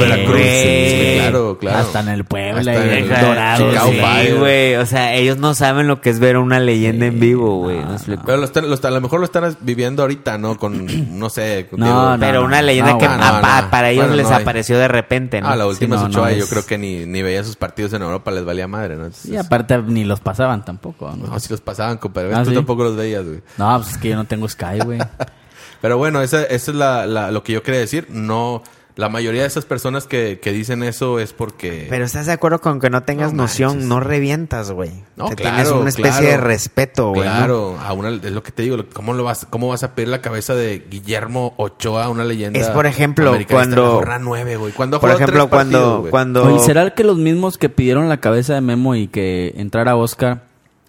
Sí, 0.05 0.11
Veracruz. 0.11 0.37
Sí, 0.41 1.15
claro, 1.19 1.57
claro. 1.59 1.77
Hasta 1.79 1.99
en 2.01 2.09
el 2.09 2.25
Puebla 2.25 2.59
Hasta 2.59 2.73
y 2.73 2.89
en 2.89 2.89
el 3.03 3.09
Dorado. 3.09 3.71
Sí, 3.71 4.31
güey. 4.37 4.75
O 4.75 4.85
sea, 4.85 5.13
ellos 5.15 5.37
no 5.37 5.53
saben 5.53 5.87
lo 5.87 6.01
que 6.01 6.09
es 6.09 6.19
ver 6.19 6.37
una 6.37 6.59
leyenda 6.59 7.05
en 7.07 7.19
vivo, 7.19 7.59
güey. 7.59 7.83
¿me 7.83 7.93
explico? 7.93 8.23
Pero 8.25 8.37
lo 8.37 8.45
están- 8.45 8.67
lo 8.69 8.73
están- 8.75 8.91
a 8.91 8.95
lo 8.95 9.01
mejor 9.01 9.19
lo 9.19 9.25
están 9.25 9.55
viviendo 9.61 10.03
ahorita, 10.03 10.37
¿no? 10.37 10.57
Con, 10.57 10.85
no 11.19 11.29
sé. 11.29 11.67
con- 11.69 11.79
No, 11.79 12.11
no, 12.17 12.19
Pero 12.19 12.43
una 12.43 12.61
leyenda 12.61 12.91
no, 12.93 12.97
que 12.97 13.07
no, 13.07 13.17
pa- 13.17 13.61
no. 13.63 13.69
para 13.69 13.89
ellos 13.89 14.05
Bueno, 14.05 14.15
les 14.21 14.29
no 14.29 14.35
apareció 14.35 14.77
de 14.77 14.87
repente, 14.87 15.41
¿no? 15.41 15.49
Ah, 15.49 15.55
la 15.55 15.67
última 15.67 15.97
Sí, 15.97 16.03
no, 16.03 16.09
Ochoa 16.09 16.29
no, 16.31 16.35
yo 16.35 16.43
es- 16.43 16.49
creo 16.49 16.65
que 16.65 16.77
ni, 16.77 17.05
ni 17.05 17.21
veían 17.21 17.45
sus 17.45 17.55
partidos 17.55 17.93
en 17.93 18.01
Europa, 18.01 18.31
les 18.31 18.45
valía 18.45 18.67
madre, 18.67 18.95
¿no? 18.95 19.05
Entonces, 19.05 19.31
Y 19.31 19.37
aparte 19.37 19.77
ni 19.81 20.03
los 20.03 20.19
pasaban 20.19 20.63
tampoco, 20.65 21.11
¿no? 21.17 21.27
no, 21.27 21.39
si 21.39 21.49
los 21.49 21.61
pasaban, 21.61 21.97
compadre. 21.97 22.33
Ah, 22.33 22.43
Tú 22.43 22.49
¿sí? 22.49 22.55
tampoco 22.55 22.83
los 22.83 22.95
veías, 22.95 23.23
güey. 23.25 23.41
No, 23.57 23.77
pues 23.77 23.91
es 23.93 23.97
que 23.97 24.09
yo 24.09 24.15
no 24.15 24.25
tengo 24.25 24.47
Sky, 24.47 24.79
güey. 24.83 24.99
Pero 25.81 25.97
bueno, 25.97 26.21
esa, 26.21 26.43
esa 26.43 26.71
es 26.71 26.77
la, 26.77 27.05
la- 27.05 27.31
lo 27.31 27.43
que 27.43 27.53
yo 27.53 27.61
quería 27.61 27.79
decir. 27.79 28.07
No, 28.09 28.63
La 28.97 29.09
mayoría 29.09 29.41
de 29.41 29.47
esas 29.47 29.65
personas 29.65 30.07
que, 30.07 30.39
que 30.41 30.53
dicen 30.53 30.81
eso 30.81 31.19
es 31.19 31.33
porque... 31.33 31.85
Pero 31.89 32.05
estás 32.05 32.27
de 32.27 32.31
acuerdo 32.31 32.61
con 32.61 32.79
que 32.79 32.89
no 32.89 33.03
tengas 33.03 33.33
No 33.33 33.43
noción, 33.43 33.71
manches. 33.71 33.87
no 33.89 33.99
revientas, 33.99 34.71
güey. 34.71 34.91
No, 35.17 35.27
Te 35.27 35.35
claro, 35.35 35.55
tienes 35.57 35.71
una 35.73 35.89
especie 35.89 36.11
claro. 36.11 36.27
de 36.27 36.37
respeto, 36.37 37.09
güey. 37.09 37.27
¿no? 37.27 37.35
Claro, 37.35 37.77
a 37.77 37.91
una, 37.91 38.09
es 38.09 38.31
lo 38.31 38.41
que 38.41 38.53
te 38.53 38.63
digo. 38.63 38.77
¿Cómo, 38.93 39.13
lo 39.13 39.25
vas, 39.25 39.45
¿Cómo 39.49 39.67
vas 39.67 39.83
a 39.83 39.95
pedir 39.95 40.07
la 40.07 40.21
cabeza 40.21 40.55
de 40.55 40.85
Guillermo 40.89 41.53
Ochoa, 41.57 42.07
una 42.07 42.23
leyenda? 42.23 42.57
Es, 42.57 42.67
por 42.69 42.85
ejemplo, 42.85 43.35
cuando- 43.49 44.01
nueve, 44.21 44.55
güey. 44.55 44.71
Cuando 44.71 45.01
Por 45.01 45.09
ejemplo, 45.09 45.39
tres 45.39 45.49
cuando, 45.49 45.77
partidos, 45.79 45.99
güey. 45.99 46.11
cuando 46.11 46.45
Oye, 46.45 46.59
¿será 46.59 46.89
que 46.93 47.03
los 47.03 47.17
mismos 47.17 47.57
que 47.57 47.67
pidieron 47.67 48.07
la 48.07 48.21
cabeza 48.21 48.53
de 48.53 48.61
Memo 48.61 48.95
y 48.95 49.07
que 49.09 49.53
entrara 49.57 49.97
Oscar 49.97 50.43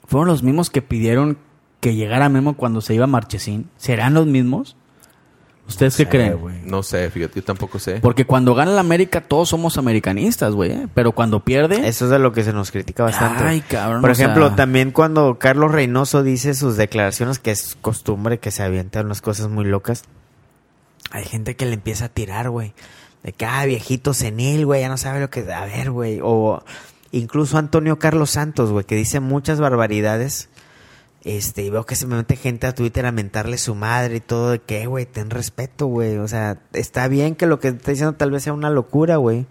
fueron 0.07 0.29
los 0.29 0.45
mismos 0.45 0.71
que 0.71 0.81
pidieron 0.81 1.38
que 1.81 1.97
llegara 1.97 2.29
Memo 2.29 2.55
cuando 2.57 2.81
se 2.83 2.95
iba 2.95 3.09
Marchesín? 3.09 3.69
¿Serán 3.79 4.14
los 4.14 4.27
mismos? 4.27 4.77
¿Ustedes 5.68 5.96
qué 5.96 6.05
sé, 6.05 6.09
creen? 6.09 6.38
No 6.64 6.83
sé, 6.85 7.11
fíjate, 7.11 7.40
yo 7.40 7.44
tampoco 7.44 7.79
sé. 7.81 7.98
Porque 8.00 8.24
cuando 8.24 8.55
gana 8.55 8.70
la 8.70 8.81
América 8.81 9.20
todos 9.22 9.48
somos 9.48 9.79
americanistas, 9.79 10.55
güey. 10.55 10.70
¿eh? 10.70 10.88
Pero 10.94 11.11
cuando 11.12 11.40
pierde... 11.40 11.88
Eso 11.88 12.05
es 12.05 12.11
de 12.12 12.18
lo 12.20 12.33
que 12.33 12.44
se 12.44 12.52
nos 12.52 12.70
critica 12.70 13.02
bastante. 13.02 13.42
Ay, 13.42 13.61
cabrón, 13.62 14.00
Por 14.00 14.14
sea- 14.14 14.26
ejemplo, 14.26 14.55
también 14.55 14.92
cuando 14.92 15.38
Carlos 15.38 15.72
Reynoso 15.72 16.22
dice 16.22 16.55
sus 16.55 16.76
declaraciones, 16.76 17.40
que 17.40 17.50
es 17.50 17.76
costumbre 17.81 18.38
que 18.38 18.52
se 18.52 18.62
avientan 18.62 19.07
unas 19.07 19.20
cosas 19.22 19.48
muy 19.48 19.64
locas, 19.64 20.05
hay 21.11 21.24
gente 21.24 21.57
que 21.57 21.66
le 21.66 21.74
empieza 21.74 22.07
a 22.07 22.09
tirar, 22.11 22.50
güey. 22.50 22.72
De 23.24 23.33
que, 23.33 23.44
ah, 23.44 23.64
viejito 23.64 24.14
senil, 24.14 24.66
güey, 24.66 24.83
ya 24.83 24.88
no 24.88 24.96
sabe 24.96 25.18
lo 25.20 25.31
que... 25.31 25.52
A 25.52 25.64
ver, 25.64 25.90
güey. 25.90 26.20
O 26.22 26.62
incluso 27.11 27.59
Antonio 27.59 27.98
Carlos 27.98 28.31
Santos, 28.31 28.70
güey, 28.70 28.85
que 28.85 28.94
dice 28.94 29.18
muchas 29.18 29.59
barbaridades. 29.61 30.48
Este, 31.27 31.65
y 31.65 31.71
veo 31.71 31.85
que 31.85 31.97
se 31.97 32.07
me 32.07 32.15
mete 32.15 32.37
gente 32.37 32.69
a 32.69 32.75
Twitter 32.75 33.05
a 33.05 33.11
mentarle 33.11 33.59
su 33.59 33.75
madre 33.75 34.17
y 34.17 34.21
todo, 34.21 34.53
de 34.53 34.61
que, 34.61 34.87
güey, 34.87 35.07
ten 35.07 35.29
respeto, 35.29 35.87
güey. 35.87 36.19
O 36.19 36.29
sea, 36.29 36.61
está 36.73 37.09
bien 37.09 37.35
que 37.35 37.47
lo 37.47 37.59
que 37.59 37.69
está 37.69 37.91
diciendo 37.91 38.15
tal 38.15 38.31
vez 38.31 38.45
sea 38.45 38.53
una 38.53 38.71
locura, 38.71 39.17
güey. 39.17 39.47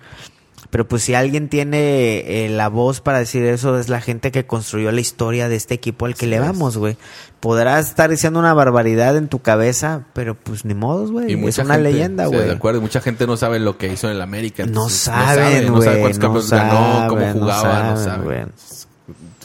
Pero 0.70 0.88
pues 0.88 1.04
si 1.04 1.16
alguien 1.16 1.50
tiene 1.50 2.46
eh, 2.46 2.50
la 2.50 2.70
voz 2.70 3.02
para 3.02 3.20
decir 3.20 3.44
eso, 3.44 3.78
es 3.78 3.90
la 3.90 4.00
gente 4.00 4.32
que 4.32 4.46
construyó 4.46 4.90
la 4.94 5.02
historia 5.02 5.50
de 5.50 5.58
este 5.58 5.74
equipo 5.74 6.06
al 6.06 6.16
que 6.16 6.28
le 6.28 6.40
vamos, 6.40 6.78
güey. 6.78 6.96
Podrás 7.42 7.90
estar 7.90 8.10
diciendo 8.10 8.40
una 8.40 8.54
barbaridad 8.54 9.18
en 9.18 9.28
tu 9.28 9.40
cabeza, 9.40 10.06
pero 10.14 10.34
pues 10.34 10.64
ni 10.64 10.76
modos, 10.76 11.12
güey. 11.12 11.34
Es 11.46 11.58
una 11.58 11.74
gente, 11.74 11.92
leyenda, 11.92 12.28
sí, 12.28 12.36
güey. 12.36 12.48
de 12.48 12.54
acuerdo, 12.54 12.80
mucha 12.80 13.02
gente 13.02 13.28
no 13.28 13.36
sabe 13.36 13.60
lo 13.60 13.78
que 13.78 13.92
hizo 13.92 14.08
en 14.08 14.16
el 14.16 14.22
América. 14.22 14.64
No 14.64 14.70
entonces 14.70 15.00
saben, 15.02 15.68
no 15.68 15.82
sabe 15.82 16.00
güey, 16.00 16.14
cuántos 16.18 16.20
no 16.20 16.22
campeones 16.22 16.50
ganó, 16.50 17.08
cómo 17.10 17.22
saben, 17.22 17.36
no 17.36 17.42
jugaba, 17.42 17.92
no 17.92 17.98
saben, 17.98 18.52
sabe. 18.58 18.86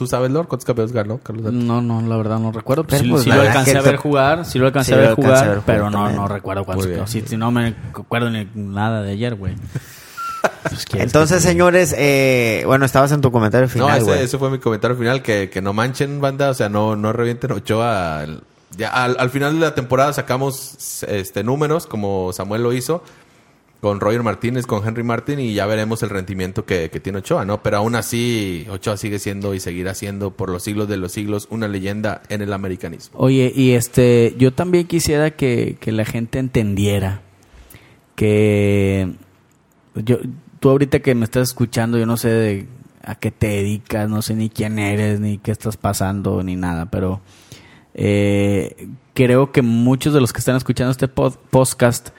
¿Tú 0.01 0.07
sabes, 0.07 0.31
Lord, 0.31 0.49
cuántos 0.49 0.65
campeones 0.65 0.95
ganó, 0.95 1.19
Carlos 1.19 1.45
Santos? 1.45 1.63
No, 1.63 1.83
no, 1.83 2.01
la 2.01 2.17
verdad 2.17 2.39
no 2.39 2.53
recuerdo. 2.53 2.85
Pero, 2.85 3.03
sí 3.03 3.11
pues, 3.11 3.25
sí 3.25 3.29
lo 3.29 3.43
alcancé 3.43 3.77
a 3.77 3.83
ver 3.83 3.97
jugar, 3.97 4.47
sí 4.47 4.59
lo 4.59 4.65
alcancé 4.65 4.93
Sí 4.93 4.95
a 4.95 4.97
ver 4.97 5.09
alcancé 5.11 5.29
a 5.29 5.35
jugar, 5.35 5.49
ver 5.57 5.63
pero 5.67 5.91
no, 5.91 6.09
no 6.09 6.27
recuerdo 6.27 6.65
cuántos. 6.65 7.11
Sí, 7.11 7.23
no 7.37 7.51
me 7.51 7.75
acuerdo 7.93 8.31
ni 8.31 8.49
nada 8.55 9.03
de 9.03 9.13
ayer, 9.13 9.35
güey. 9.35 9.57
Pues, 10.63 10.87
¿quieres 10.87 11.05
Entonces, 11.09 11.43
señores, 11.43 11.95
eh, 11.99 12.63
bueno, 12.65 12.87
estabas 12.87 13.13
en 13.13 13.21
tu 13.21 13.31
comentario 13.31 13.67
No, 13.67 13.73
final, 13.75 13.99
ese, 13.99 14.05
güey. 14.07 14.23
ese 14.23 14.39
fue 14.39 14.51
mi 14.51 14.59
comentario 14.59 14.97
final, 14.97 15.21
que, 15.21 15.51
que 15.51 15.61
no 15.61 15.75
manchen 15.75 16.19
banda, 16.23 16.49
o 16.49 16.55
sea, 16.55 16.71
no, 16.71 16.97
no 16.97 17.13
revienten 17.13 17.53
Ochoa. 17.53 18.25
Ya, 18.79 18.89
al, 18.89 19.17
al 19.19 19.29
final 19.29 19.53
de 19.53 19.61
la 19.61 19.75
temporada 19.75 20.15
sacamos 20.15 21.03
este 21.07 21.45
números, 21.45 21.87
como 21.87 22.33
Samuel 22.33 22.63
lo 22.63 22.73
hizo, 22.73 23.03
con 23.81 23.99
Roger 23.99 24.23
Martínez, 24.23 24.67
con 24.67 24.87
Henry 24.87 25.03
Martin, 25.03 25.41
y 25.41 25.55
ya 25.55 25.65
veremos 25.65 26.03
el 26.03 26.11
rendimiento 26.11 26.67
que, 26.67 26.91
que 26.91 27.01
tiene 27.01 27.21
Ochoa, 27.21 27.47
¿no? 27.47 27.63
Pero 27.63 27.79
aún 27.79 27.95
así, 27.95 28.67
Ochoa 28.71 28.99
sigue 28.99 29.19
siendo 29.19 29.55
y 29.55 29.61
seguirá 29.61 29.95
siendo 29.95 30.33
por 30.33 30.51
los 30.51 30.63
siglos 30.63 30.87
de 30.89 30.99
los 30.99 31.13
siglos 31.13 31.49
una 31.51 31.67
leyenda 31.67 32.21
en 32.29 32.43
el 32.43 32.53
americanismo. 32.53 33.19
Oye, 33.19 33.51
y 33.55 33.71
este, 33.73 34.35
yo 34.37 34.53
también 34.53 34.87
quisiera 34.87 35.31
que, 35.31 35.79
que 35.81 35.93
la 35.93 36.05
gente 36.05 36.39
entendiera 36.39 37.23
que 38.17 39.15
yo, 39.95 40.19
tú 40.61 40.69
ahorita 40.71 41.01
que 41.01 41.15
me 41.15 41.25
estás 41.25 41.49
escuchando, 41.49 41.99
yo 41.99 42.05
no 42.05 42.17
sé 42.19 42.29
de 42.29 42.67
a 43.03 43.15
qué 43.15 43.31
te 43.31 43.47
dedicas, 43.47 44.11
no 44.11 44.21
sé 44.21 44.35
ni 44.35 44.51
quién 44.51 44.79
eres, 44.79 45.21
ni 45.21 45.39
qué 45.39 45.53
estás 45.53 45.79
pasando, 45.79 46.43
ni 46.43 46.55
nada, 46.55 46.91
pero 46.91 47.23
eh, 47.95 48.89
creo 49.15 49.53
que 49.53 49.63
muchos 49.63 50.13
de 50.13 50.21
los 50.21 50.35
que 50.35 50.41
están 50.41 50.57
escuchando 50.57 50.91
este 50.91 51.09
pod- 51.09 51.39
podcast 51.51 52.11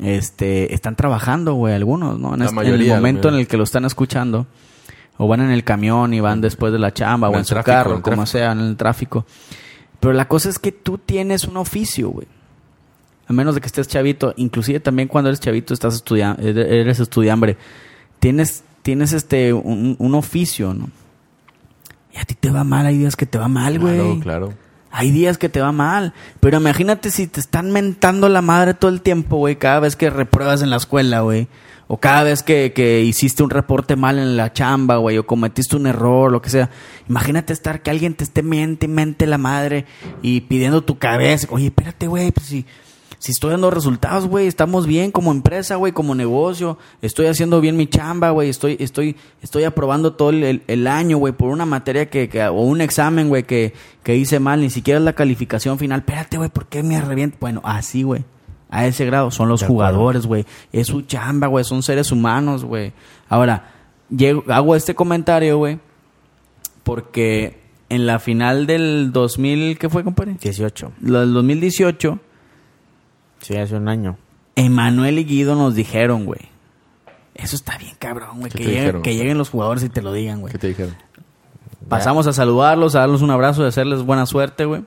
este, 0.00 0.74
están 0.74 0.94
trabajando, 0.96 1.54
güey, 1.54 1.74
algunos, 1.74 2.18
¿no? 2.18 2.34
En, 2.34 2.40
La 2.40 2.46
este- 2.46 2.60
en 2.68 2.74
el 2.80 2.86
momento 2.88 3.28
en 3.28 3.34
el 3.36 3.46
que 3.48 3.56
lo 3.56 3.64
están 3.64 3.84
escuchando, 3.84 4.46
o 5.16 5.26
van 5.26 5.40
en 5.40 5.50
el 5.50 5.64
camión 5.64 6.14
y 6.14 6.20
van 6.20 6.40
después 6.40 6.72
de 6.72 6.78
la 6.78 6.92
chamba, 6.94 7.28
En 7.28 7.34
o 7.34 7.38
en 7.38 7.44
su 7.44 7.54
tráfico, 7.54 7.70
carro, 7.72 7.90
como 8.02 8.02
tráfico. 8.02 8.26
sea, 8.26 8.52
en 8.52 8.60
el 8.60 8.76
tráfico. 8.76 9.26
Pero 10.00 10.12
la 10.14 10.28
cosa 10.28 10.48
es 10.48 10.58
que 10.60 10.70
tú 10.70 10.98
tienes 10.98 11.44
un 11.44 11.56
oficio, 11.56 12.10
güey. 12.10 12.26
A 13.26 13.32
menos 13.32 13.54
de 13.56 13.60
que 13.60 13.66
estés 13.66 13.88
chavito, 13.88 14.32
inclusive 14.36 14.80
también 14.80 15.08
cuando 15.08 15.28
eres 15.28 15.40
chavito 15.40 15.74
estás 15.74 15.94
estudiando, 15.96 16.40
eres 16.42 17.00
estudiambre, 17.00 17.56
tienes, 18.20 18.62
tienes 18.82 19.12
este 19.12 19.52
un, 19.52 19.96
un 19.98 20.14
oficio, 20.14 20.72
¿no? 20.72 20.88
Y 22.14 22.18
a 22.18 22.24
ti 22.24 22.34
te 22.34 22.50
va 22.50 22.64
mal, 22.64 22.86
hay 22.86 22.96
días 22.96 23.16
que 23.16 23.26
te 23.26 23.36
va 23.36 23.48
mal, 23.48 23.78
güey. 23.78 23.96
Claro, 23.96 24.20
claro. 24.20 24.54
Hay 24.90 25.10
días 25.10 25.38
que 25.38 25.48
te 25.48 25.60
va 25.60 25.72
mal. 25.72 26.14
Pero 26.40 26.58
imagínate 26.58 27.10
si 27.10 27.26
te 27.26 27.40
están 27.40 27.70
mentando 27.72 28.28
la 28.28 28.42
madre 28.42 28.74
todo 28.74 28.90
el 28.90 29.02
tiempo, 29.02 29.36
güey. 29.36 29.56
Cada 29.56 29.80
vez 29.80 29.96
que 29.96 30.10
repruebas 30.10 30.62
en 30.62 30.70
la 30.70 30.76
escuela, 30.76 31.20
güey. 31.20 31.48
O 31.86 31.98
cada 31.98 32.22
vez 32.22 32.42
que, 32.42 32.72
que 32.74 33.00
hiciste 33.00 33.42
un 33.42 33.50
reporte 33.50 33.96
mal 33.96 34.18
en 34.18 34.36
la 34.36 34.52
chamba, 34.52 34.96
güey. 34.96 35.18
O 35.18 35.26
cometiste 35.26 35.76
un 35.76 35.86
error, 35.86 36.30
lo 36.30 36.42
que 36.42 36.50
sea. 36.50 36.70
Imagínate 37.08 37.52
estar 37.52 37.82
que 37.82 37.90
alguien 37.90 38.14
te 38.14 38.24
esté 38.24 38.42
mente 38.42 38.86
y 38.86 38.88
mente 38.88 39.26
la 39.26 39.38
madre. 39.38 39.86
Y 40.22 40.42
pidiendo 40.42 40.82
tu 40.82 40.98
cabeza. 40.98 41.46
Oye, 41.50 41.66
espérate, 41.66 42.06
güey. 42.06 42.30
Pues 42.30 42.46
si, 42.46 42.66
si 43.18 43.32
estoy 43.32 43.50
dando 43.50 43.70
resultados, 43.70 44.26
güey. 44.28 44.46
Estamos 44.46 44.86
bien 44.86 45.10
como 45.10 45.32
empresa, 45.32 45.74
güey. 45.76 45.92
Como 45.92 46.14
negocio. 46.14 46.78
Estoy 47.02 47.26
haciendo 47.26 47.60
bien 47.60 47.76
mi 47.76 47.86
chamba, 47.88 48.30
güey. 48.30 48.48
Estoy, 48.48 48.76
estoy, 48.80 49.16
estoy 49.42 49.64
aprobando 49.64 50.12
todo 50.14 50.30
el, 50.30 50.44
el- 50.44 50.62
el 50.68 50.86
año, 50.86 51.18
güey. 51.18 51.32
Por 51.32 51.50
una 51.50 51.66
materia 51.66 52.08
que, 52.10 52.28
que- 52.28 52.44
o 52.46 52.52
un 52.62 52.80
examen, 52.80 53.28
güey, 53.28 53.42
que, 53.42 53.72
que 54.02 54.16
hice 54.16 54.38
mal. 54.40 54.60
Ni 54.60 54.70
siquiera 54.70 54.98
es 54.98 55.04
la 55.04 55.14
calificación 55.14 55.78
final. 55.78 56.00
Espérate, 56.00 56.36
güey. 56.36 56.48
¿Por 56.50 56.66
qué 56.66 56.82
me 56.82 57.00
reviento? 57.00 57.36
Bueno, 57.40 57.60
así, 57.64 58.02
güey. 58.04 58.24
A 58.70 58.86
ese 58.86 59.04
grado. 59.04 59.30
Son 59.30 59.48
los 59.48 59.62
jugadores, 59.64 60.26
güey. 60.26 60.44
Es 60.72 60.86
su 60.86 61.02
chamba, 61.02 61.46
güey. 61.48 61.64
Son 61.64 61.82
seres 61.82 62.12
humanos, 62.12 62.64
güey. 62.64 62.92
Ahora, 63.28 63.72
llego, 64.10 64.44
hago 64.48 64.76
este 64.76 64.94
comentario, 64.94 65.58
güey. 65.58 65.78
Porque 66.84 67.60
en 67.88 68.06
la 68.06 68.18
final 68.18 68.66
del 68.66 69.10
2000, 69.12 69.78
¿qué 69.78 69.88
fue, 69.88 70.04
compadre? 70.04 70.36
18. 70.40 70.92
La 71.02 71.20
del 71.20 71.32
2018, 71.34 72.18
Sí, 73.40 73.56
hace 73.56 73.74
un 73.76 73.88
año. 73.88 74.16
Emanuel 74.56 75.18
y 75.18 75.24
Guido 75.24 75.54
nos 75.54 75.74
dijeron, 75.74 76.24
güey. 76.24 76.40
Eso 77.34 77.54
está 77.54 77.78
bien 77.78 77.94
cabrón, 77.98 78.40
güey. 78.40 78.50
¿Qué 78.50 78.58
Que, 78.58 78.64
lleguen- 78.64 78.80
dijeron? 78.80 79.02
que 79.02 79.14
lleguen 79.16 79.38
los 79.38 79.50
jugadores 79.50 79.84
y 79.84 79.88
te 79.88 80.02
lo 80.02 80.12
digan, 80.12 80.40
güey. 80.40 80.52
¿Qué 80.52 80.58
te 80.58 80.68
dijeron? 80.68 80.96
Pasamos 81.88 82.26
a 82.26 82.32
saludarlos, 82.32 82.94
a 82.96 83.00
darles 83.00 83.22
un 83.22 83.30
abrazo 83.30 83.64
y 83.64 83.68
hacerles 83.68 84.02
buena 84.02 84.26
suerte, 84.26 84.64
güey. 84.64 84.82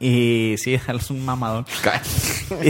Y 0.00 0.54
sí, 0.58 0.76
darles 0.86 1.10
un 1.10 1.24
mamadón. 1.24 1.64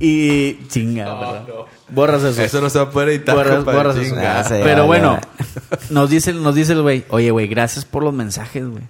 y, 0.00 0.08
y 0.08 0.68
chinga, 0.68 1.04
¿verdad? 1.14 1.46
Borras 1.90 2.22
eso. 2.22 2.42
Eso 2.42 2.60
no 2.60 2.70
se 2.70 2.78
va 2.78 2.84
a 2.86 2.90
poder 2.90 3.08
editar, 3.10 3.36
Borras- 3.36 3.64
borras 3.64 3.96
eso. 3.96 4.14
Ah, 4.18 4.44
sí. 4.44 4.54
Pero 4.62 4.82
ya, 4.82 4.82
bueno, 4.82 5.18
ya. 5.20 5.78
nos 5.90 6.10
dice, 6.10 6.32
nos 6.32 6.54
dice 6.54 6.72
el 6.72 6.82
güey, 6.82 7.04
oye, 7.10 7.30
güey, 7.30 7.46
gracias 7.46 7.84
por 7.84 8.02
los 8.02 8.12
mensajes, 8.14 8.66
güey. 8.66 8.82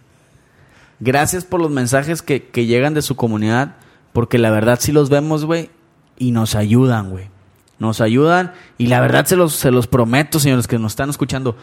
Gracias 1.01 1.45
por 1.45 1.61
los 1.61 1.71
mensajes 1.71 2.23
que, 2.23 2.45
que 2.49 2.67
llegan 2.67 2.95
de 2.95 3.03
su 3.03 3.17
comunidad, 3.17 3.75
porque 4.15 4.39
la 4.39 4.51
verdad 4.51 4.79
sí 4.81 4.93
los 4.93 5.11
vemos, 5.11 5.45
güey, 5.45 5.69
y 6.17 6.31
nos 6.31 6.55
ayudan, 6.55 7.11
güey. 7.11 7.27
Nos 7.79 8.01
ayudan, 8.01 8.53
y 8.79 8.87
la 8.87 9.01
verdad 9.01 9.27
se 9.27 9.37
los, 9.37 9.53
se 9.55 9.71
los 9.71 9.87
prometo, 9.89 10.39
señores 10.41 10.67
que 10.67 10.79
nos 10.79 10.93
están 10.93 11.11
escuchando, 11.11 11.57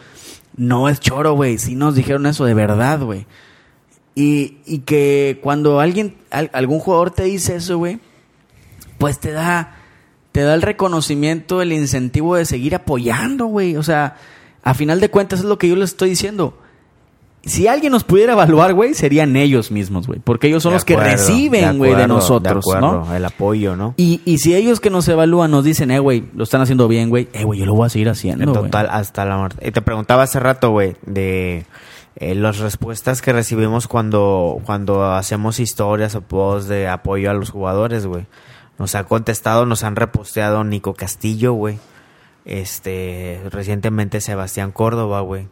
no 0.56 0.88
es 0.88 1.00
choro, 1.00 1.32
güey, 1.32 1.58
sí 1.58 1.74
nos 1.74 1.94
dijeron 1.96 2.26
eso 2.26 2.44
de 2.44 2.54
verdad, 2.54 3.00
güey. 3.00 3.26
Y, 4.14 4.58
y 4.66 4.80
que 4.80 5.40
cuando 5.42 5.80
alguien, 5.80 6.14
al- 6.30 6.50
algún 6.52 6.78
jugador 6.80 7.10
te 7.10 7.24
dice 7.24 7.56
eso, 7.56 7.78
güey, 7.78 7.98
pues 8.98 9.18
te 9.18 9.32
da, 9.32 9.76
te 10.32 10.42
da 10.42 10.52
el 10.54 10.60
reconocimiento, 10.62 11.62
el 11.62 11.72
incentivo 11.72 12.36
de 12.36 12.44
seguir 12.44 12.74
apoyando, 12.74 13.46
güey. 13.46 13.76
O 13.76 13.82
sea, 13.82 14.16
a 14.62 14.74
final 14.74 15.00
de 15.00 15.08
cuentas 15.10 15.40
es 15.40 15.44
lo 15.46 15.56
que 15.58 15.68
yo 15.68 15.76
les 15.76 15.90
estoy 15.90 16.10
diciendo. 16.10 16.58
Si 17.44 17.66
alguien 17.66 17.90
nos 17.90 18.04
pudiera 18.04 18.34
evaluar, 18.34 18.72
güey, 18.72 18.94
serían 18.94 19.34
ellos 19.34 19.72
mismos, 19.72 20.06
güey. 20.06 20.20
Porque 20.20 20.46
ellos 20.46 20.62
son 20.62 20.70
De 20.70 20.76
los 20.76 20.84
que 20.84 20.96
reciben, 20.96 21.76
güey, 21.78 21.94
de, 21.94 22.06
nosotros, 22.06 22.54
de 22.54 22.60
acuerdo, 22.60 23.04
¿no? 23.04 23.16
El 23.16 23.24
apoyo, 23.24 23.74
¿no? 23.74 23.94
Y, 23.96 24.20
y 24.24 24.38
si 24.38 24.54
ellos 24.54 24.78
que 24.78 24.90
nos 24.90 25.08
evalúan 25.08 25.50
nos 25.50 25.64
dicen, 25.64 25.90
eh, 25.90 25.98
güey, 25.98 26.24
lo 26.36 26.44
están 26.44 26.60
haciendo 26.60 26.86
bien, 26.86 27.10
güey, 27.10 27.28
eh, 27.32 27.42
güey, 27.42 27.58
yo 27.58 27.66
lo 27.66 27.74
voy 27.74 27.86
a 27.86 27.88
seguir 27.88 28.08
haciendo, 28.08 28.44
En 28.44 28.52
total, 28.52 28.88
hasta 28.90 29.24
la 29.24 29.38
muerte. 29.38 29.66
Y 29.66 29.72
te 29.72 29.82
preguntaba 29.82 30.22
hace 30.22 30.38
rato, 30.38 30.70
güey, 30.70 30.94
de 31.04 31.66
eh, 32.14 32.34
las 32.36 32.58
respuestas 32.58 33.22
que 33.22 33.32
recibimos 33.32 33.88
cuando, 33.88 34.60
cuando 34.64 35.04
hacemos 35.12 35.58
historias 35.58 36.14
o 36.14 36.20
posts 36.20 36.68
de 36.68 36.86
apoyo 36.86 37.28
a 37.28 37.34
los 37.34 37.50
jugadores, 37.50 38.06
güey. 38.06 38.26
Nos 38.78 38.94
ha 38.94 39.04
contestado, 39.04 39.66
nos 39.66 39.82
han 39.82 39.96
reposteado 39.96 40.62
Nico 40.62 40.94
Castillo, 40.94 41.54
güey. 41.54 41.78
Este, 42.44 43.40
recientemente 43.50 44.20
Sebastián 44.20 44.70
Córdoba, 44.70 45.20
güey. 45.22 45.48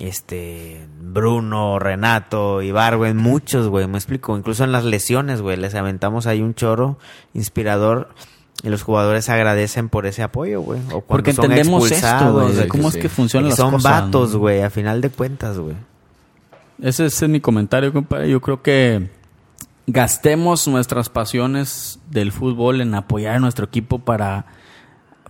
Este, 0.00 0.86
Bruno, 1.00 1.78
Renato, 1.78 2.62
Ibargüen, 2.62 3.16
muchos, 3.16 3.68
güey, 3.68 3.86
me 3.86 3.96
explico. 3.98 4.36
Incluso 4.36 4.64
en 4.64 4.72
las 4.72 4.84
lesiones, 4.84 5.40
güey, 5.40 5.56
les 5.56 5.74
aventamos 5.74 6.26
ahí 6.26 6.40
un 6.42 6.54
choro 6.54 6.98
inspirador 7.32 8.08
Y 8.64 8.70
los 8.70 8.82
jugadores 8.82 9.28
agradecen 9.28 9.88
por 9.88 10.06
ese 10.06 10.22
apoyo, 10.22 10.60
güey. 10.62 10.80
O 10.86 11.00
cuando 11.00 11.06
Porque 11.06 11.32
son 11.32 11.44
entendemos 11.44 11.90
esto, 11.90 12.32
güey, 12.32 12.52
de 12.54 12.62
sí, 12.62 12.68
cómo 12.68 12.90
sí, 12.90 12.98
es 12.98 13.02
que 13.02 13.08
funcionan 13.08 13.50
las 13.50 13.58
son 13.58 13.72
cosas. 13.74 13.92
vatos, 13.92 14.32
¿no? 14.32 14.38
güey, 14.40 14.62
a 14.62 14.70
final 14.70 15.00
de 15.00 15.10
cuentas, 15.10 15.58
güey. 15.58 15.76
Ese, 16.80 17.06
ese 17.06 17.26
es 17.26 17.30
mi 17.30 17.40
comentario, 17.40 17.92
compadre. 17.92 18.28
Yo 18.28 18.40
creo 18.40 18.62
que 18.62 19.10
gastemos 19.86 20.66
nuestras 20.66 21.08
pasiones 21.08 22.00
del 22.10 22.32
fútbol 22.32 22.80
en 22.80 22.94
apoyar 22.94 23.36
a 23.36 23.38
nuestro 23.38 23.66
equipo 23.66 23.98
para, 24.00 24.46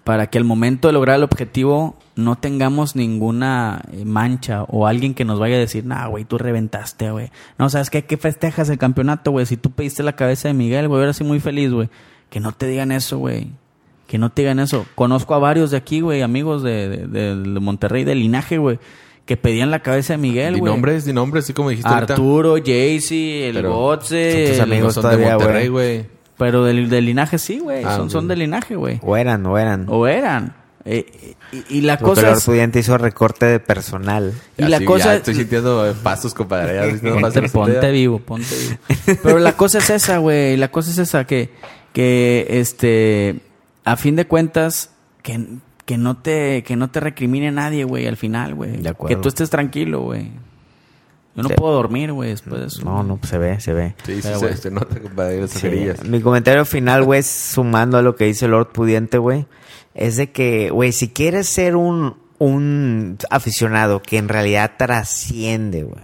para 0.05 0.29
que 0.29 0.39
al 0.39 0.45
momento 0.45 0.89
de 0.89 0.95
lograr 0.95 1.17
el 1.17 1.25
objetivo 1.25 1.97
no 2.17 2.37
tengamos 2.37 2.95
ninguna 2.97 3.83
eh, 3.93 4.05
mancha 4.05 4.63
o 4.65 4.87
alguien 4.87 5.15
que 5.15 5.25
nos 5.25 5.41
vaya 5.41 5.57
a 5.57 5.59
decir, 5.59 5.85
nah, 5.85 6.07
güey, 6.07 6.25
tú 6.25 6.39
reventaste, 6.39 7.11
güey. 7.11 7.31
No, 7.59 7.69
¿sabes 7.71 7.91
qué? 7.91 8.05
¿Qué 8.05 8.17
festejas 8.17 8.69
el 8.69 8.79
campeonato, 8.79 9.31
güey? 9.33 9.47
Si 9.47 9.57
tú 9.57 9.71
pediste 9.71 10.03
la 10.03 10.15
cabeza 10.15 10.49
de 10.49 10.55
Miguel, 10.55 10.87
güey, 10.89 11.01
ahora 11.01 11.13
sí 11.13 11.25
muy 11.25 11.41
feliz, 11.41 11.73
güey. 11.73 11.89
Que 12.31 12.41
no 12.41 12.53
te 12.53 12.67
digan 12.67 12.93
eso, 12.93 13.19
güey. 13.19 13.49
Que 14.07 14.19
no 14.19 14.31
te 14.31 14.43
digan 14.43 14.59
eso. 14.61 14.87
Conozco 14.95 15.35
a 15.35 15.39
varios 15.39 15.71
de 15.71 15.77
aquí, 15.77 16.01
güey, 16.01 16.23
amigos 16.23 16.63
de, 16.63 16.89
de, 16.89 17.07
de- 17.07 17.37
de 17.37 17.61
Monterrey, 17.61 18.05
de 18.05 18.15
linaje, 18.15 18.59
güey, 18.59 18.79
que 19.25 19.37
pedían 19.37 19.71
la 19.71 19.81
cabeza 19.81 20.13
de 20.13 20.19
Miguel, 20.19 20.59
güey. 20.59 20.73
nombres, 20.73 21.05
di 21.07 21.13
nombres, 21.13 21.45
así 21.45 21.53
como 21.53 21.71
dijiste. 21.71 21.89
Arturo, 21.91 22.57
Jaycee, 22.65 23.49
el 23.49 23.63
son 23.63 23.99
tus 24.51 24.61
amigos 24.61 24.95
son 24.95 25.03
todavía, 25.03 25.29
de 25.31 25.35
Monterrey, 25.37 25.69
güey. 25.69 26.07
pero 26.37 26.65
del, 26.65 26.89
del 26.91 27.07
linaje 27.07 27.39
sí, 27.39 27.59
güey. 27.61 27.83
Ah, 27.85 27.97
son, 27.97 28.11
son 28.11 28.29
del 28.29 28.41
linaje, 28.41 28.77
güey. 28.77 29.01
O 29.03 29.17
eran, 29.17 29.45
o 29.47 29.57
eran. 29.59 29.87
O 29.89 30.07
eran. 30.07 30.55
Eh, 30.87 31.35
y, 31.51 31.79
y 31.79 31.81
la 31.81 31.97
cosa 31.99 32.21
el 32.23 32.33
es... 32.33 32.39
estudiante 32.39 32.79
hizo 32.79 32.99
recorte 32.99 33.47
de 33.47 33.61
personal. 33.61 34.35
Y 34.59 34.65
la 34.65 34.77
Así, 34.77 34.85
cosa 34.85 35.05
ya 35.07 35.15
estoy 35.17 35.35
sintiendo 35.35 35.89
eh, 35.89 35.95
pasos, 36.03 36.35
compadre. 36.35 36.75
ya 36.75 36.85
estoy 36.85 36.93
sintiendo 36.99 37.21
Ponte, 37.21 37.41
pasos. 37.43 37.53
ponte 37.53 37.91
vivo, 37.91 38.19
ponte 38.19 38.55
vivo. 38.55 39.19
Pero 39.23 39.39
la 39.39 39.57
cosa 39.57 39.79
es 39.79 39.89
esa, 39.91 40.19
güey. 40.19 40.57
La 40.57 40.71
cosa 40.71 40.91
es 40.91 40.99
esa, 40.99 41.25
que, 41.27 41.51
que 41.93 42.47
este, 42.51 43.41
a 43.85 43.97
fin 43.97 44.15
de 44.17 44.27
cuentas, 44.27 44.91
que, 45.23 45.41
que 45.87 45.97
no 45.97 46.19
te, 46.19 46.63
que 46.65 46.77
no 46.77 46.91
te 46.91 47.01
recrimine 47.01 47.51
nadie, 47.51 47.85
güey, 47.85 48.07
al 48.07 48.17
final, 48.19 48.55
güey. 48.55 48.77
De 48.83 48.91
acuerdo. 48.91 49.17
Que 49.17 49.23
tú 49.23 49.29
estés 49.29 49.49
tranquilo, 49.49 50.03
güey. 50.03 50.31
Yo 51.37 51.43
no 51.43 51.49
puedo 51.51 51.75
dormir, 51.75 52.13
güey, 52.13 52.31
después 52.31 52.61
de 52.61 52.67
eso. 52.69 52.85
No, 52.85 53.03
no, 53.03 53.17
pues 53.17 53.31
se 53.31 53.39
ve, 53.39 53.61
se 53.61 53.73
ve. 53.73 53.95
Sí, 54.07 54.23
sí, 54.23 54.29
se, 54.39 54.57
se 54.57 54.71
nota, 54.71 55.01
compadre, 55.01 55.41
las 55.41 55.51
Sí. 55.51 55.67
ojerillas. 55.67 56.05
Mi 56.05 56.21
comentario 56.21 56.65
final, 56.65 57.03
güey, 57.05 57.23
sumando 57.25 57.99
a 57.99 58.03
lo 58.03 58.15
que 58.15 58.25
dice 58.27 58.47
Lord 58.47 58.69
Pudiente, 58.73 59.19
güey, 59.19 59.47
es 59.95 60.17
de 60.17 60.31
que, 60.31 60.71
güey, 60.71 60.93
si 60.93 61.09
quieres 61.09 61.49
ser 61.49 61.75
un, 61.77 62.15
un 62.39 63.19
aficionado 63.31 64.01
que 64.01 64.19
en 64.19 64.29
realidad 64.29 64.73
trasciende, 64.79 65.83
güey, 65.83 66.03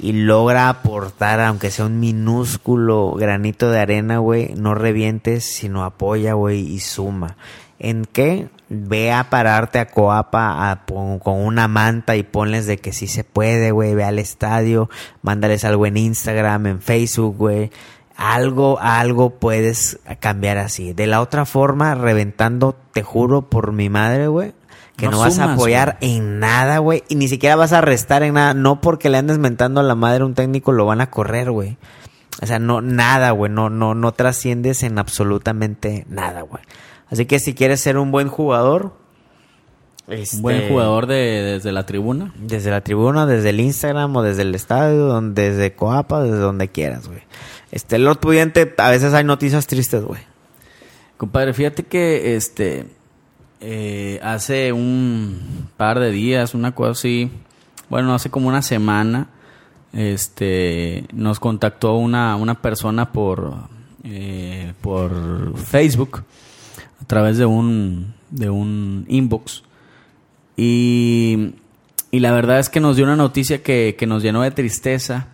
y 0.00 0.12
logra 0.12 0.68
aportar, 0.68 1.40
aunque 1.40 1.70
sea 1.70 1.86
un 1.86 1.98
minúsculo 2.00 3.12
granito 3.12 3.70
de 3.70 3.78
arena, 3.80 4.18
güey, 4.18 4.54
no 4.56 4.74
revientes, 4.74 5.44
sino 5.44 5.84
apoya, 5.84 6.34
güey, 6.34 6.60
y 6.60 6.80
suma. 6.80 7.36
¿En 7.78 8.04
qué? 8.04 8.48
Ve 8.68 9.12
a 9.12 9.30
pararte 9.30 9.78
a 9.78 9.86
Coapa 9.86 10.70
a 10.70 10.84
con 10.84 11.40
una 11.40 11.68
manta 11.68 12.16
y 12.16 12.22
ponles 12.22 12.66
de 12.66 12.78
que 12.78 12.92
sí 12.92 13.06
se 13.06 13.24
puede, 13.24 13.70
güey. 13.70 13.94
Ve 13.94 14.04
al 14.04 14.18
estadio, 14.18 14.90
mándales 15.22 15.64
algo 15.64 15.86
en 15.86 15.96
Instagram, 15.96 16.66
en 16.66 16.82
Facebook, 16.82 17.36
güey. 17.36 17.70
Algo, 18.16 18.78
algo 18.80 19.30
puedes 19.38 20.00
cambiar 20.18 20.58
así. 20.58 20.92
De 20.92 21.06
la 21.06 21.20
otra 21.20 21.44
forma, 21.44 21.94
reventando, 21.94 22.76
te 22.92 23.02
juro 23.02 23.48
por 23.48 23.72
mi 23.72 23.88
madre, 23.88 24.26
güey, 24.26 24.54
que 24.96 25.06
no, 25.06 25.12
No 25.12 25.18
vas 25.20 25.38
a 25.38 25.52
apoyar 25.52 25.96
en 26.00 26.40
nada, 26.40 26.78
güey. 26.78 27.04
Y 27.08 27.14
ni 27.14 27.28
siquiera 27.28 27.54
vas 27.54 27.72
a 27.72 27.80
restar 27.80 28.24
en 28.24 28.34
nada. 28.34 28.54
No 28.54 28.80
porque 28.80 29.08
le 29.08 29.18
andes 29.18 29.38
mentando 29.38 29.78
a 29.78 29.84
la 29.84 29.94
madre 29.94 30.22
a 30.22 30.26
un 30.26 30.34
técnico, 30.34 30.72
lo 30.72 30.84
van 30.84 31.00
a 31.00 31.10
correr, 31.10 31.52
güey. 31.52 31.78
O 32.42 32.46
sea, 32.46 32.58
no, 32.58 32.80
nada, 32.80 33.30
güey. 33.30 33.50
No, 33.52 33.70
no, 33.70 33.94
no 33.94 34.12
trasciendes 34.12 34.82
en 34.82 34.98
absolutamente 34.98 36.04
nada, 36.08 36.42
güey. 36.42 36.62
Así 37.10 37.26
que 37.26 37.38
si 37.38 37.54
quieres 37.54 37.80
ser 37.80 37.98
un 37.98 38.10
buen 38.10 38.28
jugador, 38.28 38.92
este, 40.08 40.36
Un 40.36 40.42
buen 40.42 40.68
jugador 40.68 41.06
de, 41.06 41.14
desde 41.14 41.70
la 41.70 41.84
tribuna. 41.84 42.32
Desde 42.38 42.70
la 42.70 42.80
tribuna, 42.80 43.26
desde 43.26 43.50
el 43.50 43.60
Instagram 43.60 44.16
o 44.16 44.22
desde 44.22 44.40
el 44.40 44.54
estadio, 44.54 45.04
donde, 45.04 45.50
desde 45.50 45.74
Coapa, 45.74 46.22
desde 46.22 46.38
donde 46.38 46.68
quieras, 46.68 47.08
güey. 47.08 47.20
Este, 47.70 47.98
Lord 47.98 48.18
Pudiente, 48.18 48.74
a 48.78 48.90
veces 48.90 49.12
hay 49.12 49.24
noticias 49.24 49.66
tristes, 49.66 50.02
güey. 50.02 50.20
Compadre, 51.18 51.52
fíjate 51.52 51.82
que 51.82 52.36
este 52.36 52.86
eh, 53.60 54.18
hace 54.22 54.72
un 54.72 55.68
par 55.76 55.98
de 56.00 56.10
días, 56.10 56.54
una 56.54 56.74
cosa 56.74 56.92
así, 56.92 57.30
bueno, 57.90 58.14
hace 58.14 58.30
como 58.30 58.48
una 58.48 58.62
semana, 58.62 59.28
este 59.92 61.04
nos 61.12 61.40
contactó 61.40 61.96
una, 61.96 62.36
una 62.36 62.62
persona 62.62 63.12
por 63.12 63.54
eh, 64.04 64.72
por 64.80 65.58
Facebook 65.58 66.22
a 67.00 67.04
través 67.06 67.38
de 67.38 67.46
un 67.46 68.14
de 68.30 68.50
un 68.50 69.04
inbox 69.08 69.62
y, 70.56 71.54
y 72.10 72.18
la 72.18 72.32
verdad 72.32 72.58
es 72.58 72.68
que 72.68 72.80
nos 72.80 72.96
dio 72.96 73.04
una 73.04 73.14
noticia 73.14 73.62
que, 73.62 73.94
que 73.96 74.06
nos 74.06 74.24
llenó 74.24 74.42
de 74.42 74.50
tristeza 74.50 75.28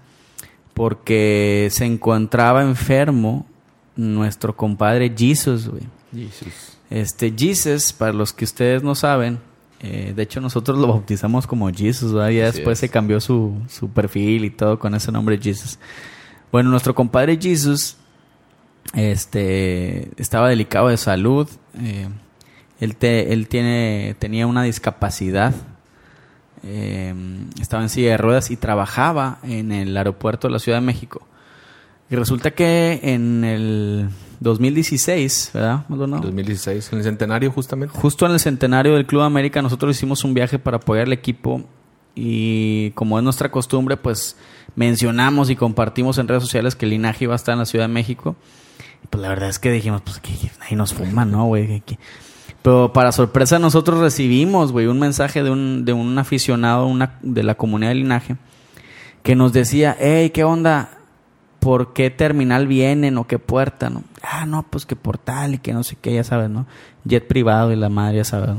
porque 0.74 1.68
se 1.70 1.86
encontraba 1.86 2.62
enfermo 2.62 3.46
nuestro 3.96 4.54
compadre 4.54 5.14
Jesus, 5.16 5.68
güey. 5.68 5.84
Este 6.90 7.32
Jesus, 7.36 7.92
para 7.92 8.12
los 8.12 8.32
que 8.32 8.44
ustedes 8.44 8.82
no 8.82 8.94
saben, 8.94 9.38
eh, 9.80 10.12
de 10.14 10.22
hecho 10.22 10.40
nosotros 10.40 10.78
lo 10.78 10.88
bautizamos 10.88 11.46
como 11.46 11.70
Jesus, 11.72 12.12
¿verdad? 12.12 12.52
Después 12.52 12.74
es. 12.74 12.80
se 12.80 12.88
cambió 12.88 13.20
su, 13.20 13.54
su 13.68 13.88
perfil 13.88 14.44
y 14.44 14.50
todo 14.50 14.78
con 14.78 14.94
ese 14.94 15.10
nombre 15.10 15.38
Jesus. 15.40 15.78
Bueno, 16.52 16.70
nuestro 16.70 16.94
compadre 16.94 17.38
Jesus 17.40 17.96
este, 18.92 20.10
estaba 20.20 20.48
delicado 20.48 20.88
de 20.88 20.96
salud. 20.96 21.48
eh, 21.80 22.08
él 22.80 22.96
te- 22.96 23.32
él 23.32 23.48
tiene, 23.48 24.14
tenía 24.18 24.46
una 24.46 24.62
discapacidad. 24.62 25.54
eh, 26.66 27.14
estaba 27.60 27.82
en 27.82 27.88
silla 27.90 28.10
de 28.12 28.16
ruedas 28.16 28.50
y 28.50 28.56
trabajaba 28.56 29.38
en 29.42 29.70
el 29.70 29.94
aeropuerto 29.96 30.48
de 30.48 30.52
la 30.52 30.58
Ciudad 30.58 30.78
de 30.78 30.86
México. 30.86 31.20
Y 32.10 32.16
resulta 32.16 32.52
que 32.52 33.00
en 33.02 33.44
el 33.44 34.08
2016, 34.40 35.50
¿verdad? 35.52 35.84
¿No? 35.90 35.96
2016, 36.20 36.90
en 36.92 36.98
el 36.98 37.04
centenario 37.04 37.50
justamente. 37.50 37.94
Justo 37.98 38.24
en 38.26 38.32
el 38.32 38.40
centenario 38.40 38.94
del 38.94 39.04
Club 39.06 39.22
América 39.22 39.60
nosotros 39.62 39.94
hicimos 39.94 40.24
un 40.24 40.32
viaje 40.34 40.58
para 40.58 40.78
apoyar 40.78 41.06
al 41.06 41.12
equipo 41.12 41.62
y 42.14 42.90
como 42.92 43.18
es 43.18 43.24
nuestra 43.24 43.50
costumbre, 43.50 43.96
pues 43.98 44.36
mencionamos 44.76 45.50
y 45.50 45.56
compartimos 45.56 46.16
en 46.18 46.28
redes 46.28 46.42
sociales 46.44 46.74
que 46.76 46.86
el 46.86 46.90
linaje 46.92 47.24
iba 47.24 47.34
a 47.34 47.36
estar 47.36 47.52
en 47.54 47.58
la 47.60 47.66
Ciudad 47.66 47.84
de 47.88 47.92
México. 47.92 48.36
Pues 49.10 49.22
la 49.22 49.28
verdad 49.28 49.48
es 49.48 49.58
que 49.58 49.70
dijimos, 49.70 50.02
pues 50.02 50.20
que 50.20 50.32
ahí 50.60 50.76
nos 50.76 50.94
fuman, 50.94 51.30
¿no, 51.30 51.46
güey? 51.46 51.82
Pero 52.62 52.92
para 52.92 53.12
sorpresa 53.12 53.58
nosotros 53.58 54.00
recibimos, 54.00 54.72
güey, 54.72 54.86
un 54.86 54.98
mensaje 54.98 55.42
de 55.42 55.50
un, 55.50 55.84
de 55.84 55.92
un 55.92 56.18
aficionado 56.18 56.86
una, 56.86 57.18
de 57.22 57.42
la 57.42 57.54
comunidad 57.56 57.90
de 57.90 57.96
linaje 57.96 58.36
que 59.22 59.34
nos 59.34 59.52
decía, 59.52 59.96
hey, 59.98 60.30
¿qué 60.30 60.44
onda? 60.44 60.98
¿Por 61.60 61.92
qué 61.92 62.10
terminal 62.10 62.66
vienen 62.66 63.16
o 63.18 63.26
qué 63.26 63.38
puerta? 63.38 63.90
¿no? 63.90 64.04
Ah, 64.22 64.46
no, 64.46 64.62
pues 64.62 64.86
que 64.86 64.96
portal 64.96 65.54
y 65.54 65.58
que 65.58 65.72
no 65.72 65.82
sé 65.82 65.96
qué, 66.00 66.14
ya 66.14 66.24
sabes, 66.24 66.50
¿no? 66.50 66.66
Jet 67.04 67.26
privado 67.26 67.72
y 67.72 67.76
la 67.76 67.88
madre, 67.88 68.18
ya 68.18 68.24
sabes. 68.24 68.50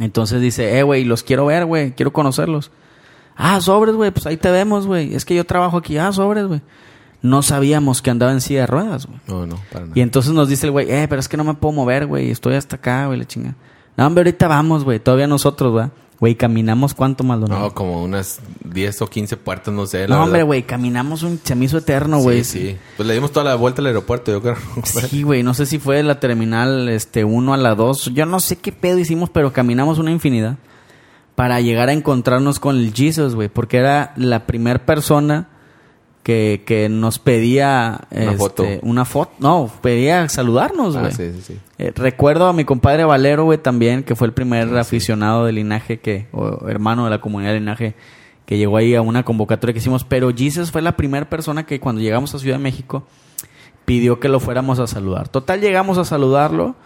Entonces 0.00 0.40
dice, 0.40 0.78
eh, 0.78 0.82
güey, 0.82 1.04
los 1.04 1.22
quiero 1.22 1.46
ver, 1.46 1.64
güey, 1.64 1.92
quiero 1.92 2.12
conocerlos. 2.12 2.70
Ah, 3.36 3.60
sobres, 3.60 3.94
güey, 3.94 4.10
pues 4.10 4.26
ahí 4.26 4.36
te 4.36 4.50
vemos, 4.50 4.86
güey. 4.86 5.14
Es 5.14 5.24
que 5.24 5.34
yo 5.34 5.44
trabajo 5.44 5.78
aquí, 5.78 5.96
ah, 5.98 6.12
sobres, 6.12 6.46
güey. 6.46 6.60
No 7.22 7.42
sabíamos 7.42 8.02
que 8.02 8.10
andaba 8.10 8.32
en 8.32 8.40
silla 8.40 8.60
de 8.60 8.66
ruedas, 8.66 9.06
güey. 9.06 9.20
No, 9.28 9.46
no, 9.46 9.56
para 9.72 9.86
nada. 9.86 9.92
Y 9.98 10.00
entonces 10.00 10.32
nos 10.32 10.48
dice 10.48 10.66
el 10.66 10.72
güey, 10.72 10.90
eh, 10.90 11.06
pero 11.08 11.20
es 11.20 11.28
que 11.28 11.36
no 11.36 11.44
me 11.44 11.54
puedo 11.54 11.72
mover, 11.72 12.06
güey, 12.06 12.30
estoy 12.30 12.54
hasta 12.54 12.76
acá, 12.76 13.06
güey, 13.06 13.18
la 13.18 13.24
chinga. 13.26 13.54
No, 13.96 14.06
hombre, 14.06 14.22
ahorita 14.22 14.48
vamos, 14.48 14.84
güey, 14.84 14.98
todavía 14.98 15.26
nosotros, 15.26 15.72
güey. 15.72 15.86
Güey, 16.22 16.36
caminamos 16.36 16.94
cuánto, 16.94 17.24
Maldonado. 17.24 17.60
No, 17.60 17.74
como 17.74 18.00
unas 18.00 18.38
10 18.64 19.02
o 19.02 19.06
15 19.08 19.36
puertas, 19.38 19.74
no 19.74 19.86
sé. 19.86 20.06
la 20.06 20.14
No, 20.14 20.22
hombre, 20.22 20.44
güey, 20.44 20.62
caminamos 20.62 21.24
un... 21.24 21.40
Hizo 21.60 21.78
eterno, 21.78 22.20
güey. 22.20 22.44
Sí, 22.44 22.60
sí. 22.60 22.76
Pues 22.96 23.08
le 23.08 23.14
dimos 23.14 23.32
toda 23.32 23.44
la 23.44 23.56
vuelta 23.56 23.82
al 23.82 23.86
aeropuerto, 23.86 24.30
yo 24.30 24.40
creo. 24.40 24.56
Sí, 24.84 25.24
güey, 25.24 25.42
no 25.42 25.52
sé 25.52 25.66
si 25.66 25.80
fue 25.80 25.96
de 25.96 26.04
la 26.04 26.20
terminal 26.20 26.88
este 26.88 27.24
1 27.24 27.54
a 27.54 27.56
la 27.56 27.74
2. 27.74 28.12
Yo 28.14 28.24
no 28.24 28.38
sé 28.38 28.54
qué 28.54 28.70
pedo 28.70 29.00
hicimos, 29.00 29.30
pero 29.30 29.52
caminamos 29.52 29.98
una 29.98 30.12
infinidad 30.12 30.58
para 31.34 31.60
llegar 31.60 31.88
a 31.88 31.92
encontrarnos 31.92 32.60
con 32.60 32.76
el 32.76 32.94
Jesus, 32.94 33.34
güey, 33.34 33.48
porque 33.48 33.78
era 33.78 34.12
la 34.16 34.46
primer 34.46 34.84
persona 34.84 35.48
que, 36.22 36.62
que 36.64 36.88
nos 36.88 37.18
pedía 37.18 38.02
Una 38.10 38.22
este, 38.24 38.36
foto. 38.36 38.64
una 38.82 39.04
foto, 39.04 39.32
no, 39.40 39.70
pedía 39.80 40.28
saludarnos, 40.28 40.96
güey. 40.96 41.08
Ah, 41.08 41.10
sí, 41.10 41.32
sí, 41.32 41.42
sí. 41.42 41.58
Eh, 41.78 41.92
recuerdo 41.94 42.46
a 42.46 42.52
mi 42.52 42.64
compadre 42.64 43.04
Valero, 43.04 43.44
güey, 43.44 43.58
también, 43.58 44.04
que 44.04 44.14
fue 44.14 44.28
el 44.28 44.32
primer 44.32 44.76
aficionado 44.76 45.46
del 45.46 45.56
linaje 45.56 45.98
que, 45.98 46.28
o 46.32 46.68
hermano 46.68 47.04
de 47.04 47.10
la 47.10 47.20
comunidad 47.20 47.52
de 47.52 47.60
linaje, 47.60 47.94
que 48.46 48.56
llegó 48.56 48.76
ahí 48.76 48.94
a 48.94 49.02
una 49.02 49.24
convocatoria 49.24 49.72
que 49.72 49.80
hicimos. 49.80 50.04
Pero 50.04 50.30
Jesus 50.34 50.70
fue 50.70 50.82
la 50.82 50.96
primera 50.96 51.28
persona 51.28 51.66
que 51.66 51.80
cuando 51.80 52.00
llegamos 52.00 52.34
a 52.34 52.38
Ciudad 52.38 52.56
de 52.56 52.62
México 52.62 53.04
pidió 53.84 54.20
que 54.20 54.28
lo 54.28 54.38
fuéramos 54.38 54.78
a 54.78 54.86
saludar. 54.86 55.28
Total, 55.28 55.60
llegamos 55.60 55.98
a 55.98 56.04
saludarlo. 56.04 56.76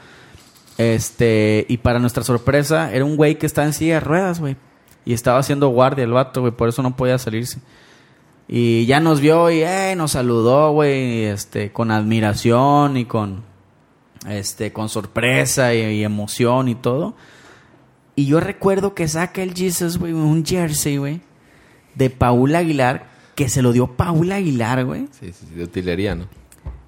Este, 0.78 1.66
y 1.68 1.78
para 1.78 1.98
nuestra 1.98 2.22
sorpresa, 2.24 2.92
era 2.92 3.04
un 3.04 3.16
güey 3.16 3.36
que 3.36 3.46
estaba 3.46 3.66
en 3.66 3.72
silla 3.74 3.94
de 3.94 4.00
ruedas, 4.00 4.40
güey. 4.40 4.56
Y 5.04 5.12
estaba 5.12 5.38
haciendo 5.38 5.68
guardia 5.68 6.04
el 6.04 6.12
vato, 6.12 6.40
güey, 6.40 6.52
por 6.52 6.68
eso 6.68 6.82
no 6.82 6.96
podía 6.96 7.18
salirse. 7.18 7.60
Y 8.48 8.86
ya 8.86 9.00
nos 9.00 9.20
vio 9.20 9.50
y 9.50 9.62
eh, 9.62 9.94
nos 9.96 10.12
saludó, 10.12 10.70
güey, 10.72 11.24
este, 11.24 11.72
con 11.72 11.90
admiración 11.90 12.96
y 12.96 13.04
con 13.04 13.42
este, 14.28 14.72
con 14.72 14.88
sorpresa 14.88 15.74
y, 15.74 15.78
y 15.80 16.04
emoción 16.04 16.68
y 16.68 16.74
todo. 16.76 17.14
Y 18.14 18.26
yo 18.26 18.40
recuerdo 18.40 18.94
que 18.94 19.08
saca 19.08 19.42
el 19.42 19.52
Jesus, 19.54 19.98
güey, 19.98 20.12
un 20.12 20.44
jersey, 20.46 20.96
güey, 20.96 21.20
de 21.96 22.08
Paul 22.08 22.54
Aguilar, 22.54 23.08
que 23.34 23.48
se 23.48 23.62
lo 23.62 23.72
dio 23.72 23.88
Paul 23.88 24.30
Aguilar, 24.32 24.84
güey. 24.84 25.08
Sí, 25.10 25.32
sí, 25.32 25.46
sí, 25.48 25.54
de 25.54 25.64
utilería, 25.64 26.14
¿no? 26.14 26.26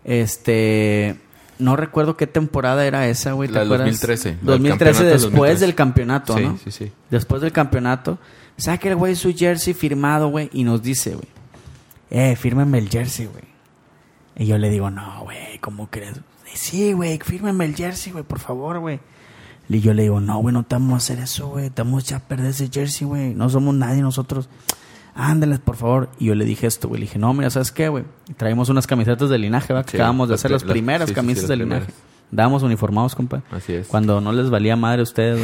Este. 0.05 1.17
No 1.59 1.75
recuerdo 1.75 2.17
qué 2.17 2.29
temporada 2.29 2.87
era 2.87 3.09
esa, 3.09 3.33
güey. 3.33 3.49
¿te 3.49 3.57
La 3.57 3.63
acuerdas? 3.63 3.87
2013, 4.01 4.29
la 4.31 4.37
del 4.37 4.47
2013, 4.63 4.79
campeonato 4.79 5.05
del 5.05 5.13
después 5.13 5.33
2013. 5.61 5.67
del 5.67 5.75
campeonato, 5.75 6.37
Sí, 6.39 6.45
¿no? 6.45 6.59
sí, 6.63 6.71
sí. 6.71 6.93
Después 7.11 7.43
del 7.43 7.51
campeonato. 7.53 8.19
Saca 8.57 8.89
el 8.89 8.97
güey 8.97 9.17
su 9.17 9.35
jersey 9.35 9.75
firmado, 9.75 10.29
güey, 10.29 10.51
y 10.53 10.63
nos 10.65 10.83
dice, 10.83 11.11
güey. 11.11 11.27
Eh, 12.11 12.37
fírmeme 12.37 12.79
el 12.79 12.89
jersey, 12.89 13.27
güey. 13.27 13.45
Y 14.37 14.47
yo 14.47 14.57
le 14.59 14.71
digo, 14.71 14.91
no, 14.91 15.23
güey, 15.25 15.59
¿cómo 15.61 15.89
crees? 15.91 16.21
Sí, 16.55 16.93
güey, 16.93 17.19
fírmeme 17.19 17.65
el 17.65 17.75
jersey, 17.75 18.13
güey, 18.13 18.25
por 18.25 18.39
favor, 18.39 18.79
güey. 18.79 19.01
Y 19.69 19.81
yo 19.81 19.93
le 19.93 20.05
digo, 20.05 20.19
no, 20.21 20.39
güey, 20.39 20.53
no 20.55 20.63
te 20.63 20.77
vamos 20.77 20.95
a 20.95 20.97
hacer 20.97 21.19
eso, 21.19 21.49
güey. 21.49 21.69
Te 21.71 21.83
vamos 21.83 22.03
a 22.03 22.07
echar 22.07 22.23
a 22.23 22.25
perder 22.29 22.47
ese 22.47 22.69
jersey, 22.73 23.07
güey. 23.07 23.35
No 23.35 23.51
somos 23.51 23.75
nadie 23.75 24.01
nosotros. 24.01 24.49
Ándales, 25.15 25.59
por 25.59 25.77
favor. 25.77 26.09
Y 26.19 26.27
yo 26.27 26.35
le 26.35 26.45
dije 26.47 26.67
esto, 26.67 26.89
güey. 26.89 27.01
Le 27.01 27.07
dije, 27.07 27.19
no, 27.19 27.35
mira, 27.35 27.51
¿sabes 27.51 27.71
qué, 27.73 27.89
güey? 27.89 28.05
Traemos 28.39 28.69
unas 28.71 28.87
camisetas 28.87 29.29
de 29.29 29.37
linaje, 29.39 29.73
¿verdad? 29.75 29.85
Que 29.85 29.93
Sí, 29.93 29.97
acabamos 29.99 30.29
de 30.31 30.37
hacer 30.37 30.51
las 30.53 30.63
las- 30.63 30.71
primeras 30.73 31.09
sí, 31.11 31.15
camisas 31.15 31.49
de 31.49 31.57
linaje. 31.57 31.93
Dábamos 32.31 32.63
uniformados, 32.63 33.15
compa. 33.15 33.43
Así 33.51 33.75
es. 33.75 33.89
Cuando 33.89 34.21
no 34.23 34.33
les 34.33 34.49
valía 34.49 34.77
madre 34.77 35.01
a 35.01 35.03
ustedes. 35.03 35.41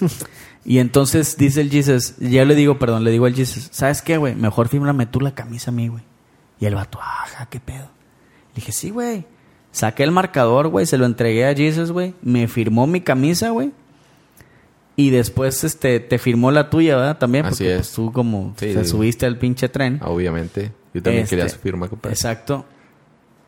Y 0.64 0.78
entonces 0.78 1.36
dice 1.36 1.60
el 1.60 1.70
Jesus, 1.70 2.14
ya 2.18 2.44
le 2.44 2.54
digo, 2.54 2.78
perdón, 2.78 3.02
le 3.04 3.10
digo 3.10 3.26
al 3.26 3.34
Jesus, 3.34 3.68
¿sabes 3.72 4.00
qué, 4.02 4.16
güey? 4.16 4.34
Mejor 4.36 4.68
fírmame 4.68 5.06
tú 5.06 5.20
la 5.20 5.34
camisa 5.34 5.70
a 5.70 5.74
mí, 5.74 5.88
güey. 5.88 6.04
Y 6.60 6.66
el 6.66 6.74
vato, 6.76 7.00
ajá, 7.00 7.46
¿qué 7.50 7.58
pedo? 7.58 7.86
Le 8.54 8.56
dije, 8.56 8.70
sí, 8.72 8.90
güey. 8.90 9.24
Saqué 9.72 10.04
el 10.04 10.12
marcador, 10.12 10.68
güey, 10.68 10.86
se 10.86 10.98
lo 10.98 11.06
entregué 11.06 11.46
a 11.46 11.54
Jesus, 11.54 11.90
güey. 11.90 12.14
Me 12.22 12.46
firmó 12.46 12.86
mi 12.86 13.00
camisa, 13.00 13.50
güey. 13.50 13.72
Y 14.94 15.10
después, 15.10 15.64
este, 15.64 15.98
te 16.00 16.18
firmó 16.18 16.50
la 16.52 16.68
tuya, 16.70 16.96
¿verdad? 16.96 17.18
También, 17.18 17.46
Así 17.46 17.64
porque 17.64 17.72
es. 17.72 17.78
pues, 17.78 17.92
tú 17.94 18.12
como 18.12 18.54
Sí, 18.58 18.74
te 18.74 18.84
sí. 18.84 18.90
subiste 18.90 19.24
al 19.26 19.38
pinche 19.38 19.68
tren. 19.70 19.98
Obviamente. 20.04 20.70
Yo 20.94 21.02
también 21.02 21.24
Este, 21.24 21.36
quería 21.36 21.48
su 21.48 21.58
firma, 21.58 21.88
compadre. 21.88 22.12
Exacto. 22.14 22.66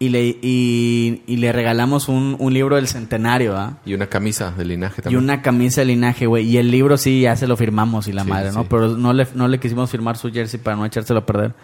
Y 0.01 0.09
le, 0.09 0.24
y, 0.42 1.22
y 1.26 1.36
le 1.36 1.53
regalamos 1.53 2.09
un, 2.09 2.36
un 2.38 2.53
libro 2.53 2.76
del 2.76 2.88
centenario, 2.88 3.53
¿verdad? 3.53 3.74
Y 3.86 3.95
una 3.95 4.09
camisa 4.09 4.51
de 4.51 4.64
linaje 4.64 5.01
Y 5.01 5.03
también. 5.05 5.22
una 5.22 5.40
camisa 5.40 5.80
de 5.82 5.84
linaje, 5.86 6.26
güey. 6.26 6.45
Y 6.47 6.59
el 6.59 6.70
libro 6.70 6.97
sí, 6.99 7.22
ya 7.22 7.36
se 7.36 7.47
lo 7.47 7.57
firmamos 7.57 8.09
y 8.09 8.12
la 8.12 8.24
Sí, 8.24 8.28
madre, 8.30 8.51
¿no? 8.53 8.62
sí. 8.62 8.66
Pero 8.68 8.88
no 8.99 9.12
le, 9.12 9.26
no 9.34 9.47
le 9.49 9.61
quisimos 9.61 9.90
firmar 9.90 10.16
su 10.16 10.30
jersey 10.32 10.59
para 10.61 10.76
no 10.76 10.84
echárselo 10.84 11.20
a 11.20 11.26
perder. 11.26 11.55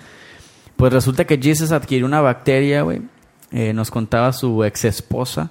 Pues 0.76 0.92
resulta 0.92 1.26
que 1.26 1.38
Jesus 1.38 1.72
adquirió 1.72 2.06
una 2.06 2.20
bacteria, 2.20 2.82
güey. 2.82 3.02
Eh, 3.50 3.72
nos 3.72 3.90
contaba 3.90 4.32
su 4.32 4.62
ex 4.64 4.84
esposa. 4.84 5.50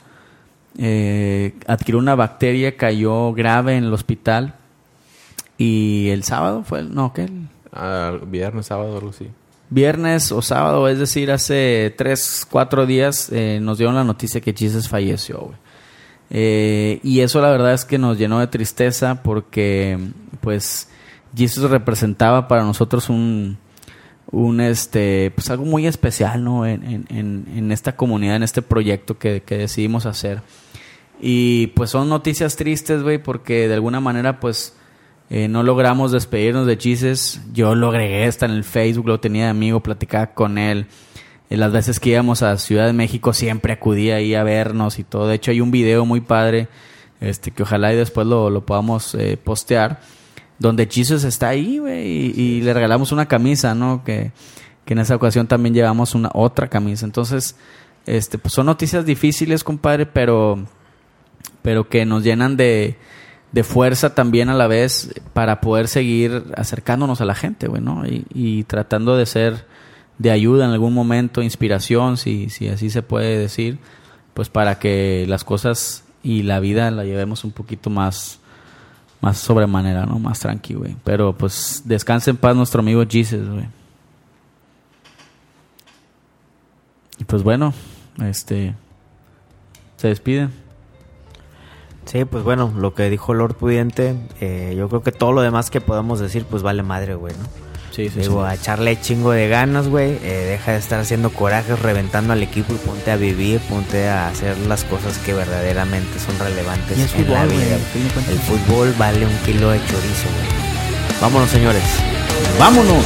Eh, 0.77 1.55
adquirió 1.67 1.99
una 1.99 2.15
bacteria, 2.15 2.77
cayó 2.77 3.33
grave 3.33 3.75
en 3.75 3.83
el 3.83 3.93
hospital. 3.93 4.55
Y 5.57 6.07
el 6.09 6.23
sábado 6.23 6.63
fue, 6.63 6.79
el- 6.79 6.95
no, 6.95 7.11
¿qué? 7.13 7.23
El 7.23 7.47
Ah, 7.73 8.13
viernes, 8.25 8.67
sábado, 8.67 8.95
algo 8.97 9.09
así. 9.09 9.27
Viernes 9.69 10.31
o 10.31 10.41
sábado, 10.41 10.87
es 10.87 10.99
decir, 10.99 11.31
hace 11.31 11.93
tres, 11.97 12.47
cuatro 12.49 12.85
días, 12.85 13.29
eh, 13.31 13.59
nos 13.61 13.77
dieron 13.77 13.95
la 13.95 14.03
noticia 14.03 14.41
que 14.41 14.53
Jesus 14.53 14.87
falleció, 14.89 15.39
güey. 15.39 15.57
Eh, 16.31 16.99
y 17.03 17.21
eso 17.21 17.41
la 17.41 17.49
verdad 17.49 17.73
es 17.73 17.85
que 17.85 17.97
nos 17.97 18.17
llenó 18.17 18.39
de 18.39 18.47
tristeza 18.47 19.21
porque, 19.23 19.97
pues, 20.41 20.87
Jesus 21.35 21.69
representaba 21.71 22.47
para 22.47 22.63
nosotros 22.63 23.09
un, 23.09 23.57
un 24.31 24.61
este, 24.61 25.31
pues 25.35 25.49
algo 25.49 25.65
muy 25.65 25.87
especial, 25.87 26.43
¿no? 26.43 26.65
En, 26.67 26.83
en- 26.83 27.05
en- 27.09 27.45
en 27.55 27.71
esta 27.71 27.95
comunidad, 27.95 28.35
en 28.35 28.43
este 28.43 28.61
proyecto 28.61 29.17
que, 29.17 29.41
que 29.41 29.57
decidimos 29.57 30.05
hacer. 30.05 30.41
Y 31.21 31.67
pues 31.67 31.89
son 31.89 32.09
noticias 32.09 32.55
tristes, 32.55 33.01
güey, 33.03 33.17
porque 33.21 33.67
de 33.67 33.73
alguna 33.73 33.99
manera, 33.99 34.39
pues, 34.39 34.75
eh, 35.29 35.47
no 35.47 35.63
logramos 35.63 36.11
despedirnos 36.11 36.65
de 36.65 36.77
Jesus. 36.77 37.39
Yo 37.53 37.75
lo 37.75 37.89
agregué 37.89 38.25
hasta 38.25 38.45
en 38.45 38.51
el 38.51 38.63
Facebook, 38.63 39.07
lo 39.07 39.19
tenía 39.19 39.45
de 39.45 39.49
amigo, 39.51 39.81
platicaba 39.81 40.33
con 40.33 40.57
él. 40.57 40.87
Eh, 41.49 41.57
las 41.57 41.71
veces 41.71 41.99
que 41.99 42.09
íbamos 42.09 42.41
a 42.41 42.57
Ciudad 42.57 42.87
de 42.87 42.93
México 42.93 43.33
siempre 43.33 43.73
acudía 43.73 44.15
ahí 44.15 44.33
a 44.35 44.43
vernos 44.43 44.99
y 44.99 45.03
todo. 45.03 45.27
De 45.27 45.35
hecho, 45.35 45.51
hay 45.51 45.61
un 45.61 45.71
video 45.71 46.05
muy 46.05 46.21
padre, 46.21 46.67
este, 47.21 47.51
que 47.51 47.63
ojalá 47.63 47.93
y 47.93 47.95
después 47.95 48.25
lo, 48.25 48.49
lo 48.49 48.65
podamos 48.65 49.13
eh, 49.15 49.37
postear, 49.37 49.99
donde 50.57 50.87
Jesus 50.91 51.23
está 51.23 51.49
ahí, 51.49 51.77
güey, 51.77 52.07
y, 52.07 52.33
y 52.35 52.61
le 52.61 52.73
regalamos 52.73 53.11
una 53.11 53.27
camisa, 53.27 53.75
¿no? 53.75 54.03
Que, 54.03 54.31
que 54.85 54.93
en 54.93 54.99
esa 54.99 55.15
ocasión 55.15 55.47
también 55.47 55.75
llevamos 55.75 56.15
una 56.15 56.31
otra 56.33 56.67
camisa. 56.67 57.05
Entonces, 57.05 57.55
este, 58.05 58.37
pues 58.37 58.53
son 58.53 58.65
noticias 58.65 59.05
difíciles, 59.05 59.63
compadre, 59.63 60.05
pero 60.05 60.59
pero 61.61 61.89
que 61.89 62.05
nos 62.05 62.23
llenan 62.23 62.57
de, 62.57 62.97
de 63.51 63.63
fuerza 63.63 64.13
también 64.13 64.49
a 64.49 64.53
la 64.53 64.67
vez 64.67 65.13
para 65.33 65.61
poder 65.61 65.87
seguir 65.87 66.43
acercándonos 66.55 67.21
a 67.21 67.25
la 67.25 67.35
gente, 67.35 67.67
güey, 67.67 67.81
¿no? 67.81 68.05
Y, 68.05 68.25
y 68.33 68.63
tratando 68.63 69.17
de 69.17 69.25
ser 69.25 69.65
de 70.19 70.31
ayuda 70.31 70.65
en 70.65 70.71
algún 70.71 70.93
momento, 70.93 71.41
inspiración, 71.41 72.17
si, 72.17 72.49
si 72.49 72.67
así 72.67 72.89
se 72.89 73.01
puede 73.01 73.37
decir, 73.37 73.79
pues 74.33 74.49
para 74.49 74.77
que 74.77 75.25
las 75.27 75.43
cosas 75.43 76.03
y 76.21 76.43
la 76.43 76.59
vida 76.59 76.91
la 76.91 77.05
llevemos 77.05 77.43
un 77.43 77.51
poquito 77.51 77.89
más, 77.89 78.39
más 79.21 79.37
sobremanera, 79.37 80.05
¿no? 80.05 80.19
Más 80.19 80.39
tranqui, 80.39 80.73
güey. 80.73 80.97
Pero 81.03 81.35
pues 81.35 81.83
descanse 81.85 82.29
en 82.29 82.37
paz 82.37 82.55
nuestro 82.55 82.81
amigo 82.81 83.03
Jesus, 83.09 83.49
güey. 83.49 83.67
Y 87.17 87.23
pues 87.23 87.41
bueno, 87.41 87.73
este... 88.21 88.75
Se 89.97 90.07
despiden. 90.07 90.49
Sí, 92.05 92.25
pues 92.25 92.43
bueno, 92.43 92.73
lo 92.75 92.93
que 92.95 93.09
dijo 93.09 93.33
Lord 93.33 93.55
Pudiente, 93.55 94.15
eh, 94.41 94.73
yo 94.77 94.89
creo 94.89 95.03
que 95.03 95.11
todo 95.11 95.31
lo 95.31 95.41
demás 95.41 95.69
que 95.69 95.79
podemos 95.81 96.19
decir, 96.19 96.43
pues 96.49 96.63
vale 96.63 96.81
madre, 96.83 97.13
güey, 97.15 97.33
¿no? 97.37 97.45
Sí, 97.91 98.09
sí, 98.09 98.21
Digo, 98.21 98.43
sí. 98.45 98.49
a 98.51 98.53
echarle 98.55 98.99
chingo 98.99 99.31
de 99.31 99.47
ganas, 99.47 99.87
güey. 99.89 100.11
eh, 100.23 100.45
deja 100.49 100.71
de 100.71 100.77
estar 100.77 100.99
haciendo 100.99 101.31
corajes, 101.31 101.79
reventando 101.79 102.33
al 102.33 102.41
equipo 102.41 102.73
y 102.73 102.77
ponte 102.77 103.11
a 103.11 103.15
vivir, 103.17 103.59
ponte 103.61 104.07
a 104.07 104.29
hacer 104.29 104.57
las 104.67 104.83
cosas 104.85 105.17
que 105.19 105.33
verdaderamente 105.33 106.19
son 106.19 106.37
relevantes 106.39 106.97
en 106.97 107.03
la 107.03 107.07
fútbol, 107.09 107.45
güey, 107.47 107.57
vida. 107.65 107.77
El 108.31 108.39
fútbol 108.39 108.93
vale 108.97 109.25
un 109.25 109.35
kilo 109.45 109.69
de 109.71 109.79
chorizo, 109.79 110.29
güey. 110.29 111.19
Vámonos, 111.21 111.49
señores. 111.49 111.83
¡Vámonos! 112.57 113.05